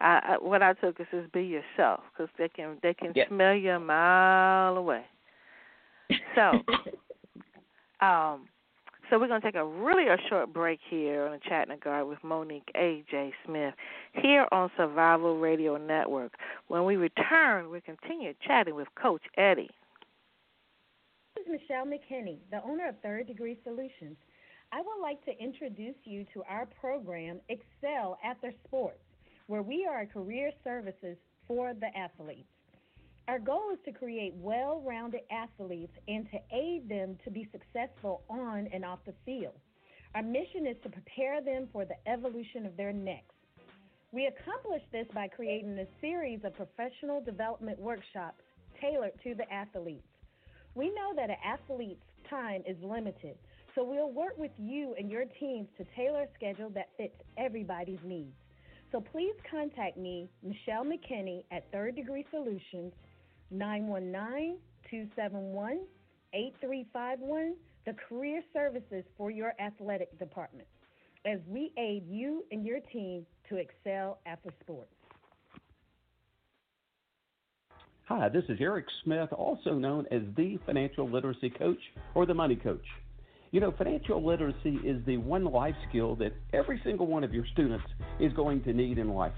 I, 0.00 0.20
I, 0.24 0.36
what 0.40 0.62
I 0.62 0.74
took 0.74 1.00
is 1.00 1.06
just 1.10 1.32
be 1.32 1.42
yourself 1.42 2.00
because 2.12 2.30
they 2.38 2.48
can 2.48 2.78
they 2.82 2.94
can 2.94 3.12
yep. 3.14 3.28
smell 3.28 3.54
you 3.54 3.72
a 3.72 3.80
mile 3.80 4.76
away. 4.76 5.04
So, 6.34 6.60
um, 8.06 8.46
so 9.10 9.18
we're 9.18 9.28
going 9.28 9.40
to 9.40 9.46
take 9.46 9.54
a 9.54 9.64
really 9.64 10.08
a 10.08 10.16
short 10.28 10.52
break 10.52 10.80
here 10.88 11.26
on 11.26 11.32
the 11.32 11.40
Chat 11.48 11.68
in 11.68 11.74
the 11.74 11.80
Garden 11.80 12.08
with 12.08 12.22
Monique 12.22 12.70
A.J. 12.74 13.32
Smith 13.46 13.74
here 14.12 14.46
on 14.52 14.70
Survival 14.76 15.38
Radio 15.38 15.76
Network. 15.76 16.32
When 16.68 16.84
we 16.84 16.96
return, 16.96 17.70
we'll 17.70 17.80
continue 17.80 18.34
chatting 18.46 18.74
with 18.74 18.88
Coach 19.00 19.22
Eddie. 19.36 19.70
This 21.36 21.46
is 21.46 21.60
Michelle 21.60 21.86
McKinney, 21.86 22.38
the 22.50 22.62
owner 22.64 22.88
of 22.88 22.94
Third 23.02 23.26
Degree 23.26 23.58
Solutions. 23.64 24.16
I 24.72 24.80
would 24.80 25.02
like 25.02 25.24
to 25.24 25.38
introduce 25.38 25.96
you 26.04 26.24
to 26.34 26.42
our 26.48 26.66
program, 26.80 27.40
Excel 27.48 28.18
After 28.24 28.52
Sports, 28.66 28.98
where 29.46 29.62
we 29.62 29.86
are 29.88 30.06
career 30.06 30.50
services 30.62 31.16
for 31.46 31.74
the 31.74 31.96
athletes. 31.96 32.48
Our 33.28 33.38
goal 33.38 33.70
is 33.72 33.78
to 33.86 33.92
create 33.92 34.34
well 34.36 34.82
rounded 34.84 35.22
athletes 35.30 35.92
and 36.08 36.28
to 36.30 36.38
aid 36.54 36.88
them 36.88 37.16
to 37.24 37.30
be 37.30 37.48
successful 37.52 38.22
on 38.28 38.68
and 38.72 38.84
off 38.84 38.98
the 39.06 39.14
field. 39.24 39.54
Our 40.14 40.22
mission 40.22 40.66
is 40.66 40.76
to 40.82 40.90
prepare 40.90 41.40
them 41.40 41.68
for 41.72 41.84
the 41.84 41.96
evolution 42.06 42.66
of 42.66 42.76
their 42.76 42.92
next. 42.92 43.32
We 44.12 44.26
accomplish 44.26 44.82
this 44.92 45.06
by 45.14 45.28
creating 45.28 45.78
a 45.78 45.86
series 46.00 46.40
of 46.44 46.54
professional 46.54 47.20
development 47.20 47.78
workshops 47.80 48.42
tailored 48.80 49.12
to 49.24 49.34
the 49.34 49.50
athletes. 49.52 50.06
We 50.74 50.90
know 50.90 51.14
that 51.16 51.30
an 51.30 51.36
athlete's 51.44 52.04
time 52.28 52.62
is 52.66 52.76
limited, 52.82 53.36
so 53.74 53.84
we'll 53.84 54.10
work 54.10 54.36
with 54.36 54.52
you 54.58 54.94
and 54.98 55.10
your 55.10 55.24
teams 55.40 55.68
to 55.78 55.84
tailor 55.96 56.22
a 56.22 56.28
schedule 56.34 56.70
that 56.70 56.90
fits 56.96 57.14
everybody's 57.36 57.98
needs. 58.04 58.34
So 58.92 59.00
please 59.00 59.34
contact 59.50 59.96
me, 59.96 60.28
Michelle 60.42 60.84
McKinney, 60.84 61.44
at 61.50 61.70
Third 61.72 61.96
Degree 61.96 62.24
Solutions 62.30 62.92
919 63.50 64.58
271 64.88 65.80
8351, 66.32 67.54
the 67.86 67.94
career 68.08 68.42
services 68.52 69.04
for 69.16 69.30
your 69.30 69.52
athletic 69.60 70.16
department, 70.18 70.66
as 71.26 71.38
we 71.48 71.72
aid 71.78 72.04
you 72.08 72.44
and 72.50 72.64
your 72.64 72.80
team 72.92 73.24
to 73.48 73.56
excel 73.56 74.18
after 74.26 74.50
sports. 74.60 74.90
Hi, 78.06 78.28
this 78.28 78.44
is 78.48 78.58
Eric 78.60 78.86
Smith, 79.02 79.32
also 79.32 79.74
known 79.74 80.06
as 80.10 80.22
the 80.36 80.58
Financial 80.66 81.08
Literacy 81.08 81.50
Coach 81.50 81.78
or 82.14 82.26
the 82.26 82.34
Money 82.34 82.56
Coach. 82.56 82.84
You 83.54 83.60
know, 83.60 83.72
financial 83.78 84.20
literacy 84.20 84.80
is 84.84 85.00
the 85.06 85.16
one 85.16 85.44
life 85.44 85.76
skill 85.88 86.16
that 86.16 86.32
every 86.52 86.80
single 86.82 87.06
one 87.06 87.22
of 87.22 87.32
your 87.32 87.46
students 87.52 87.84
is 88.18 88.32
going 88.32 88.64
to 88.64 88.72
need 88.72 88.98
in 88.98 89.10
life. 89.10 89.30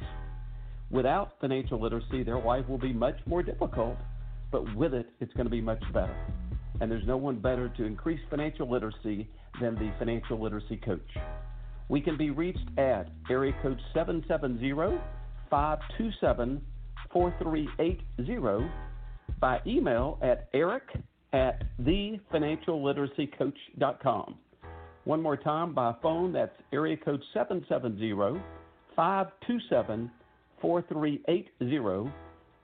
Without 0.88 1.32
financial 1.38 1.78
literacy, 1.78 2.22
their 2.22 2.40
life 2.40 2.66
will 2.66 2.78
be 2.78 2.94
much 2.94 3.16
more 3.26 3.42
difficult, 3.42 3.98
but 4.50 4.74
with 4.74 4.94
it, 4.94 5.06
it's 5.20 5.34
going 5.34 5.44
to 5.44 5.50
be 5.50 5.60
much 5.60 5.82
better. 5.92 6.16
And 6.80 6.90
there's 6.90 7.06
no 7.06 7.18
one 7.18 7.40
better 7.40 7.68
to 7.68 7.84
increase 7.84 8.18
financial 8.30 8.70
literacy 8.70 9.28
than 9.60 9.74
the 9.74 9.92
financial 9.98 10.42
literacy 10.42 10.78
coach. 10.78 11.10
We 11.90 12.00
can 12.00 12.16
be 12.16 12.30
reached 12.30 12.70
at 12.78 13.10
area 13.28 13.52
code 13.60 13.78
770 13.92 14.98
527 15.50 16.62
4380 17.12 18.70
by 19.38 19.60
email 19.66 20.18
at 20.22 20.48
eric 20.54 20.84
at 21.36 21.62
thefinancialliteracycoach.com. 21.82 24.34
One 25.04 25.22
more 25.22 25.36
time 25.36 25.74
by 25.74 25.94
phone, 26.02 26.32
that's 26.32 26.56
area 26.72 26.96
code 26.96 27.22
770 27.32 28.40
527 28.96 30.10
4380, 30.60 32.10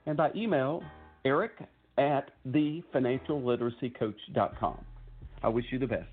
and 0.07 0.17
by 0.17 0.29
email, 0.35 0.83
eric 1.23 1.51
at 1.97 2.31
thefinancialliteracycoach.com. 2.49 4.83
I 5.43 5.49
wish 5.49 5.65
you 5.71 5.79
the 5.79 5.87
best. 5.87 6.09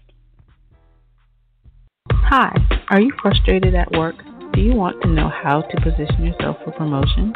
Hi, 2.13 2.55
are 2.91 3.01
you 3.01 3.11
frustrated 3.23 3.75
at 3.75 3.91
work? 3.93 4.17
Do 4.53 4.61
you 4.61 4.75
want 4.75 5.01
to 5.03 5.09
know 5.09 5.31
how 5.31 5.63
to 5.63 5.81
position 5.81 6.27
yourself 6.27 6.59
for 6.65 6.73
promotion? 6.73 7.33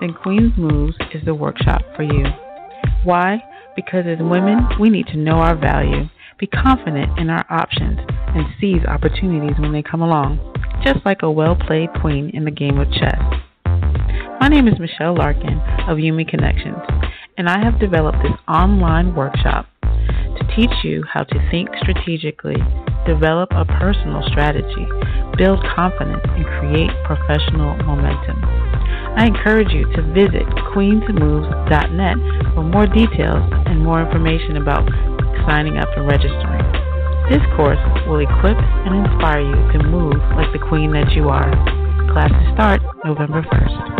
Then 0.00 0.14
Queen's 0.22 0.58
Moves 0.58 0.96
is 1.14 1.24
the 1.24 1.34
workshop 1.34 1.82
for 1.94 2.02
you. 2.02 2.26
Why? 3.04 3.40
Because 3.76 4.06
as 4.06 4.18
women, 4.20 4.68
we 4.78 4.88
need 4.88 5.08
to 5.08 5.16
know 5.16 5.38
our 5.38 5.56
value, 5.56 6.08
be 6.38 6.46
confident 6.46 7.18
in 7.18 7.28
our 7.28 7.44
options, 7.50 7.98
and 8.08 8.46
seize 8.60 8.84
opportunities 8.86 9.58
when 9.58 9.72
they 9.72 9.82
come 9.82 10.00
along, 10.00 10.38
just 10.84 11.04
like 11.04 11.22
a 11.22 11.30
well 11.30 11.56
played 11.56 11.90
queen 12.00 12.30
in 12.30 12.44
the 12.44 12.50
game 12.50 12.78
of 12.78 12.90
chess. 12.92 13.18
My 14.40 14.48
name 14.48 14.68
is 14.68 14.78
Michelle 14.78 15.16
Larkin 15.16 15.58
of 15.88 15.98
Yumi 15.98 16.28
Connections, 16.28 16.82
and 17.36 17.48
I 17.48 17.64
have 17.64 17.80
developed 17.80 18.18
this 18.22 18.38
online 18.46 19.14
workshop 19.14 19.66
to 19.82 20.46
teach 20.54 20.84
you 20.84 21.02
how 21.12 21.24
to 21.24 21.50
think 21.50 21.68
strategically, 21.80 22.56
develop 23.06 23.50
a 23.52 23.64
personal 23.64 24.22
strategy, 24.28 24.86
build 25.36 25.58
confidence, 25.74 26.22
and 26.24 26.44
create 26.60 26.90
professional 27.04 27.76
momentum. 27.78 28.53
I 29.16 29.26
encourage 29.26 29.70
you 29.70 29.86
to 29.94 30.02
visit 30.12 30.42
queensmoves.net 30.74 32.16
for 32.54 32.64
more 32.64 32.86
details 32.86 33.48
and 33.66 33.78
more 33.78 34.02
information 34.02 34.56
about 34.56 34.88
signing 35.46 35.78
up 35.78 35.88
and 35.96 36.04
registering. 36.06 36.66
This 37.30 37.40
course 37.54 37.78
will 38.08 38.18
equip 38.18 38.58
and 38.58 39.06
inspire 39.06 39.40
you 39.40 39.72
to 39.72 39.78
move 39.86 40.18
like 40.34 40.52
the 40.52 40.58
queen 40.58 40.90
that 40.92 41.12
you 41.12 41.28
are. 41.28 41.48
Classes 42.12 42.54
start 42.54 42.82
November 43.04 43.42
1st. 43.42 43.94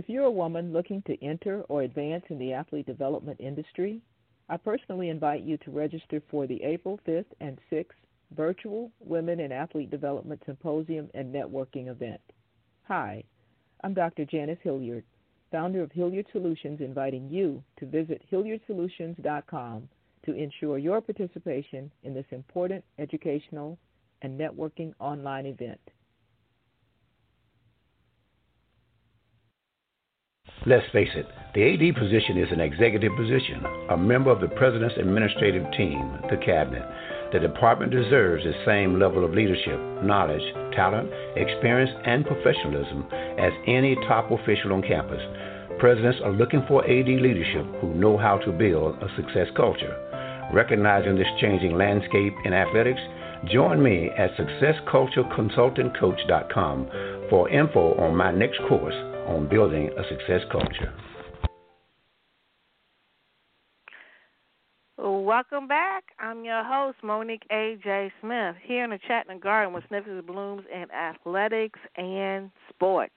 If 0.00 0.08
you're 0.08 0.24
a 0.24 0.30
woman 0.30 0.72
looking 0.72 1.02
to 1.02 1.22
enter 1.22 1.60
or 1.68 1.82
advance 1.82 2.24
in 2.30 2.38
the 2.38 2.54
athlete 2.54 2.86
development 2.86 3.38
industry, 3.38 4.00
I 4.48 4.56
personally 4.56 5.10
invite 5.10 5.42
you 5.42 5.58
to 5.58 5.70
register 5.70 6.22
for 6.30 6.46
the 6.46 6.62
April 6.62 6.98
5th 7.06 7.26
and 7.42 7.58
6th 7.70 8.00
virtual 8.34 8.90
Women 9.00 9.40
in 9.40 9.52
Athlete 9.52 9.90
Development 9.90 10.42
Symposium 10.46 11.10
and 11.12 11.34
Networking 11.34 11.88
event. 11.88 12.22
Hi, 12.84 13.22
I'm 13.84 13.92
Dr. 13.92 14.24
Janice 14.24 14.58
Hilliard, 14.62 15.04
founder 15.52 15.82
of 15.82 15.92
Hilliard 15.92 16.28
Solutions, 16.32 16.80
inviting 16.80 17.28
you 17.28 17.62
to 17.78 17.84
visit 17.84 18.22
hilliardsolutions.com 18.32 19.86
to 20.24 20.32
ensure 20.32 20.78
your 20.78 21.02
participation 21.02 21.92
in 22.04 22.14
this 22.14 22.24
important 22.30 22.82
educational 22.98 23.76
and 24.22 24.40
networking 24.40 24.94
online 24.98 25.44
event. 25.44 25.90
Let's 30.66 30.84
face 30.92 31.08
it, 31.14 31.24
the 31.54 31.72
AD 31.72 31.94
position 31.96 32.36
is 32.36 32.52
an 32.52 32.60
executive 32.60 33.16
position, 33.16 33.64
a 33.88 33.96
member 33.96 34.30
of 34.30 34.42
the 34.42 34.48
President's 34.48 34.98
administrative 34.98 35.64
team, 35.72 36.18
the 36.28 36.36
Cabinet. 36.36 36.84
The 37.32 37.40
department 37.40 37.92
deserves 37.92 38.44
the 38.44 38.52
same 38.66 39.00
level 39.00 39.24
of 39.24 39.32
leadership, 39.32 39.80
knowledge, 40.04 40.42
talent, 40.76 41.08
experience, 41.34 41.90
and 42.04 42.26
professionalism 42.26 43.06
as 43.40 43.54
any 43.66 43.96
top 44.06 44.30
official 44.30 44.74
on 44.74 44.82
campus. 44.82 45.22
Presidents 45.78 46.20
are 46.22 46.32
looking 46.32 46.62
for 46.68 46.84
AD 46.84 47.08
leadership 47.08 47.64
who 47.80 47.94
know 47.94 48.18
how 48.18 48.36
to 48.36 48.52
build 48.52 49.02
a 49.02 49.08
success 49.16 49.48
culture. 49.56 49.96
Recognizing 50.52 51.16
this 51.16 51.26
changing 51.40 51.72
landscape 51.72 52.34
in 52.44 52.52
athletics, 52.52 53.00
join 53.50 53.82
me 53.82 54.10
at 54.10 54.36
SuccessCultureConsultantCoach.com 54.36 56.90
for 57.30 57.48
info 57.48 57.94
on 57.94 58.14
my 58.14 58.30
next 58.30 58.60
course 58.68 59.09
on 59.26 59.48
building 59.48 59.90
a 59.96 60.02
success 60.08 60.42
culture. 60.50 60.92
Welcome 65.02 65.68
back. 65.68 66.04
I'm 66.18 66.44
your 66.44 66.62
host, 66.64 66.98
Monique 67.02 67.46
A.J. 67.50 68.12
Smith, 68.20 68.56
here 68.62 68.84
in 68.84 68.90
the 68.90 68.98
Chat 69.06 69.26
in 69.28 69.36
the 69.36 69.40
Garden 69.40 69.72
with 69.72 69.84
Sniffles 69.88 70.24
Blooms 70.26 70.64
in 70.70 70.90
athletics 70.90 71.78
and 71.96 72.50
sports. 72.68 73.14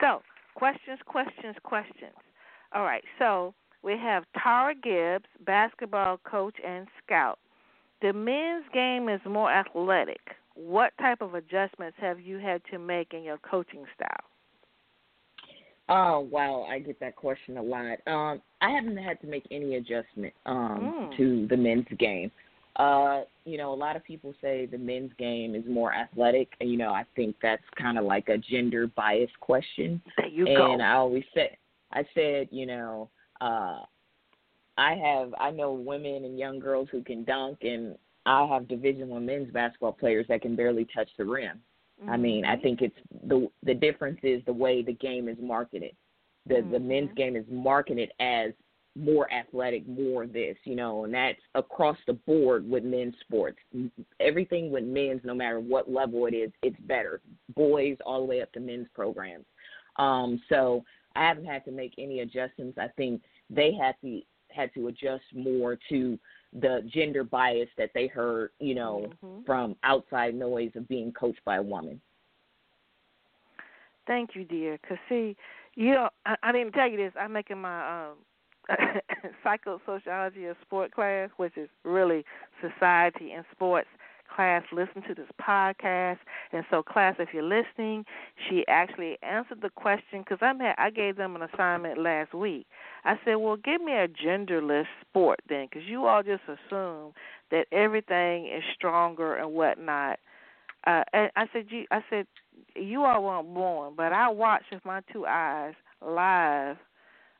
So, 0.00 0.20
questions, 0.54 0.98
questions, 1.06 1.56
questions. 1.64 2.14
All 2.72 2.84
right, 2.84 3.02
so 3.18 3.54
we 3.82 3.92
have 3.92 4.24
Tara 4.40 4.74
Gibbs, 4.74 5.24
basketball 5.44 6.18
coach 6.18 6.56
and 6.64 6.86
scout. 7.04 7.38
The 8.02 8.12
men's 8.12 8.64
game 8.72 9.08
is 9.08 9.20
more 9.24 9.50
athletic. 9.50 10.20
What 10.54 10.92
type 11.00 11.22
of 11.22 11.34
adjustments 11.34 11.96
have 12.00 12.20
you 12.20 12.38
had 12.38 12.62
to 12.70 12.78
make 12.78 13.14
in 13.14 13.22
your 13.22 13.38
coaching 13.38 13.84
style? 13.94 14.33
Oh 15.88 16.20
wow, 16.30 16.66
I 16.70 16.78
get 16.78 16.98
that 17.00 17.16
question 17.16 17.58
a 17.58 17.62
lot. 17.62 17.98
Um, 18.06 18.40
I 18.62 18.70
haven't 18.70 18.96
had 18.96 19.20
to 19.20 19.26
make 19.26 19.44
any 19.50 19.76
adjustment 19.76 20.32
um, 20.46 21.10
mm. 21.12 21.16
to 21.18 21.46
the 21.48 21.56
men's 21.56 21.86
game. 21.98 22.30
Uh, 22.76 23.22
you 23.44 23.58
know, 23.58 23.72
a 23.72 23.74
lot 23.74 23.94
of 23.94 24.02
people 24.02 24.34
say 24.40 24.66
the 24.66 24.78
men's 24.78 25.12
game 25.18 25.54
is 25.54 25.62
more 25.68 25.92
athletic, 25.92 26.48
and 26.60 26.70
you 26.70 26.78
know, 26.78 26.90
I 26.90 27.04
think 27.14 27.36
that's 27.42 27.62
kind 27.76 27.98
of 27.98 28.04
like 28.04 28.28
a 28.28 28.38
gender 28.38 28.86
bias 28.86 29.30
question. 29.40 30.00
There 30.16 30.26
you 30.26 30.46
and 30.46 30.56
go. 30.56 30.72
And 30.72 30.82
I 30.82 30.94
always 30.94 31.24
said, 31.34 31.50
I 31.92 32.04
said, 32.14 32.48
you 32.50 32.66
know, 32.66 33.10
uh, 33.40 33.80
I 34.76 34.94
have, 34.94 35.34
I 35.38 35.50
know 35.50 35.72
women 35.72 36.24
and 36.24 36.38
young 36.38 36.58
girls 36.58 36.88
who 36.90 37.02
can 37.02 37.24
dunk, 37.24 37.58
and 37.62 37.96
I 38.26 38.46
have 38.46 38.68
Division 38.68 39.08
One 39.08 39.26
men's 39.26 39.52
basketball 39.52 39.92
players 39.92 40.26
that 40.28 40.42
can 40.42 40.56
barely 40.56 40.86
touch 40.94 41.08
the 41.18 41.24
rim. 41.24 41.60
Mm-hmm. 42.00 42.10
I 42.10 42.16
mean, 42.16 42.44
I 42.44 42.56
think 42.56 42.82
it's 42.82 42.96
the 43.26 43.48
the 43.62 43.74
difference 43.74 44.18
is 44.22 44.42
the 44.46 44.52
way 44.52 44.82
the 44.82 44.94
game 44.94 45.28
is 45.28 45.36
marketed. 45.40 45.94
The 46.46 46.56
mm-hmm. 46.56 46.72
the 46.72 46.78
men's 46.80 47.10
game 47.16 47.36
is 47.36 47.44
marketed 47.48 48.10
as 48.20 48.52
more 48.96 49.32
athletic, 49.32 49.86
more 49.88 50.26
this, 50.26 50.56
you 50.64 50.76
know, 50.76 51.04
and 51.04 51.12
that's 51.12 51.40
across 51.54 51.96
the 52.06 52.12
board 52.12 52.68
with 52.68 52.84
men's 52.84 53.14
sports. 53.20 53.58
Everything 54.20 54.70
with 54.70 54.84
men's, 54.84 55.20
no 55.24 55.34
matter 55.34 55.58
what 55.58 55.90
level 55.90 56.26
it 56.26 56.34
is, 56.34 56.52
it's 56.62 56.78
better. 56.82 57.20
Boys 57.56 57.96
all 58.06 58.20
the 58.20 58.26
way 58.26 58.40
up 58.40 58.52
to 58.52 58.60
men's 58.60 58.86
programs. 58.94 59.46
Um, 59.96 60.40
so 60.48 60.84
I 61.16 61.26
haven't 61.26 61.46
had 61.46 61.64
to 61.64 61.72
make 61.72 61.94
any 61.98 62.20
adjustments. 62.20 62.78
I 62.78 62.88
think 62.96 63.22
they 63.50 63.72
had 63.72 63.94
to 64.02 64.20
had 64.50 64.72
to 64.74 64.86
adjust 64.86 65.24
more 65.34 65.76
to 65.88 66.18
the 66.60 66.88
gender 66.92 67.24
bias 67.24 67.68
that 67.76 67.90
they 67.94 68.06
heard, 68.06 68.50
you 68.60 68.74
know, 68.74 69.06
mm-hmm. 69.24 69.44
from 69.44 69.76
outside 69.82 70.34
noise 70.34 70.70
of 70.76 70.88
being 70.88 71.12
coached 71.12 71.44
by 71.44 71.56
a 71.56 71.62
woman. 71.62 72.00
Thank 74.06 74.30
you, 74.34 74.44
dear. 74.44 74.78
Cause 74.86 74.98
see, 75.08 75.36
you 75.74 75.92
know, 75.92 76.10
I, 76.26 76.36
I 76.42 76.52
didn't 76.52 76.72
tell 76.72 76.88
you 76.88 76.96
this. 76.96 77.12
I'm 77.18 77.32
making 77.32 77.60
my 77.60 78.10
um 78.10 78.16
psychosociology 79.44 80.50
of 80.50 80.56
sport 80.62 80.92
class, 80.92 81.30
which 81.36 81.56
is 81.56 81.68
really 81.84 82.24
society 82.60 83.32
and 83.32 83.44
sports 83.52 83.88
class 84.34 84.62
listen 84.72 85.02
to 85.08 85.14
this 85.14 85.28
podcast. 85.40 86.18
And 86.52 86.64
so, 86.70 86.82
class, 86.82 87.16
if 87.18 87.30
you're 87.32 87.42
listening, 87.42 88.04
she 88.48 88.64
actually 88.68 89.18
answered 89.22 89.60
the 89.62 89.70
question 89.70 90.20
because 90.20 90.38
I 90.40 90.52
met, 90.52 90.74
I 90.78 90.90
gave 90.90 91.16
them 91.16 91.36
an 91.36 91.42
assignment 91.42 91.98
last 91.98 92.34
week. 92.34 92.66
I 93.04 93.14
said, 93.24 93.36
well, 93.36 93.56
give 93.56 93.80
me 93.80 93.92
a 93.92 94.08
genderless 94.08 94.86
sport 95.00 95.40
then, 95.48 95.68
because 95.70 95.88
you 95.88 96.06
all 96.06 96.22
just 96.22 96.42
assume 96.44 97.12
that 97.50 97.66
everything 97.72 98.46
is 98.46 98.62
stronger 98.74 99.36
and 99.36 99.52
whatnot. 99.52 100.18
Uh, 100.86 101.02
and 101.12 101.30
I 101.36 101.46
said, 101.52 101.66
you, 101.70 101.86
I 101.90 102.02
said, 102.10 102.26
you 102.76 103.04
all 103.04 103.24
weren't 103.24 103.54
born, 103.54 103.94
but 103.96 104.12
I 104.12 104.28
watched 104.28 104.72
with 104.72 104.84
my 104.84 105.00
two 105.12 105.26
eyes 105.26 105.74
live 106.04 106.76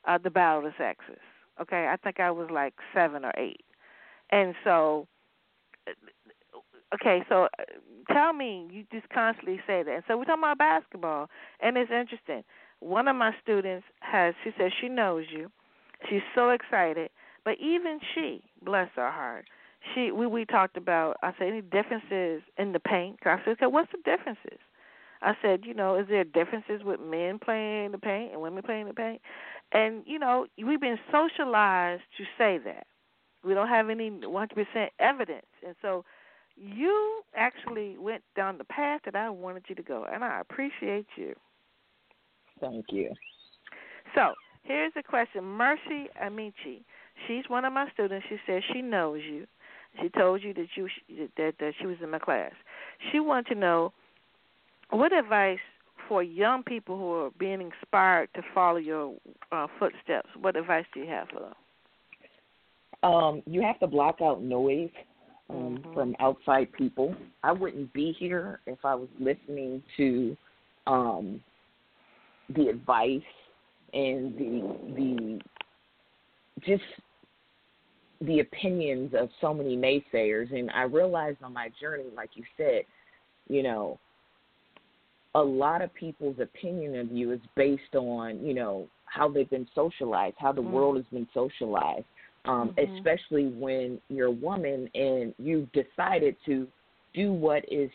uh, 0.06 0.18
the 0.18 0.30
Battle 0.30 0.58
of 0.58 0.64
the 0.64 0.72
Sexes. 0.78 1.20
Okay, 1.60 1.88
I 1.90 1.96
think 1.96 2.20
I 2.20 2.30
was 2.30 2.48
like 2.50 2.74
seven 2.92 3.24
or 3.24 3.32
eight, 3.36 3.60
and 4.30 4.54
so 4.64 5.06
okay, 6.94 7.24
so 7.28 7.44
uh, 7.44 8.12
tell 8.12 8.32
me, 8.32 8.68
you 8.70 8.84
just 8.92 9.08
constantly 9.10 9.60
say 9.66 9.82
that. 9.82 10.04
So 10.06 10.16
we're 10.16 10.24
talking 10.24 10.42
about 10.42 10.58
basketball, 10.58 11.28
and 11.60 11.76
it's 11.76 11.90
interesting. 11.90 12.44
One 12.80 13.08
of 13.08 13.16
my 13.16 13.32
students 13.42 13.86
has, 14.00 14.34
she 14.44 14.50
says 14.58 14.72
she 14.80 14.88
knows 14.88 15.26
you. 15.30 15.50
She's 16.08 16.22
so 16.34 16.50
excited, 16.50 17.10
but 17.44 17.54
even 17.58 18.00
she, 18.14 18.42
bless 18.62 18.88
her 18.96 19.10
heart, 19.10 19.46
she 19.94 20.10
we 20.10 20.26
we 20.26 20.44
talked 20.44 20.76
about. 20.76 21.16
I 21.22 21.32
said 21.38 21.48
any 21.48 21.60
differences 21.60 22.42
in 22.58 22.72
the 22.72 22.80
paint. 22.80 23.18
I 23.24 23.36
said, 23.44 23.52
okay, 23.52 23.66
what's 23.66 23.90
the 23.92 23.98
differences? 23.98 24.58
I 25.22 25.34
said, 25.40 25.60
you 25.64 25.74
know, 25.74 25.96
is 25.96 26.06
there 26.08 26.24
differences 26.24 26.82
with 26.84 27.00
men 27.00 27.38
playing 27.38 27.92
the 27.92 27.98
paint 27.98 28.32
and 28.32 28.42
women 28.42 28.62
playing 28.62 28.86
the 28.86 28.94
paint? 28.94 29.20
And 29.72 30.02
you 30.06 30.18
know, 30.18 30.46
we've 30.62 30.80
been 30.80 30.98
socialized 31.10 32.02
to 32.18 32.24
say 32.36 32.58
that. 32.64 32.86
We 33.44 33.52
don't 33.52 33.68
have 33.68 33.90
any 33.90 34.10
100% 34.10 34.88
evidence, 34.98 35.46
and 35.66 35.74
so 35.82 36.04
you 36.56 37.22
actually 37.36 37.96
went 37.98 38.22
down 38.36 38.58
the 38.58 38.64
path 38.64 39.00
that 39.04 39.16
I 39.16 39.30
wanted 39.30 39.64
you 39.68 39.74
to 39.74 39.82
go, 39.82 40.06
and 40.10 40.24
I 40.24 40.40
appreciate 40.40 41.06
you. 41.16 41.34
Thank 42.60 42.86
you. 42.90 43.10
So 44.14 44.34
here's 44.62 44.92
a 44.96 45.02
question: 45.02 45.44
Mercy 45.44 46.08
Amici. 46.22 46.84
She's 47.26 47.44
one 47.48 47.64
of 47.64 47.72
my 47.72 47.88
students. 47.92 48.26
She 48.28 48.36
says 48.46 48.62
she 48.72 48.82
knows 48.82 49.20
you. 49.28 49.46
She 50.00 50.08
told 50.08 50.42
you 50.42 50.54
that 50.54 50.66
you 50.76 50.88
that 51.36 51.54
that 51.58 51.74
she 51.80 51.86
was 51.86 51.96
in 52.02 52.10
my 52.10 52.18
class. 52.18 52.52
She 53.10 53.20
wanted 53.20 53.46
to 53.46 53.54
know 53.54 53.92
what 54.90 55.12
advice 55.12 55.58
for 56.08 56.22
young 56.22 56.62
people 56.62 56.98
who 56.98 57.12
are 57.12 57.30
being 57.38 57.60
inspired 57.60 58.28
to 58.34 58.42
follow 58.54 58.76
your 58.76 59.14
uh, 59.52 59.66
footsteps. 59.78 60.28
What 60.40 60.56
advice 60.56 60.84
do 60.92 61.00
you 61.00 61.06
have 61.06 61.28
for 61.28 61.40
them? 61.40 61.54
Um, 63.02 63.42
you 63.46 63.62
have 63.62 63.78
to 63.80 63.86
block 63.86 64.18
out 64.22 64.42
noise 64.42 64.90
um, 65.50 65.78
mm-hmm. 65.78 65.94
from 65.94 66.16
outside 66.20 66.72
people. 66.72 67.14
I 67.42 67.52
wouldn't 67.52 67.92
be 67.92 68.14
here 68.18 68.60
if 68.66 68.78
I 68.84 68.94
was 68.94 69.08
listening 69.18 69.82
to 69.96 70.36
um, 70.86 71.40
the 72.54 72.68
advice 72.68 73.20
and 73.92 74.36
the 74.36 74.76
the 74.96 75.40
just 76.66 76.82
the 78.20 78.40
opinions 78.40 79.12
of 79.18 79.28
so 79.40 79.52
many 79.52 79.76
naysayers. 79.76 80.52
And 80.52 80.70
I 80.70 80.82
realized 80.82 81.38
on 81.42 81.52
my 81.52 81.70
journey, 81.80 82.04
like 82.16 82.30
you 82.34 82.44
said, 82.56 82.82
you 83.48 83.62
know, 83.62 83.98
a 85.34 85.42
lot 85.42 85.82
of 85.82 85.92
people's 85.94 86.38
opinion 86.40 86.98
of 86.98 87.10
you 87.10 87.32
is 87.32 87.40
based 87.56 87.94
on 87.94 88.44
you 88.44 88.54
know 88.54 88.88
how 89.06 89.28
they've 89.28 89.50
been 89.50 89.68
socialized, 89.74 90.36
how 90.38 90.52
the 90.52 90.60
mm-hmm. 90.60 90.72
world 90.72 90.96
has 90.96 91.06
been 91.12 91.28
socialized. 91.34 92.06
Um, 92.44 92.70
mm-hmm. 92.70 92.96
especially 92.96 93.46
when 93.46 94.00
you're 94.08 94.28
a 94.28 94.30
woman 94.30 94.88
and 94.94 95.34
you've 95.38 95.68
decided 95.72 96.36
to 96.46 96.66
do 97.14 97.32
what 97.32 97.64
is 97.70 97.90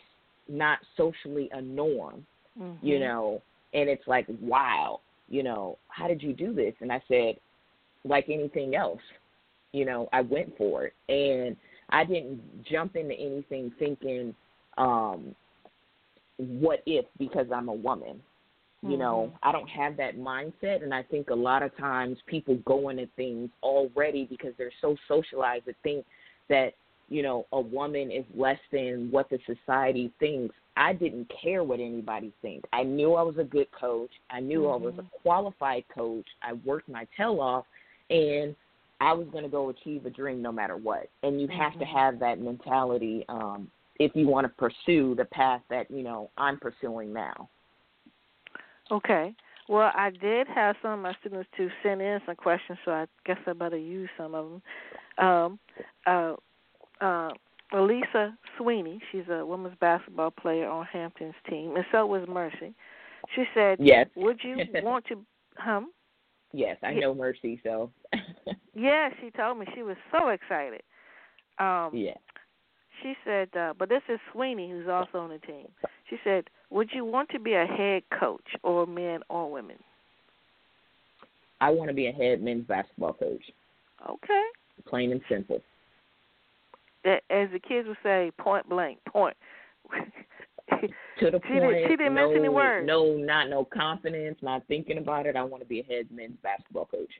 not 0.48 0.78
socially 0.96 1.48
a 1.52 1.60
norm, 1.60 2.26
mm-hmm. 2.58 2.86
you 2.86 2.98
know, 2.98 3.42
and 3.74 3.88
it's 3.88 4.06
like, 4.06 4.26
wow, 4.40 5.00
you 5.28 5.42
know, 5.42 5.78
how 5.88 6.08
did 6.08 6.22
you 6.22 6.32
do 6.32 6.52
this? 6.52 6.74
And 6.80 6.90
I 6.90 7.02
said, 7.06 7.36
like 8.04 8.26
anything 8.28 8.74
else, 8.74 9.00
you 9.72 9.84
know, 9.84 10.08
I 10.12 10.22
went 10.22 10.56
for 10.56 10.86
it. 10.86 10.94
And 11.08 11.56
I 11.90 12.04
didn't 12.04 12.40
jump 12.64 12.96
into 12.96 13.14
anything 13.14 13.72
thinking, 13.78 14.34
um, 14.78 15.34
what 16.38 16.82
if 16.86 17.04
because 17.18 17.46
I'm 17.54 17.68
a 17.68 17.74
woman. 17.74 18.20
You 18.82 18.96
know, 18.96 19.30
Mm-hmm. 19.30 19.48
I 19.48 19.52
don't 19.52 19.68
have 19.68 19.96
that 19.98 20.16
mindset, 20.16 20.82
and 20.82 20.94
I 20.94 21.02
think 21.02 21.28
a 21.30 21.34
lot 21.34 21.62
of 21.62 21.76
times 21.76 22.16
people 22.26 22.56
go 22.64 22.88
into 22.88 23.06
things 23.14 23.50
already 23.62 24.24
because 24.24 24.54
they're 24.56 24.72
so 24.80 24.96
socialized 25.06 25.66
to 25.66 25.74
think 25.82 26.06
that 26.48 26.72
you 27.10 27.22
know 27.22 27.44
a 27.52 27.60
woman 27.60 28.10
is 28.10 28.24
less 28.34 28.58
than 28.72 29.10
what 29.10 29.28
the 29.28 29.38
society 29.46 30.10
thinks. 30.18 30.54
I 30.76 30.94
didn't 30.94 31.30
care 31.42 31.62
what 31.62 31.78
anybody 31.80 32.32
thinks. 32.40 32.66
I 32.72 32.84
knew 32.84 33.14
I 33.14 33.22
was 33.22 33.36
a 33.36 33.44
good 33.44 33.70
coach. 33.72 34.12
I 34.30 34.40
knew 34.40 34.66
I 34.68 34.76
was 34.76 34.94
Mm-hmm. 34.94 35.00
a 35.00 35.20
qualified 35.22 35.84
coach. 35.94 36.26
I 36.42 36.54
worked 36.64 36.88
my 36.88 37.06
tail 37.18 37.40
off, 37.40 37.66
and 38.08 38.56
I 39.00 39.12
was 39.12 39.26
going 39.30 39.44
to 39.44 39.50
go 39.50 39.68
achieve 39.68 40.06
a 40.06 40.10
dream 40.10 40.40
no 40.40 40.52
matter 40.52 40.76
what. 40.78 41.10
And 41.22 41.38
you 41.40 41.48
have 41.48 41.74
to 41.78 41.84
Mhm. 41.84 41.92
have 41.94 42.18
that 42.20 42.38
mentality 42.40 43.26
um, 43.28 43.70
if 43.98 44.14
you 44.14 44.26
want 44.26 44.46
to 44.46 44.48
pursue 44.56 45.14
the 45.16 45.26
path 45.26 45.60
that 45.68 45.90
you 45.90 46.02
know 46.02 46.30
I'm 46.38 46.58
pursuing 46.58 47.12
now. 47.12 47.48
Okay. 48.90 49.34
Well, 49.68 49.92
I 49.94 50.10
did 50.10 50.48
have 50.48 50.76
some 50.82 50.92
of 50.92 50.98
my 50.98 51.14
students 51.20 51.48
to 51.56 51.68
send 51.82 52.02
in 52.02 52.18
some 52.26 52.34
questions, 52.34 52.78
so 52.84 52.90
I 52.90 53.06
guess 53.24 53.38
I 53.46 53.52
better 53.52 53.78
use 53.78 54.08
some 54.18 54.34
of 54.34 54.50
them. 55.18 55.24
Um, 55.24 55.58
uh, 56.06 56.34
uh, 57.00 57.30
Elisa 57.72 58.36
Sweeney, 58.58 59.00
she's 59.12 59.28
a 59.30 59.46
women's 59.46 59.76
basketball 59.80 60.32
player 60.32 60.68
on 60.68 60.86
Hampton's 60.86 61.34
team, 61.48 61.76
and 61.76 61.84
so 61.92 62.04
was 62.04 62.26
Mercy. 62.28 62.74
She 63.36 63.44
said, 63.54 63.78
Yes. 63.80 64.08
"Would 64.16 64.40
you 64.42 64.56
want 64.82 65.06
to?" 65.06 65.24
Hum. 65.56 65.92
Yes, 66.52 66.78
I 66.82 66.94
know 66.94 67.14
Mercy, 67.14 67.60
so 67.62 67.92
Yeah, 68.74 69.10
she 69.20 69.30
told 69.30 69.58
me 69.58 69.66
she 69.74 69.82
was 69.82 69.96
so 70.10 70.28
excited. 70.28 70.82
Um, 71.58 71.90
yeah. 71.92 72.14
She 73.02 73.14
said, 73.24 73.48
uh, 73.56 73.72
but 73.78 73.88
this 73.88 74.02
is 74.08 74.18
Sweeney, 74.32 74.70
who's 74.70 74.88
also 74.88 75.18
on 75.18 75.30
the 75.30 75.38
team. 75.38 75.66
She 76.10 76.16
said, 76.24 76.50
"Would 76.70 76.90
you 76.92 77.04
want 77.04 77.28
to 77.30 77.38
be 77.38 77.54
a 77.54 77.64
head 77.64 78.02
coach, 78.18 78.46
or 78.62 78.86
men 78.86 79.20
or 79.28 79.50
women?" 79.50 79.78
I 81.60 81.70
want 81.70 81.88
to 81.88 81.94
be 81.94 82.06
a 82.08 82.12
head 82.12 82.42
men's 82.42 82.66
basketball 82.66 83.12
coach, 83.14 83.42
Okay. 84.08 84.44
plain 84.86 85.12
and 85.12 85.20
simple. 85.28 85.62
As 87.04 87.48
the 87.52 87.60
kids 87.60 87.86
would 87.88 87.96
say, 88.02 88.30
point 88.38 88.68
blank, 88.68 88.98
point. 89.04 89.36
To 91.18 91.30
the 91.30 91.40
She 91.46 91.48
point, 91.48 91.60
didn't- 91.60 91.88
she 91.88 91.96
didn't 91.96 92.14
no, 92.14 92.28
miss 92.28 92.36
any 92.38 92.48
words. 92.48 92.86
no, 92.86 93.14
not 93.16 93.48
no 93.48 93.64
confidence, 93.64 94.38
not 94.42 94.66
thinking 94.68 94.98
about 94.98 95.26
it. 95.26 95.36
I 95.36 95.42
want 95.44 95.62
to 95.62 95.68
be 95.68 95.80
a 95.80 95.84
head 95.84 96.10
men's 96.10 96.36
basketball 96.42 96.86
coach. 96.86 97.12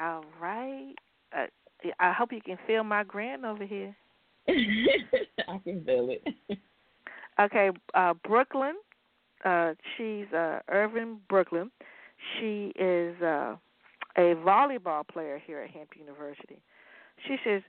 All 0.00 0.24
right. 0.40 0.94
Uh, 1.36 1.46
I 2.00 2.12
hope 2.12 2.32
you 2.32 2.40
can 2.40 2.58
feel 2.66 2.84
my 2.84 3.04
grin 3.04 3.44
over 3.44 3.64
here. 3.64 3.96
I 4.48 5.58
can 5.64 5.84
feel 5.84 6.10
it. 6.10 6.22
Okay, 7.40 7.70
uh, 7.94 8.14
Brooklyn. 8.26 8.74
Uh, 9.44 9.74
she's 9.96 10.26
uh, 10.32 10.60
Irvin 10.68 11.18
Brooklyn. 11.28 11.70
She 12.34 12.72
is 12.76 13.20
uh, 13.22 13.56
a 14.16 14.34
volleyball 14.44 15.06
player 15.06 15.40
here 15.46 15.60
at 15.60 15.70
Hampton 15.70 16.02
University. 16.02 16.60
She 17.26 17.36
says, 17.44 17.62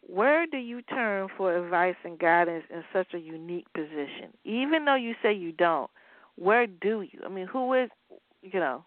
"Where 0.00 0.46
do 0.46 0.56
you 0.56 0.82
turn 0.82 1.28
for 1.36 1.56
advice 1.56 1.94
and 2.04 2.18
guidance 2.18 2.64
in 2.70 2.82
such 2.92 3.14
a 3.14 3.18
unique 3.18 3.72
position? 3.72 4.32
Even 4.44 4.84
though 4.84 4.96
you 4.96 5.14
say 5.22 5.32
you 5.32 5.52
don't, 5.52 5.90
where 6.36 6.66
do 6.66 7.02
you? 7.02 7.20
I 7.24 7.28
mean, 7.28 7.46
who 7.46 7.74
is, 7.74 7.90
you 8.42 8.58
know?" 8.58 8.84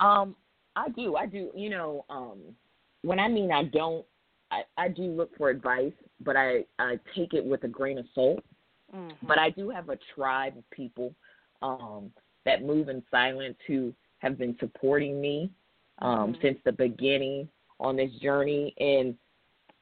Um, 0.00 0.34
I 0.74 0.88
do. 0.88 1.14
I 1.14 1.26
do. 1.26 1.50
You 1.54 1.70
know, 1.70 2.04
um, 2.10 2.38
when 3.02 3.20
I 3.20 3.28
mean 3.28 3.52
I 3.52 3.64
don't, 3.64 4.04
I, 4.50 4.62
I 4.76 4.88
do 4.88 5.02
look 5.02 5.36
for 5.36 5.48
advice, 5.48 5.92
but 6.20 6.36
I, 6.36 6.64
I 6.78 6.98
take 7.16 7.34
it 7.34 7.44
with 7.44 7.64
a 7.64 7.68
grain 7.68 7.98
of 7.98 8.06
salt. 8.14 8.42
Mm-hmm. 8.94 9.26
But 9.26 9.38
I 9.38 9.50
do 9.50 9.70
have 9.70 9.88
a 9.88 9.98
tribe 10.14 10.56
of 10.56 10.68
people 10.70 11.14
um, 11.62 12.10
that 12.44 12.64
move 12.64 12.88
in 12.88 13.02
silence 13.10 13.56
who 13.66 13.94
have 14.18 14.36
been 14.38 14.56
supporting 14.58 15.20
me 15.20 15.50
um, 16.00 16.32
Mhm. 16.32 16.42
since 16.42 16.58
the 16.64 16.72
beginning 16.72 17.48
on 17.78 17.96
this 17.96 18.12
journey. 18.20 18.74
And 18.78 19.16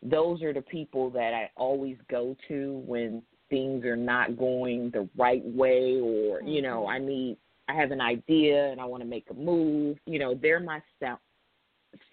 those 0.02 0.42
are 0.42 0.52
the 0.52 0.62
people 0.62 1.10
that 1.10 1.32
I 1.32 1.50
always 1.56 1.96
go 2.08 2.36
to 2.48 2.82
when 2.86 3.22
things 3.48 3.84
are 3.84 3.96
not 3.96 4.36
going 4.36 4.90
the 4.90 5.08
right 5.16 5.44
way 5.44 6.00
or, 6.00 6.42
you 6.42 6.60
know, 6.60 6.82
Mhm. 6.82 6.90
I 6.90 6.98
need, 6.98 7.36
I 7.68 7.74
have 7.74 7.90
an 7.92 8.00
idea 8.00 8.70
and 8.70 8.80
I 8.80 8.84
want 8.84 9.02
to 9.02 9.08
make 9.08 9.30
a 9.30 9.34
move. 9.34 9.98
You 10.06 10.18
know, 10.18 10.34
they're 10.34 10.60
my 10.60 10.82
sound, 11.00 11.20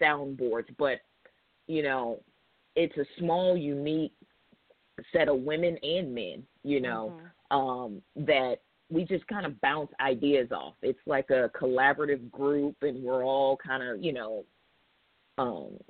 soundboards. 0.00 0.74
But, 0.78 1.00
you 1.66 1.82
know, 1.82 2.20
it's 2.76 2.96
a 2.98 3.06
small, 3.18 3.56
unique 3.56 4.12
set 5.12 5.28
of 5.28 5.40
women 5.40 5.76
and 5.82 6.14
men, 6.14 6.46
you 6.62 6.80
know, 6.80 7.12
Mhm. 7.50 7.56
um, 7.56 8.02
that 8.14 8.60
we 8.90 9.04
just 9.04 9.26
kind 9.26 9.44
of 9.44 9.60
bounce 9.60 9.90
ideas 10.00 10.52
off. 10.52 10.74
It's 10.82 10.98
like 11.06 11.30
a 11.30 11.50
collaborative 11.60 12.30
group, 12.30 12.76
and 12.82 13.02
we're 13.02 13.24
all 13.24 13.56
kind 13.56 13.82
of, 13.82 14.02
you 14.02 14.12
know, 14.12 14.44
um, 15.38 15.82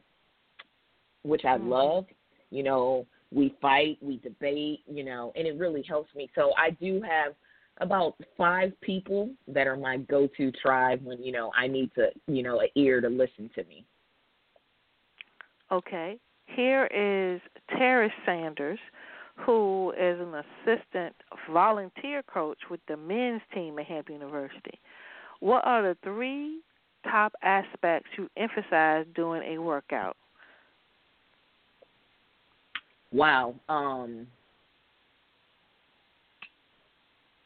which 1.22 1.44
I 1.44 1.56
Mhm. 1.56 1.68
love. 1.68 2.06
You 2.50 2.62
know, 2.62 3.06
we 3.32 3.50
fight, 3.60 3.98
we 4.00 4.18
debate, 4.18 4.82
you 4.86 5.04
know, 5.04 5.32
and 5.34 5.46
it 5.46 5.58
really 5.58 5.82
helps 5.82 6.14
me. 6.14 6.30
So 6.34 6.54
I 6.56 6.70
do 6.70 7.02
have 7.02 7.34
about 7.78 8.16
five 8.36 8.78
people 8.80 9.30
that 9.48 9.66
are 9.66 9.76
my 9.76 9.98
go-to 9.98 10.50
tribe 10.52 11.04
when 11.04 11.22
you 11.22 11.32
know 11.32 11.52
I 11.54 11.66
need 11.66 11.92
to, 11.94 12.10
you 12.26 12.42
know, 12.42 12.60
an 12.60 12.68
ear 12.74 13.00
to 13.00 13.08
listen 13.08 13.50
to 13.54 13.64
me. 13.64 13.84
Okay. 15.70 16.18
Here 16.46 16.86
is 16.86 17.40
Terry 17.76 18.12
Sanders, 18.24 18.78
who 19.36 19.92
is 19.92 20.18
an 20.20 20.34
assistant 20.34 21.14
volunteer 21.52 22.22
coach 22.22 22.58
with 22.70 22.80
the 22.88 22.96
men's 22.96 23.42
team 23.52 23.78
at 23.78 23.86
Hampton 23.86 24.14
University. 24.14 24.78
What 25.40 25.64
are 25.64 25.82
the 25.82 25.96
three 26.02 26.60
top 27.04 27.34
aspects 27.42 28.08
you 28.16 28.28
emphasize 28.36 29.04
during 29.14 29.56
a 29.56 29.60
workout? 29.60 30.16
Wow. 33.12 33.54
Um 33.68 34.26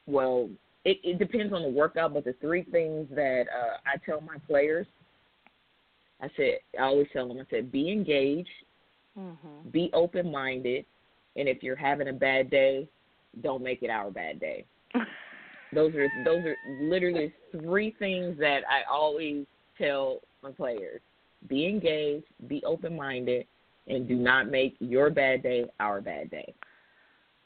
well, 0.07 0.49
it, 0.85 0.99
it 1.05 1.19
depends 1.19 1.53
on 1.53 1.63
the 1.63 1.69
workout, 1.69 2.15
but 2.15 2.25
the 2.25 2.35
three 2.41 2.65
things 2.65 3.07
that 3.15 3.45
uh, 3.49 3.77
I 3.87 3.97
tell 4.05 4.21
my 4.21 4.37
players, 4.49 4.87
I 6.21 6.29
said, 6.37 6.59
I 6.79 6.85
always 6.85 7.07
tell 7.13 7.29
them, 7.29 7.39
I 7.39 7.45
said, 7.51 7.71
be 7.71 7.93
engaged, 7.93 8.49
Mm-hmm. 9.21 9.69
be 9.73 9.91
open 9.93 10.31
minded, 10.33 10.85
and 11.37 11.49
if 11.49 11.63
you're 11.63 11.77
having 11.77 12.09
a 12.09 12.13
bad 12.13 12.51
day, 12.51 12.89
don't 13.43 13.63
make 13.63 13.83
it 13.83 13.91
our 13.91 14.11
bad 14.11 14.41
day. 14.41 14.65
Those 15.73 15.95
are 15.95 16.09
those 16.25 16.45
are 16.45 16.57
literally 16.81 17.33
three 17.53 17.95
things 17.99 18.39
that 18.39 18.63
I 18.69 18.83
always 18.91 19.47
tell 19.79 20.21
my 20.43 20.51
players: 20.51 21.01
be 21.49 21.67
engaged, 21.67 22.27
be 22.49 22.63
open 22.65 22.97
minded, 22.97 23.47
and 23.87 24.09
do 24.09 24.17
not 24.17 24.49
make 24.51 24.75
your 24.81 25.11
bad 25.11 25.43
day 25.43 25.67
our 25.79 26.01
bad 26.01 26.31
day. 26.31 26.55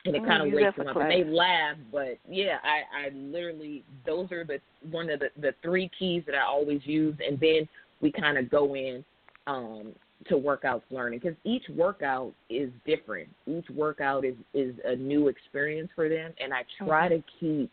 And 0.06 0.14
it 0.16 0.22
Mm, 0.22 0.26
kind 0.26 0.42
of 0.42 0.52
wakes 0.52 0.76
them 0.76 0.86
up, 0.88 0.96
and 0.96 1.10
they 1.10 1.24
laugh. 1.24 1.76
But 1.92 2.18
yeah, 2.28 2.58
I 2.62 3.06
I 3.06 3.08
literally 3.14 3.84
those 4.06 4.30
are 4.32 4.44
the 4.44 4.60
one 4.90 5.10
of 5.10 5.20
the 5.20 5.30
the 5.40 5.54
three 5.62 5.90
keys 5.98 6.22
that 6.26 6.34
I 6.34 6.42
always 6.44 6.80
use, 6.84 7.16
and 7.26 7.38
then 7.40 7.68
we 8.00 8.10
kind 8.12 8.38
of 8.38 8.50
go 8.50 8.74
in 8.74 9.04
um 9.46 9.92
to 10.28 10.34
workouts 10.36 10.82
learning 10.90 11.20
because 11.22 11.36
each 11.44 11.64
workout 11.76 12.32
is 12.48 12.70
different. 12.86 13.28
Each 13.46 13.68
workout 13.70 14.24
is 14.24 14.34
is 14.54 14.74
a 14.84 14.96
new 14.96 15.28
experience 15.28 15.90
for 15.94 16.08
them, 16.08 16.32
and 16.42 16.52
I 16.52 16.62
oh. 16.80 16.86
try 16.86 17.08
to 17.08 17.22
keep 17.40 17.70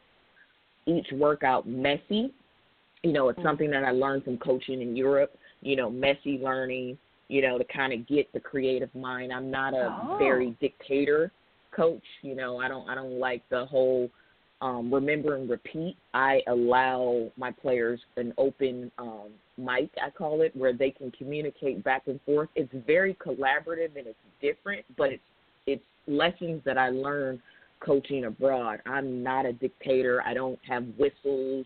each 0.86 1.08
workout 1.14 1.68
messy. 1.68 2.34
You 3.04 3.14
know, 3.14 3.30
it's 3.30 3.40
mm. 3.40 3.44
something 3.44 3.70
that 3.72 3.84
I 3.84 3.92
learned 3.92 4.24
from 4.24 4.38
coaching 4.38 4.82
in 4.82 4.96
Europe. 4.96 5.36
You 5.62 5.76
know, 5.76 5.90
messy 5.90 6.40
learning. 6.42 6.98
You 7.30 7.42
know, 7.42 7.58
to 7.58 7.64
kind 7.64 7.94
of 7.94 8.06
get 8.08 8.32
the 8.34 8.42
creative 8.42 8.94
mind. 8.94 9.32
I'm 9.32 9.50
not 9.50 9.74
a 9.74 9.98
Oh. 10.04 10.18
very 10.18 10.56
dictator 10.60 11.32
coach. 11.72 12.04
You 12.22 12.36
know, 12.36 12.58
I 12.58 12.68
don't 12.68 12.90
I 12.90 12.96
don't 12.96 13.20
like 13.20 13.48
the 13.50 13.66
whole 13.66 14.10
um, 14.62 14.94
remember 14.94 15.36
and 15.36 15.50
repeat. 15.50 15.98
I 16.14 16.42
allow 16.48 17.32
my 17.36 17.52
players 17.52 18.00
an 18.18 18.34
open 18.38 18.92
um, 18.98 19.30
mic, 19.58 19.90
I 20.02 20.10
call 20.12 20.42
it, 20.42 20.56
where 20.56 20.74
they 20.74 20.92
can 20.92 21.12
communicate 21.12 21.84
back 21.84 22.04
and 22.08 22.20
forth. 22.26 22.50
It's 22.56 22.72
very 22.86 23.16
collaborative 23.16 23.98
and 23.98 24.08
it's 24.08 24.18
different, 24.42 24.86
but 24.98 25.12
it's 25.12 25.24
it's 25.68 25.84
lessons 26.08 26.62
that 26.66 26.78
I 26.78 26.90
learned 26.90 27.40
coaching 27.80 28.26
abroad. 28.26 28.80
I'm 28.86 29.24
not 29.24 29.46
a 29.46 29.54
dictator. 29.54 30.22
I 30.26 30.34
don't 30.34 30.60
have 30.68 30.86
whistles. 30.98 31.66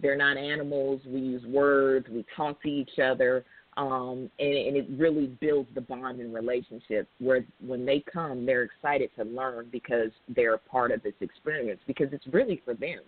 they're 0.00 0.16
not 0.16 0.36
animals. 0.36 1.00
We 1.06 1.20
use 1.20 1.44
words. 1.46 2.06
We 2.10 2.24
talk 2.36 2.62
to 2.62 2.68
each 2.68 2.98
other. 3.02 3.44
Um, 3.80 4.30
and, 4.38 4.52
and 4.52 4.76
it 4.76 4.86
really 4.98 5.28
builds 5.40 5.70
the 5.74 5.80
bond 5.80 6.20
and 6.20 6.34
relationship 6.34 7.08
where 7.18 7.46
when 7.66 7.86
they 7.86 8.04
come, 8.12 8.44
they're 8.44 8.64
excited 8.64 9.08
to 9.16 9.24
learn 9.24 9.68
because 9.72 10.10
they're 10.36 10.54
a 10.54 10.58
part 10.58 10.90
of 10.90 11.02
this 11.02 11.14
experience 11.22 11.80
because 11.86 12.08
it's 12.12 12.26
really 12.26 12.60
for 12.62 12.74
them. 12.74 13.00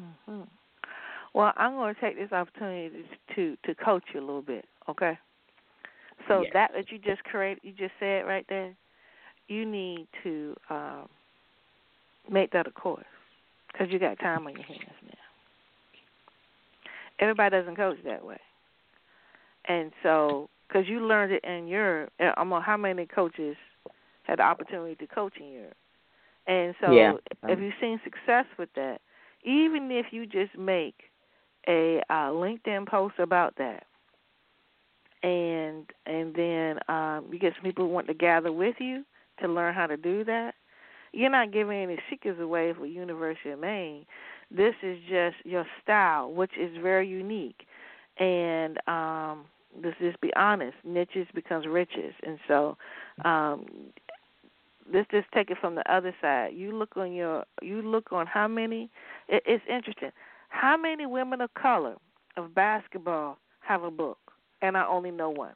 Mm-hmm. 0.00 0.40
Well, 1.34 1.52
I'm 1.58 1.72
going 1.72 1.94
to 1.94 2.00
take 2.00 2.16
this 2.16 2.32
opportunity 2.32 3.04
to 3.34 3.56
to 3.66 3.74
coach 3.74 4.04
you 4.14 4.20
a 4.20 4.22
little 4.22 4.40
bit, 4.40 4.64
okay? 4.88 5.18
So 6.28 6.40
yes. 6.40 6.50
that 6.54 6.70
that 6.74 6.90
you 6.90 6.98
just 6.98 7.22
created, 7.24 7.60
you 7.62 7.72
just 7.72 7.92
said 8.00 8.22
right 8.26 8.46
there, 8.48 8.74
you 9.48 9.66
need 9.66 10.06
to 10.22 10.56
um, 10.70 11.08
make 12.30 12.52
that 12.52 12.66
a 12.66 12.70
course 12.70 13.04
because 13.70 13.88
you 13.92 13.98
got 13.98 14.18
time 14.18 14.46
on 14.46 14.54
your 14.54 14.62
hands 14.62 14.80
now. 15.04 15.12
Everybody 17.18 17.50
doesn't 17.50 17.76
coach 17.76 17.98
that 18.06 18.24
way, 18.24 18.40
and 19.68 19.92
so 20.02 20.48
because 20.68 20.88
you 20.88 21.06
learned 21.06 21.32
it 21.32 21.44
in 21.44 21.68
Europe, 21.68 22.12
I 22.20 22.32
don't 22.36 22.48
know 22.48 22.60
how 22.60 22.76
many 22.76 23.06
coaches 23.06 23.56
had 24.24 24.38
the 24.38 24.42
opportunity 24.42 24.94
to 24.96 25.06
coach 25.06 25.34
in 25.38 25.48
Europe, 25.48 25.76
and 26.46 26.74
so 26.80 26.92
yeah. 26.92 27.12
if 27.44 27.58
you've 27.58 27.74
seen 27.80 28.00
success 28.04 28.46
with 28.58 28.68
that, 28.76 29.00
even 29.44 29.90
if 29.90 30.06
you 30.10 30.26
just 30.26 30.56
make 30.58 30.94
a 31.68 32.00
uh, 32.10 32.30
LinkedIn 32.30 32.86
post 32.88 33.14
about 33.18 33.54
that, 33.58 33.84
and 35.22 35.86
and 36.06 36.34
then 36.34 36.78
um, 36.88 37.26
you 37.32 37.38
get 37.38 37.54
some 37.54 37.64
people 37.64 37.86
who 37.86 37.92
want 37.92 38.06
to 38.06 38.14
gather 38.14 38.52
with 38.52 38.76
you 38.78 39.04
to 39.40 39.48
learn 39.48 39.74
how 39.74 39.86
to 39.86 39.96
do 39.96 40.24
that. 40.24 40.54
You're 41.12 41.30
not 41.30 41.52
giving 41.52 41.82
any 41.82 41.98
secrets 42.10 42.40
away 42.40 42.74
for 42.76 42.86
University 42.86 43.50
of 43.50 43.58
Maine. 43.58 44.04
This 44.50 44.74
is 44.82 44.98
just 45.08 45.36
your 45.44 45.66
style, 45.82 46.30
which 46.32 46.52
is 46.60 46.70
very 46.82 47.08
unique. 47.08 47.66
And 48.18 48.78
um, 48.86 49.46
let's 49.82 49.98
just 49.98 50.20
be 50.20 50.32
honest, 50.34 50.76
niches 50.84 51.26
becomes 51.34 51.66
riches, 51.66 52.14
and 52.26 52.38
so 52.48 52.76
um, 53.24 53.66
let's 54.92 55.10
just 55.10 55.26
take 55.34 55.50
it 55.50 55.58
from 55.60 55.74
the 55.74 55.92
other 55.92 56.14
side. 56.20 56.50
You 56.54 56.76
look 56.76 56.96
on 56.96 57.12
your, 57.12 57.44
you 57.62 57.82
look 57.82 58.12
on 58.12 58.26
how 58.26 58.48
many. 58.48 58.90
It, 59.28 59.42
it's 59.46 59.64
interesting. 59.68 60.10
How 60.48 60.76
many 60.76 61.06
women 61.06 61.40
of 61.40 61.52
color 61.54 61.96
of 62.36 62.54
basketball 62.54 63.38
have 63.60 63.82
a 63.82 63.90
book? 63.90 64.18
And 64.62 64.76
I 64.76 64.86
only 64.86 65.10
know 65.10 65.30
one. 65.30 65.54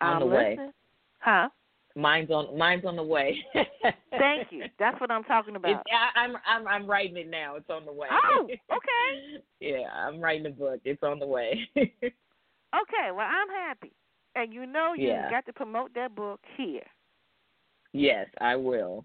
On 0.00 0.14
I'm 0.14 0.20
the 0.20 0.26
listening. 0.26 0.56
way. 0.58 0.72
Huh? 1.20 1.48
Mine's 1.94 2.30
on 2.30 2.56
mine's 2.56 2.84
on 2.84 2.96
the 2.96 3.02
way. 3.02 3.36
Thank 4.10 4.48
you. 4.50 4.64
That's 4.78 5.00
what 5.00 5.10
I'm 5.10 5.24
talking 5.24 5.56
about. 5.56 5.72
It's, 5.72 5.82
I, 5.92 6.20
I'm 6.20 6.36
I'm 6.46 6.66
I'm 6.66 6.86
writing 6.86 7.16
it 7.16 7.28
now. 7.28 7.56
It's 7.56 7.68
on 7.70 7.84
the 7.84 7.92
way. 7.92 8.08
Oh, 8.10 8.44
okay. 8.44 9.42
yeah, 9.60 9.88
I'm 9.94 10.20
writing 10.20 10.46
a 10.46 10.50
book. 10.50 10.80
It's 10.84 11.02
on 11.02 11.18
the 11.18 11.26
way. 11.26 11.68
okay, 11.76 13.10
well 13.14 13.26
I'm 13.28 13.48
happy. 13.48 13.92
And 14.34 14.52
you 14.52 14.64
know 14.66 14.94
you 14.96 15.08
Yeah. 15.08 15.30
got 15.30 15.44
to 15.46 15.52
promote 15.52 15.92
that 15.94 16.14
book 16.14 16.40
here. 16.56 16.86
yes, 17.92 18.26
I 18.40 18.56
will. 18.56 19.04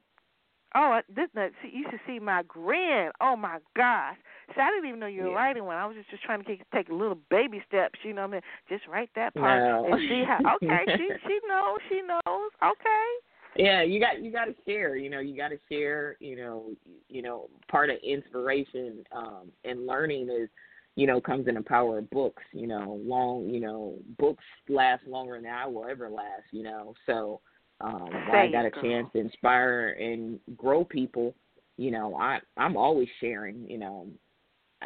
Oh, 0.77 0.99
this 1.13 1.27
see, 1.33 1.71
you 1.73 1.85
should 1.89 1.99
see 2.05 2.19
my 2.19 2.43
grin. 2.43 3.09
Oh 3.19 3.35
my 3.35 3.57
gosh! 3.75 4.15
See, 4.53 4.61
I 4.61 4.69
didn't 4.69 4.87
even 4.87 4.99
know 4.99 5.07
you 5.07 5.23
were 5.23 5.29
Yeah. 5.31 5.35
writing 5.35 5.65
one. 5.65 5.75
I 5.75 5.87
was 5.87 5.95
just, 5.95 6.09
just 6.11 6.21
trying 6.23 6.43
to 6.43 6.45
take, 6.45 6.69
take 6.69 6.87
little 6.89 7.17
baby 7.31 7.63
steps. 7.67 7.97
You 8.03 8.13
know 8.13 8.21
what 8.21 8.27
I 8.29 8.33
mean? 8.33 8.41
Just 8.69 8.85
write 8.87 9.09
that 9.15 9.33
part 9.33 9.59
No. 9.59 9.85
and 9.91 9.99
see 10.07 10.23
how. 10.23 10.37
Okay, 10.61 10.85
she 10.97 11.11
she 11.27 11.39
knows. 11.47 11.79
She 11.89 12.01
knows. 12.01 12.51
Okay. 12.63 13.07
Yeah, 13.55 13.81
you 13.81 13.99
got 13.99 14.21
you 14.21 14.31
got 14.31 14.45
to 14.45 14.55
share. 14.67 14.95
You 14.95 15.09
know, 15.09 15.19
you 15.19 15.35
got 15.35 15.49
to 15.49 15.59
share. 15.67 16.15
You 16.19 16.35
know, 16.35 16.69
you 17.09 17.23
know, 17.23 17.49
part 17.69 17.89
of 17.89 17.97
inspiration 18.03 19.03
um, 19.11 19.51
and 19.65 19.87
learning 19.87 20.29
is, 20.29 20.47
you 20.95 21.07
know, 21.07 21.19
comes 21.19 21.47
in 21.47 21.55
the 21.55 21.61
power 21.63 21.97
of 21.97 22.09
books. 22.11 22.43
You 22.51 22.67
know, 22.67 23.01
long. 23.03 23.49
You 23.49 23.61
know, 23.61 23.95
books 24.19 24.43
last 24.69 25.07
longer 25.07 25.41
than 25.41 25.51
I 25.51 25.65
will 25.65 25.85
ever 25.85 26.07
last. 26.07 26.43
You 26.51 26.63
know, 26.63 26.93
so 27.07 27.41
um, 27.81 28.09
I 28.31 28.47
got 28.47 28.65
a 28.65 28.71
chance 28.81 29.07
to 29.13 29.19
inspire 29.19 29.89
and 29.99 30.39
grow 30.55 30.83
people, 30.83 31.35
you 31.77 31.91
know, 31.91 32.15
I 32.15 32.39
I'm 32.57 32.75
always 32.75 33.07
sharing. 33.19 33.69
You 33.69 33.77
know, 33.77 34.07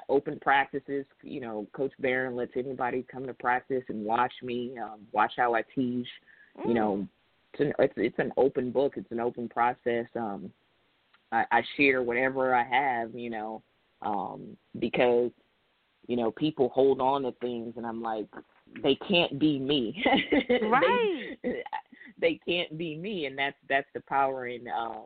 open 0.10 0.40
practices. 0.42 1.06
You 1.24 1.42
know, 1.42 1.68
Coach 1.74 1.94
Barron 2.00 2.36
lets 2.36 2.52
anybody 2.56 3.06
come 3.12 3.26
to 3.28 3.34
practice 3.34 3.84
and 3.90 4.04
watch 4.04 4.34
me, 4.44 4.78
um, 4.82 5.02
watch 5.12 5.34
how 5.38 5.56
I 5.56 5.64
teach. 5.74 6.08
You 6.68 6.74
know, 6.74 7.08
it's 7.54 7.62
an 7.62 7.74
it's 7.80 7.94
it's 7.98 8.20
an 8.20 8.32
open 8.38 8.72
book. 8.72 8.94
It's 8.98 9.12
an 9.12 9.20
open 9.20 9.48
process. 9.48 10.06
Um, 10.16 10.52
I, 11.32 11.46
I 11.52 11.62
share 11.78 12.04
whatever 12.04 12.54
I 12.54 12.64
have. 12.64 13.16
You 13.16 13.30
know, 13.30 13.64
um, 14.02 14.58
because 14.80 15.32
you 16.08 16.18
know 16.18 16.32
people 16.32 16.70
hold 16.70 17.00
on 17.00 17.24
to 17.24 17.32
things, 17.40 17.76
and 17.78 17.86
I'm 17.86 18.02
like, 18.02 18.28
they 18.84 18.96
can't 19.08 19.40
be 19.40 19.60
me. 19.60 20.04
Right. 20.62 21.38
they, 21.44 21.64
they 22.20 22.40
can't 22.48 22.78
be 22.78 22.96
me, 22.96 23.26
and 23.26 23.38
that's 23.38 23.58
that's 23.68 23.88
the 23.94 24.02
power 24.02 24.48
in 24.48 24.68
um, 24.68 25.06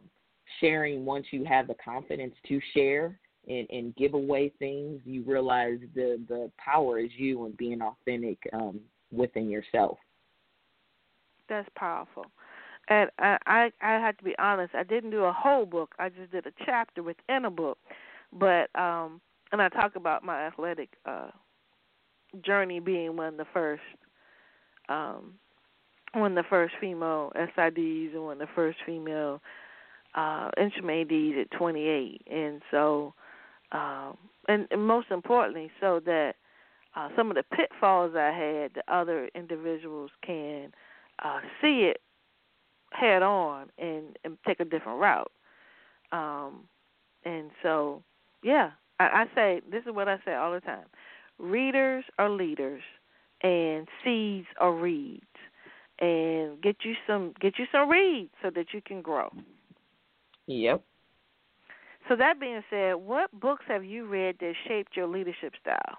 sharing. 0.60 1.06
Once 1.06 1.28
you 1.32 1.46
have 1.46 1.68
the 1.68 1.76
confidence 1.84 2.36
to 2.48 2.60
share 2.74 3.20
and, 3.48 3.68
and 3.70 3.96
give 3.96 4.14
away 4.14 4.52
things, 4.60 5.02
you 5.06 5.24
realize 5.24 5.80
the 5.94 6.22
the 6.28 6.52
power 6.58 7.00
is 7.00 7.10
you 7.18 7.46
and 7.46 7.56
being 7.58 7.82
authentic 7.82 8.38
um, 8.54 8.80
within 9.12 9.50
yourself. 9.50 9.98
That's 11.48 11.70
powerful. 11.76 12.26
And 12.88 13.10
I, 13.18 13.38
I 13.48 13.72
I 13.82 13.94
have 13.94 14.18
to 14.18 14.24
be 14.24 14.36
honest, 14.38 14.76
I 14.76 14.84
didn't 14.84 15.12
do 15.12 15.24
a 15.24 15.34
whole 15.34 15.66
book. 15.66 15.96
I 15.98 16.10
just 16.10 16.32
did 16.32 16.46
a 16.46 16.52
chapter 16.66 17.02
within 17.02 17.46
a 17.46 17.52
book. 17.52 17.78
But 18.32 18.70
um 18.76 19.22
and 19.52 19.62
I 19.62 19.70
talk 19.70 19.96
about 19.96 20.24
my 20.24 20.46
athletic 20.48 20.90
uh 21.06 21.30
journey 22.44 22.80
being 22.80 23.16
one 23.16 23.28
of 23.28 23.38
the 23.38 23.46
first 23.54 23.82
um 24.90 25.34
one 26.14 26.38
of 26.38 26.44
the 26.44 26.50
first 26.50 26.74
female 26.80 27.32
SIDs 27.36 28.14
and 28.14 28.24
one 28.24 28.42
of 28.42 28.48
the 28.48 28.54
first 28.56 28.78
female 28.86 29.42
uh 30.16 30.50
at 30.58 31.52
28 31.58 32.22
and 32.32 32.62
so 32.72 33.14
um 33.72 34.18
and, 34.48 34.68
and 34.72 34.86
most 34.86 35.08
importantly 35.12 35.72
so 35.80 36.00
that 36.06 36.36
uh 36.96 37.10
some 37.16 37.30
of 37.30 37.36
the 37.36 37.44
pitfalls 37.56 38.14
I 38.16 38.32
had 38.32 38.72
the 38.76 38.84
other 38.88 39.30
individuals 39.36 40.12
can 40.26 40.72
uh 41.24 41.40
see 41.62 41.90
it 41.92 42.02
head 42.92 43.24
on 43.24 43.68
and, 43.78 44.18
and 44.24 44.38
take 44.48 44.60
a 44.62 44.66
different 44.66 45.00
route. 45.00 45.32
Um 46.12 46.62
and 47.26 47.50
so 47.62 48.04
yeah, 48.44 48.72
I, 49.00 49.06
I 49.06 49.26
say 49.36 49.62
this 49.70 49.84
is 49.86 49.94
what 49.94 50.08
I 50.08 50.18
say 50.24 50.36
all 50.36 50.54
the 50.54 50.62
time. 50.62 50.86
Readers 51.38 52.04
are 52.18 52.30
leaders 52.30 52.82
and 53.44 53.88
seeds 54.04 54.48
are 54.60 54.74
reeds. 54.74 55.24
And 56.00 56.62
get 56.62 56.78
you 56.84 56.94
some 57.08 57.34
get 57.40 57.58
you 57.58 57.66
some 57.72 57.90
reads 57.90 58.32
so 58.42 58.50
that 58.54 58.68
you 58.74 58.82
can 58.82 59.02
grow. 59.02 59.30
Yep. 60.48 60.84
So 62.10 62.16
that 62.18 62.40
being 62.40 62.62
said, 62.70 62.94
what 62.96 63.32
books 63.40 63.64
have 63.68 63.84
you 63.84 64.06
read 64.06 64.36
that 64.40 64.54
shaped 64.68 64.96
your 64.96 65.08
leadership 65.08 65.54
style? 65.62 65.98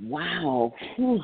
Wow. 0.00 0.72
Whew. 0.96 1.20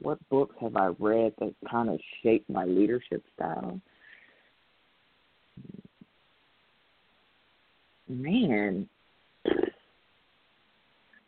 What 0.00 0.18
books 0.28 0.54
have 0.60 0.76
I 0.76 0.92
read 0.98 1.34
that 1.40 1.54
kind 1.68 1.90
of 1.90 1.98
shaped 2.22 2.48
my 2.48 2.64
leadership 2.64 3.24
style? 3.34 3.80
Man, 8.08 8.88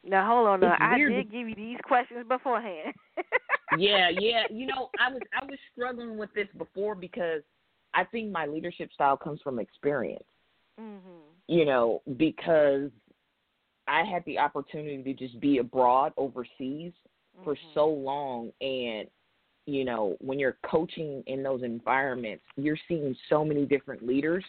Now 0.05 0.27
hold 0.27 0.49
on, 0.49 0.61
now 0.61 0.77
I 0.81 0.97
did 0.97 1.31
give 1.31 1.49
you 1.49 1.55
these 1.55 1.79
questions 1.85 2.27
beforehand. 2.27 2.95
yeah, 3.79 4.09
yeah. 4.19 4.45
You 4.51 4.67
know, 4.67 4.89
I 4.99 5.13
was 5.13 5.21
I 5.41 5.45
was 5.45 5.59
struggling 5.73 6.17
with 6.17 6.33
this 6.35 6.49
before 6.57 6.95
because 6.95 7.43
I 7.93 8.05
think 8.05 8.31
my 8.31 8.47
leadership 8.47 8.93
style 8.93 9.17
comes 9.17 9.41
from 9.43 9.59
experience. 9.59 10.25
mhm. 10.81 11.01
You 11.49 11.65
know, 11.65 12.01
because 12.17 12.91
I 13.89 14.05
had 14.05 14.25
the 14.25 14.39
opportunity 14.39 15.03
to 15.03 15.15
just 15.15 15.39
be 15.41 15.59
abroad 15.59 16.13
overseas 16.17 16.93
for 17.45 17.57
so 17.75 17.87
long 17.87 18.53
and 18.61 19.09
you 19.67 19.85
know, 19.85 20.17
when 20.21 20.39
you're 20.39 20.57
coaching 20.69 21.23
in 21.27 21.43
those 21.43 21.63
environments, 21.63 22.43
you're 22.57 22.79
seeing 22.89 23.15
so 23.29 23.45
many 23.45 23.67
different 23.67 24.05
leaders, 24.05 24.45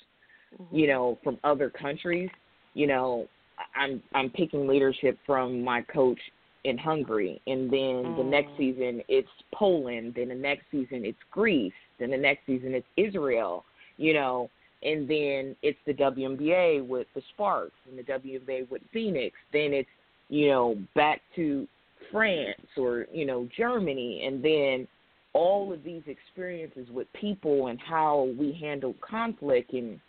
you 0.72 0.88
know, 0.88 1.20
from 1.24 1.38
other 1.44 1.70
countries. 1.70 2.30
You 2.74 2.88
know, 2.88 3.28
I'm 3.76 4.02
I'm 4.14 4.30
picking 4.30 4.68
leadership 4.68 5.18
from 5.26 5.64
my 5.64 5.82
coach 5.82 6.20
in 6.64 6.78
Hungary. 6.78 7.42
And 7.48 7.72
then 7.72 8.16
the 8.18 8.24
next 8.24 8.50
mm. 8.52 8.58
season 8.58 9.02
it's 9.08 9.28
Poland, 9.54 10.14
then 10.16 10.30
the 10.30 10.36
next 10.36 10.64
season 10.72 11.06
it's 11.06 11.18
Greece, 11.32 11.74
then 12.00 12.12
the 12.12 12.18
next 12.18 12.46
season 12.46 12.74
it's 12.74 12.88
Israel, 12.98 13.66
you 13.98 14.14
know, 14.14 14.50
and 14.84 15.08
then 15.08 15.56
it's 15.62 15.78
the 15.86 15.94
WNBA 15.94 16.86
with 16.86 17.08
the 17.16 17.22
Sparks 17.34 17.76
and 17.90 17.98
the 17.98 18.04
WNBA 18.04 18.70
with 18.70 18.82
Phoenix, 18.92 19.36
then 19.54 19.74
it's, 19.74 19.90
you 20.30 20.50
know, 20.50 20.76
back 20.96 21.22
to 21.36 21.68
France 22.12 22.68
or, 22.78 23.06
you 23.14 23.26
know, 23.26 23.48
Germany. 23.56 24.24
And 24.26 24.44
then 24.44 24.88
all 25.34 25.72
of 25.72 25.84
these 25.84 26.02
experiences 26.08 26.88
with 26.92 27.08
people 27.14 27.68
and 27.68 27.80
how 27.80 28.30
we 28.38 28.58
handle 28.60 28.96
conflict 29.08 29.74
and 29.74 30.00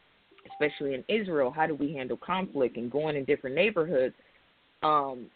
especially 0.51 0.95
in 0.95 1.05
Israel, 1.09 1.51
how 1.51 1.67
do 1.67 1.75
we 1.75 1.93
handle 1.93 2.17
conflict 2.17 2.77
and 2.77 2.91
going 2.91 3.17
in 3.17 3.25
different 3.25 3.57
neighborhoods, 3.57 4.15
um, 4.83 5.27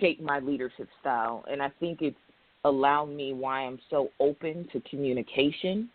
shaped 0.00 0.22
my 0.22 0.38
leadership 0.38 0.88
style. 1.00 1.44
And 1.50 1.62
I 1.62 1.70
think 1.80 2.02
it's 2.02 2.16
allowed 2.64 3.06
me 3.06 3.32
why 3.32 3.60
I'm 3.60 3.78
so 3.90 4.10
open 4.20 4.68
to 4.72 4.80
communication 4.88 5.88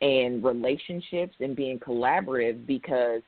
and 0.00 0.44
relationships 0.44 1.34
and 1.40 1.56
being 1.56 1.78
collaborative 1.78 2.66
because 2.66 3.22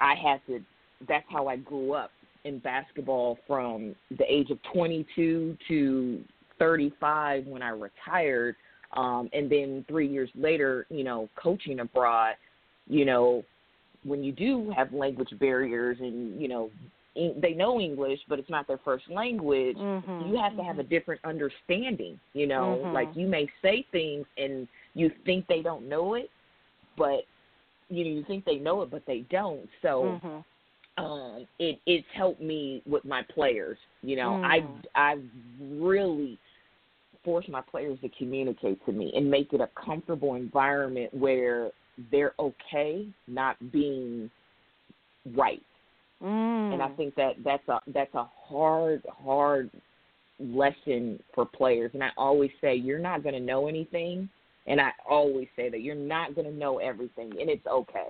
I 0.00 0.14
had 0.14 0.40
to 0.46 0.60
that's 1.08 1.24
how 1.30 1.48
I 1.48 1.56
grew 1.56 1.94
up 1.94 2.10
in 2.44 2.58
basketball 2.58 3.38
from 3.46 3.94
the 4.10 4.24
age 4.28 4.50
of 4.50 4.58
22 4.72 5.56
to 5.68 6.24
35 6.58 7.46
when 7.46 7.62
I 7.62 7.70
retired 7.70 8.56
um 8.96 9.28
and 9.32 9.50
then 9.50 9.84
3 9.88 10.06
years 10.06 10.30
later, 10.34 10.86
you 10.90 11.04
know, 11.04 11.28
coaching 11.36 11.80
abroad, 11.80 12.34
you 12.86 13.04
know, 13.04 13.44
when 14.04 14.22
you 14.24 14.32
do 14.32 14.72
have 14.76 14.92
language 14.92 15.32
barriers 15.38 15.98
and, 16.00 16.40
you 16.40 16.48
know, 16.48 16.70
they 17.14 17.52
know 17.54 17.80
English, 17.80 18.20
but 18.28 18.38
it's 18.38 18.48
not 18.48 18.66
their 18.66 18.78
first 18.78 19.04
language. 19.10 19.76
Mm-hmm. 19.76 20.28
You 20.28 20.36
have 20.40 20.56
to 20.56 20.62
have 20.62 20.78
a 20.78 20.82
different 20.84 21.20
understanding. 21.24 22.18
You 22.34 22.46
know, 22.46 22.82
Mhm. 22.84 22.92
like 22.92 23.14
you 23.14 23.26
may 23.26 23.48
say 23.60 23.82
things 23.90 24.26
and 24.36 24.68
you 24.94 25.10
think 25.24 25.46
they 25.46 25.60
don't 25.60 25.88
know 25.88 26.14
it, 26.14 26.30
but 26.96 27.26
you 27.88 28.04
know 28.04 28.10
you 28.10 28.24
think 28.24 28.44
they 28.44 28.56
know 28.56 28.82
it, 28.82 28.90
but 28.90 29.04
they 29.06 29.20
don't. 29.30 29.68
So 29.82 30.20
Mhm. 30.22 30.44
um, 30.98 31.46
it 31.58 31.80
it's 31.86 32.06
helped 32.14 32.40
me 32.40 32.82
with 32.86 33.04
my 33.04 33.22
players. 33.22 33.78
You 34.02 34.16
know, 34.16 34.38
Mm. 34.42 34.80
I 34.94 35.12
I 35.12 35.18
really 35.60 36.38
force 37.24 37.48
my 37.48 37.60
players 37.60 38.00
to 38.00 38.08
communicate 38.10 38.84
to 38.86 38.92
me 38.92 39.12
and 39.14 39.30
make 39.30 39.52
it 39.52 39.60
a 39.60 39.68
comfortable 39.68 40.36
environment 40.36 41.12
where 41.12 41.72
they're 42.10 42.34
okay 42.38 43.06
not 43.26 43.56
being 43.72 44.30
right 45.34 45.62
Mm. 46.22 46.74
and 46.74 46.82
I 46.82 46.88
think 46.90 47.14
that 47.14 47.36
that's 47.42 47.66
a 47.68 47.80
that's 47.94 48.14
a 48.14 48.28
hard 48.46 49.02
hard 49.24 49.70
lesson 50.38 51.18
for 51.34 51.46
players. 51.46 51.90
And 51.94 52.04
I 52.04 52.10
always 52.16 52.50
say 52.60 52.74
you're 52.74 52.98
not 52.98 53.22
going 53.22 53.34
to 53.34 53.40
know 53.40 53.68
anything, 53.68 54.28
and 54.66 54.80
I 54.80 54.90
always 55.08 55.48
say 55.56 55.70
that 55.70 55.80
you're 55.80 55.94
not 55.94 56.34
going 56.34 56.46
to 56.46 56.52
know 56.52 56.78
everything, 56.78 57.32
and 57.40 57.48
it's 57.48 57.66
okay. 57.66 58.08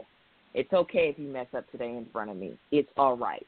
It's 0.55 0.73
okay 0.73 1.09
if 1.09 1.19
you 1.19 1.29
mess 1.29 1.47
up 1.57 1.71
today 1.71 1.97
in 1.97 2.07
front 2.13 2.31
of 2.31 2.37
me. 2.37 2.59
It's 2.73 2.89
all 2.97 3.17
right. 3.17 3.47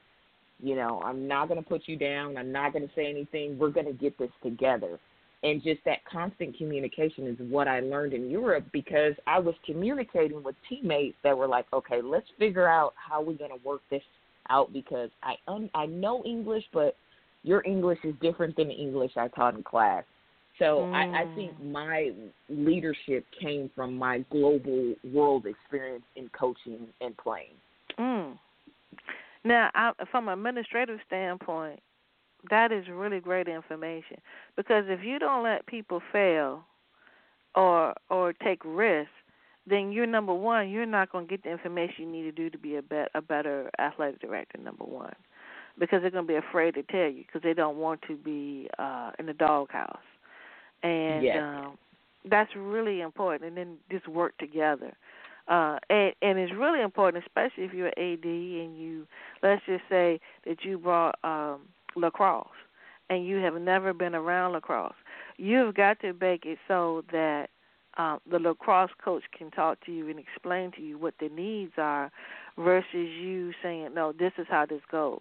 You 0.62 0.76
know, 0.76 1.02
I'm 1.04 1.26
not 1.26 1.48
going 1.48 1.60
to 1.60 1.68
put 1.68 1.82
you 1.86 1.96
down. 1.96 2.36
I'm 2.36 2.52
not 2.52 2.72
going 2.72 2.86
to 2.86 2.94
say 2.94 3.10
anything. 3.10 3.58
We're 3.58 3.70
going 3.70 3.86
to 3.86 3.92
get 3.92 4.16
this 4.16 4.30
together. 4.44 5.00
And 5.42 5.62
just 5.62 5.80
that 5.84 6.04
constant 6.10 6.56
communication 6.56 7.26
is 7.26 7.36
what 7.50 7.66
I 7.66 7.80
learned 7.80 8.12
in 8.12 8.30
Europe 8.30 8.64
because 8.72 9.14
I 9.26 9.40
was 9.40 9.54
communicating 9.66 10.42
with 10.42 10.54
teammates 10.68 11.16
that 11.24 11.36
were 11.36 11.48
like, 11.48 11.66
okay, 11.72 12.00
let's 12.00 12.28
figure 12.38 12.68
out 12.68 12.94
how 12.96 13.20
we're 13.20 13.38
going 13.38 13.50
to 13.50 13.66
work 13.66 13.80
this 13.90 14.02
out 14.50 14.72
because 14.72 15.10
I 15.22 15.34
un- 15.48 15.70
I 15.74 15.86
know 15.86 16.22
English, 16.24 16.64
but 16.72 16.94
your 17.42 17.62
English 17.66 17.98
is 18.04 18.14
different 18.20 18.56
than 18.56 18.68
the 18.68 18.74
English 18.74 19.12
I 19.16 19.28
taught 19.28 19.54
in 19.56 19.64
class. 19.64 20.04
So 20.58 20.92
I, 20.92 21.22
I 21.22 21.34
think 21.34 21.60
my 21.60 22.12
leadership 22.48 23.24
came 23.40 23.70
from 23.74 23.96
my 23.96 24.18
global 24.30 24.94
world 25.12 25.46
experience 25.46 26.04
in 26.14 26.28
coaching 26.38 26.86
and 27.00 27.16
playing. 27.16 27.54
Mm. 27.98 28.38
Now, 29.44 29.70
I, 29.74 29.92
from 30.10 30.28
an 30.28 30.38
administrative 30.38 31.00
standpoint, 31.06 31.80
that 32.50 32.72
is 32.72 32.86
really 32.88 33.20
great 33.20 33.48
information 33.48 34.18
because 34.56 34.84
if 34.88 35.04
you 35.04 35.18
don't 35.18 35.42
let 35.44 35.66
people 35.66 36.00
fail 36.12 36.64
or 37.54 37.94
or 38.10 38.32
take 38.32 38.60
risks, 38.64 39.12
then 39.66 39.92
you're 39.92 40.06
number 40.06 40.34
one. 40.34 40.70
You're 40.70 40.86
not 40.86 41.12
going 41.12 41.26
to 41.26 41.30
get 41.30 41.44
the 41.44 41.50
information 41.50 42.06
you 42.06 42.10
need 42.10 42.22
to 42.22 42.32
do 42.32 42.50
to 42.50 42.58
be 42.58 42.76
a, 42.76 42.82
bet, 42.82 43.08
a 43.14 43.22
better 43.22 43.70
athletic 43.78 44.20
director. 44.20 44.58
Number 44.58 44.84
one, 44.84 45.14
because 45.78 46.02
they're 46.02 46.10
going 46.10 46.26
to 46.26 46.32
be 46.32 46.36
afraid 46.36 46.74
to 46.74 46.82
tell 46.84 47.08
you 47.08 47.24
because 47.26 47.42
they 47.42 47.54
don't 47.54 47.76
want 47.76 48.00
to 48.08 48.16
be 48.16 48.68
uh, 48.78 49.12
in 49.18 49.26
the 49.26 49.34
doghouse, 49.34 49.96
and 50.82 51.22
Yes. 51.22 51.36
um, 51.36 51.78
that's 52.28 52.50
really 52.56 53.00
important. 53.00 53.44
And 53.44 53.56
then 53.56 53.76
just 53.90 54.08
work 54.08 54.36
together. 54.38 54.92
Uh, 55.48 55.78
and 55.90 56.12
and 56.22 56.38
it's 56.38 56.52
really 56.52 56.80
important, 56.80 57.24
especially 57.26 57.64
if 57.64 57.72
you're 57.74 57.88
an 57.88 57.98
AD 57.98 58.24
and 58.24 58.78
you 58.78 59.06
let's 59.42 59.62
just 59.66 59.82
say 59.88 60.20
that 60.46 60.64
you 60.64 60.78
brought 60.78 61.16
um, 61.24 61.60
lacrosse 61.96 62.46
and 63.12 63.26
you 63.26 63.36
have 63.38 63.54
never 63.54 63.92
been 63.92 64.14
around 64.14 64.52
lacrosse. 64.52 64.94
You've 65.36 65.74
got 65.74 66.00
to 66.00 66.12
make 66.20 66.46
it 66.46 66.58
so 66.66 67.04
that 67.12 67.50
uh, 67.98 68.18
the 68.30 68.38
lacrosse 68.38 68.90
coach 69.02 69.24
can 69.36 69.50
talk 69.50 69.84
to 69.84 69.92
you 69.92 70.08
and 70.08 70.18
explain 70.18 70.72
to 70.72 70.80
you 70.80 70.96
what 70.96 71.14
the 71.20 71.28
needs 71.28 71.72
are, 71.76 72.10
versus 72.58 72.86
you 72.92 73.52
saying, 73.62 73.92
"No, 73.94 74.12
this 74.12 74.32
is 74.38 74.46
how 74.48 74.66
this 74.66 74.80
goes." 74.90 75.20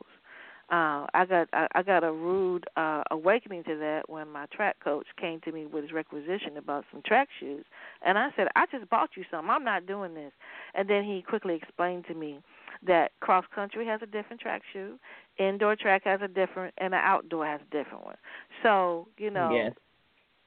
Uh, 0.70 1.06
I 1.14 1.26
got 1.28 1.50
I, 1.52 1.68
I 1.76 1.84
got 1.84 2.04
a 2.06 2.12
rude 2.14 2.66
uh, 2.78 3.04
awakening 3.12 3.66
to 3.66 3.76
that 3.78 4.04
when 4.08 4.30
my 4.30 4.46
track 4.48 4.78
coach 4.82 5.08
came 5.20 5.42
to 5.42 5.52
me 5.52 5.66
with 5.66 5.84
his 5.84 5.92
requisition 5.92 6.56
about 6.56 6.86
some 6.92 7.02
track 7.06 7.28
shoes, 7.40 7.66
and 8.06 8.18
I 8.18 8.30
said, 8.38 8.48
"I 8.56 8.66
just 8.72 8.90
bought 8.90 9.10
you 9.18 9.26
some. 9.30 9.50
I'm 9.50 9.66
not 9.66 9.86
doing 9.86 10.14
this." 10.14 10.32
And 10.74 10.90
then 10.90 11.04
he 11.04 11.22
quickly 11.22 11.56
explained 11.56 12.06
to 12.08 12.14
me 12.14 12.40
that 12.86 13.12
cross 13.20 13.46
country 13.54 13.86
has 13.86 14.02
a 14.02 14.06
different 14.06 14.42
track 14.42 14.62
shoe, 14.72 14.98
indoor 15.38 15.76
track 15.76 16.04
has 16.06 16.22
a 16.22 16.28
different, 16.28 16.74
and 16.78 16.94
the 16.94 16.98
outdoor 16.98 17.46
has 17.46 17.62
a 17.62 17.72
different 17.72 18.04
one. 18.06 18.16
So 18.64 19.08
you 19.18 19.30
know, 19.30 19.52
Yes. 19.54 19.74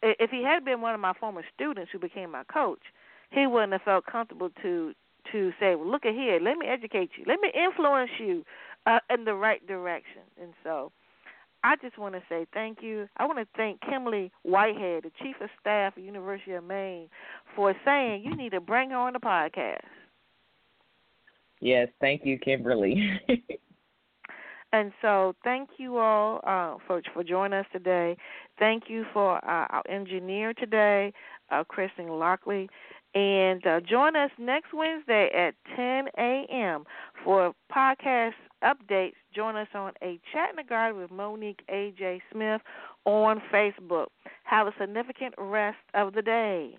if 0.02 0.30
he 0.30 0.42
had 0.42 0.64
been 0.64 0.80
one 0.80 0.94
of 0.94 1.00
my 1.00 1.12
former 1.14 1.42
students 1.54 1.90
who 1.92 1.98
became 1.98 2.30
my 2.30 2.44
coach, 2.44 2.82
he 3.30 3.46
wouldn't 3.46 3.72
have 3.72 3.82
felt 3.82 4.06
comfortable 4.06 4.50
to 4.62 4.94
to 5.32 5.52
say, 5.58 5.74
"Well, 5.74 5.88
look 5.90 6.04
at 6.04 6.14
here. 6.14 6.38
Let 6.40 6.58
me 6.58 6.66
educate 6.66 7.10
you. 7.16 7.24
Let 7.26 7.40
me 7.40 7.50
influence 7.54 8.10
you 8.18 8.44
uh, 8.86 9.00
in 9.10 9.24
the 9.24 9.34
right 9.34 9.66
direction." 9.66 10.22
And 10.40 10.52
so, 10.62 10.92
I 11.62 11.76
just 11.76 11.96
want 11.96 12.14
to 12.14 12.22
say 12.28 12.46
thank 12.52 12.82
you. 12.82 13.08
I 13.16 13.24
want 13.24 13.38
to 13.38 13.46
thank 13.56 13.80
Kimberly 13.80 14.30
Whitehead, 14.42 15.04
the 15.04 15.10
chief 15.22 15.36
of 15.40 15.48
staff 15.60 15.94
at 15.96 16.02
University 16.02 16.52
of 16.52 16.64
Maine, 16.64 17.08
for 17.56 17.74
saying 17.84 18.22
you 18.22 18.36
need 18.36 18.50
to 18.52 18.60
bring 18.60 18.90
her 18.90 18.96
on 18.98 19.14
the 19.14 19.18
podcast. 19.20 19.80
Yes, 21.64 21.88
thank 21.98 22.26
you, 22.26 22.38
Kimberly. 22.38 23.18
And 24.72 24.90
so, 25.00 25.36
thank 25.44 25.68
you 25.76 25.98
all 25.98 26.40
uh, 26.42 26.78
for 26.84 27.00
for 27.12 27.22
joining 27.22 27.60
us 27.60 27.66
today. 27.72 28.16
Thank 28.58 28.84
you 28.88 29.04
for 29.12 29.36
uh, 29.36 29.68
our 29.70 29.84
engineer 29.88 30.52
today, 30.52 31.12
uh, 31.52 31.62
Kristen 31.62 32.08
Lockley, 32.08 32.68
and 33.14 33.64
uh, 33.64 33.78
join 33.88 34.16
us 34.16 34.32
next 34.36 34.74
Wednesday 34.74 35.30
at 35.32 35.54
10 35.76 36.08
a.m. 36.18 36.82
for 37.22 37.54
podcast 37.72 38.32
updates. 38.64 39.12
Join 39.32 39.54
us 39.54 39.68
on 39.76 39.92
a 40.02 40.18
chat 40.32 40.50
in 40.50 40.56
the 40.56 40.68
garden 40.68 41.00
with 41.00 41.12
Monique 41.12 41.62
A.J. 41.68 42.20
Smith 42.32 42.60
on 43.04 43.40
Facebook. 43.52 44.06
Have 44.42 44.66
a 44.66 44.74
significant 44.80 45.36
rest 45.38 45.78
of 45.94 46.14
the 46.14 46.22
day. 46.22 46.76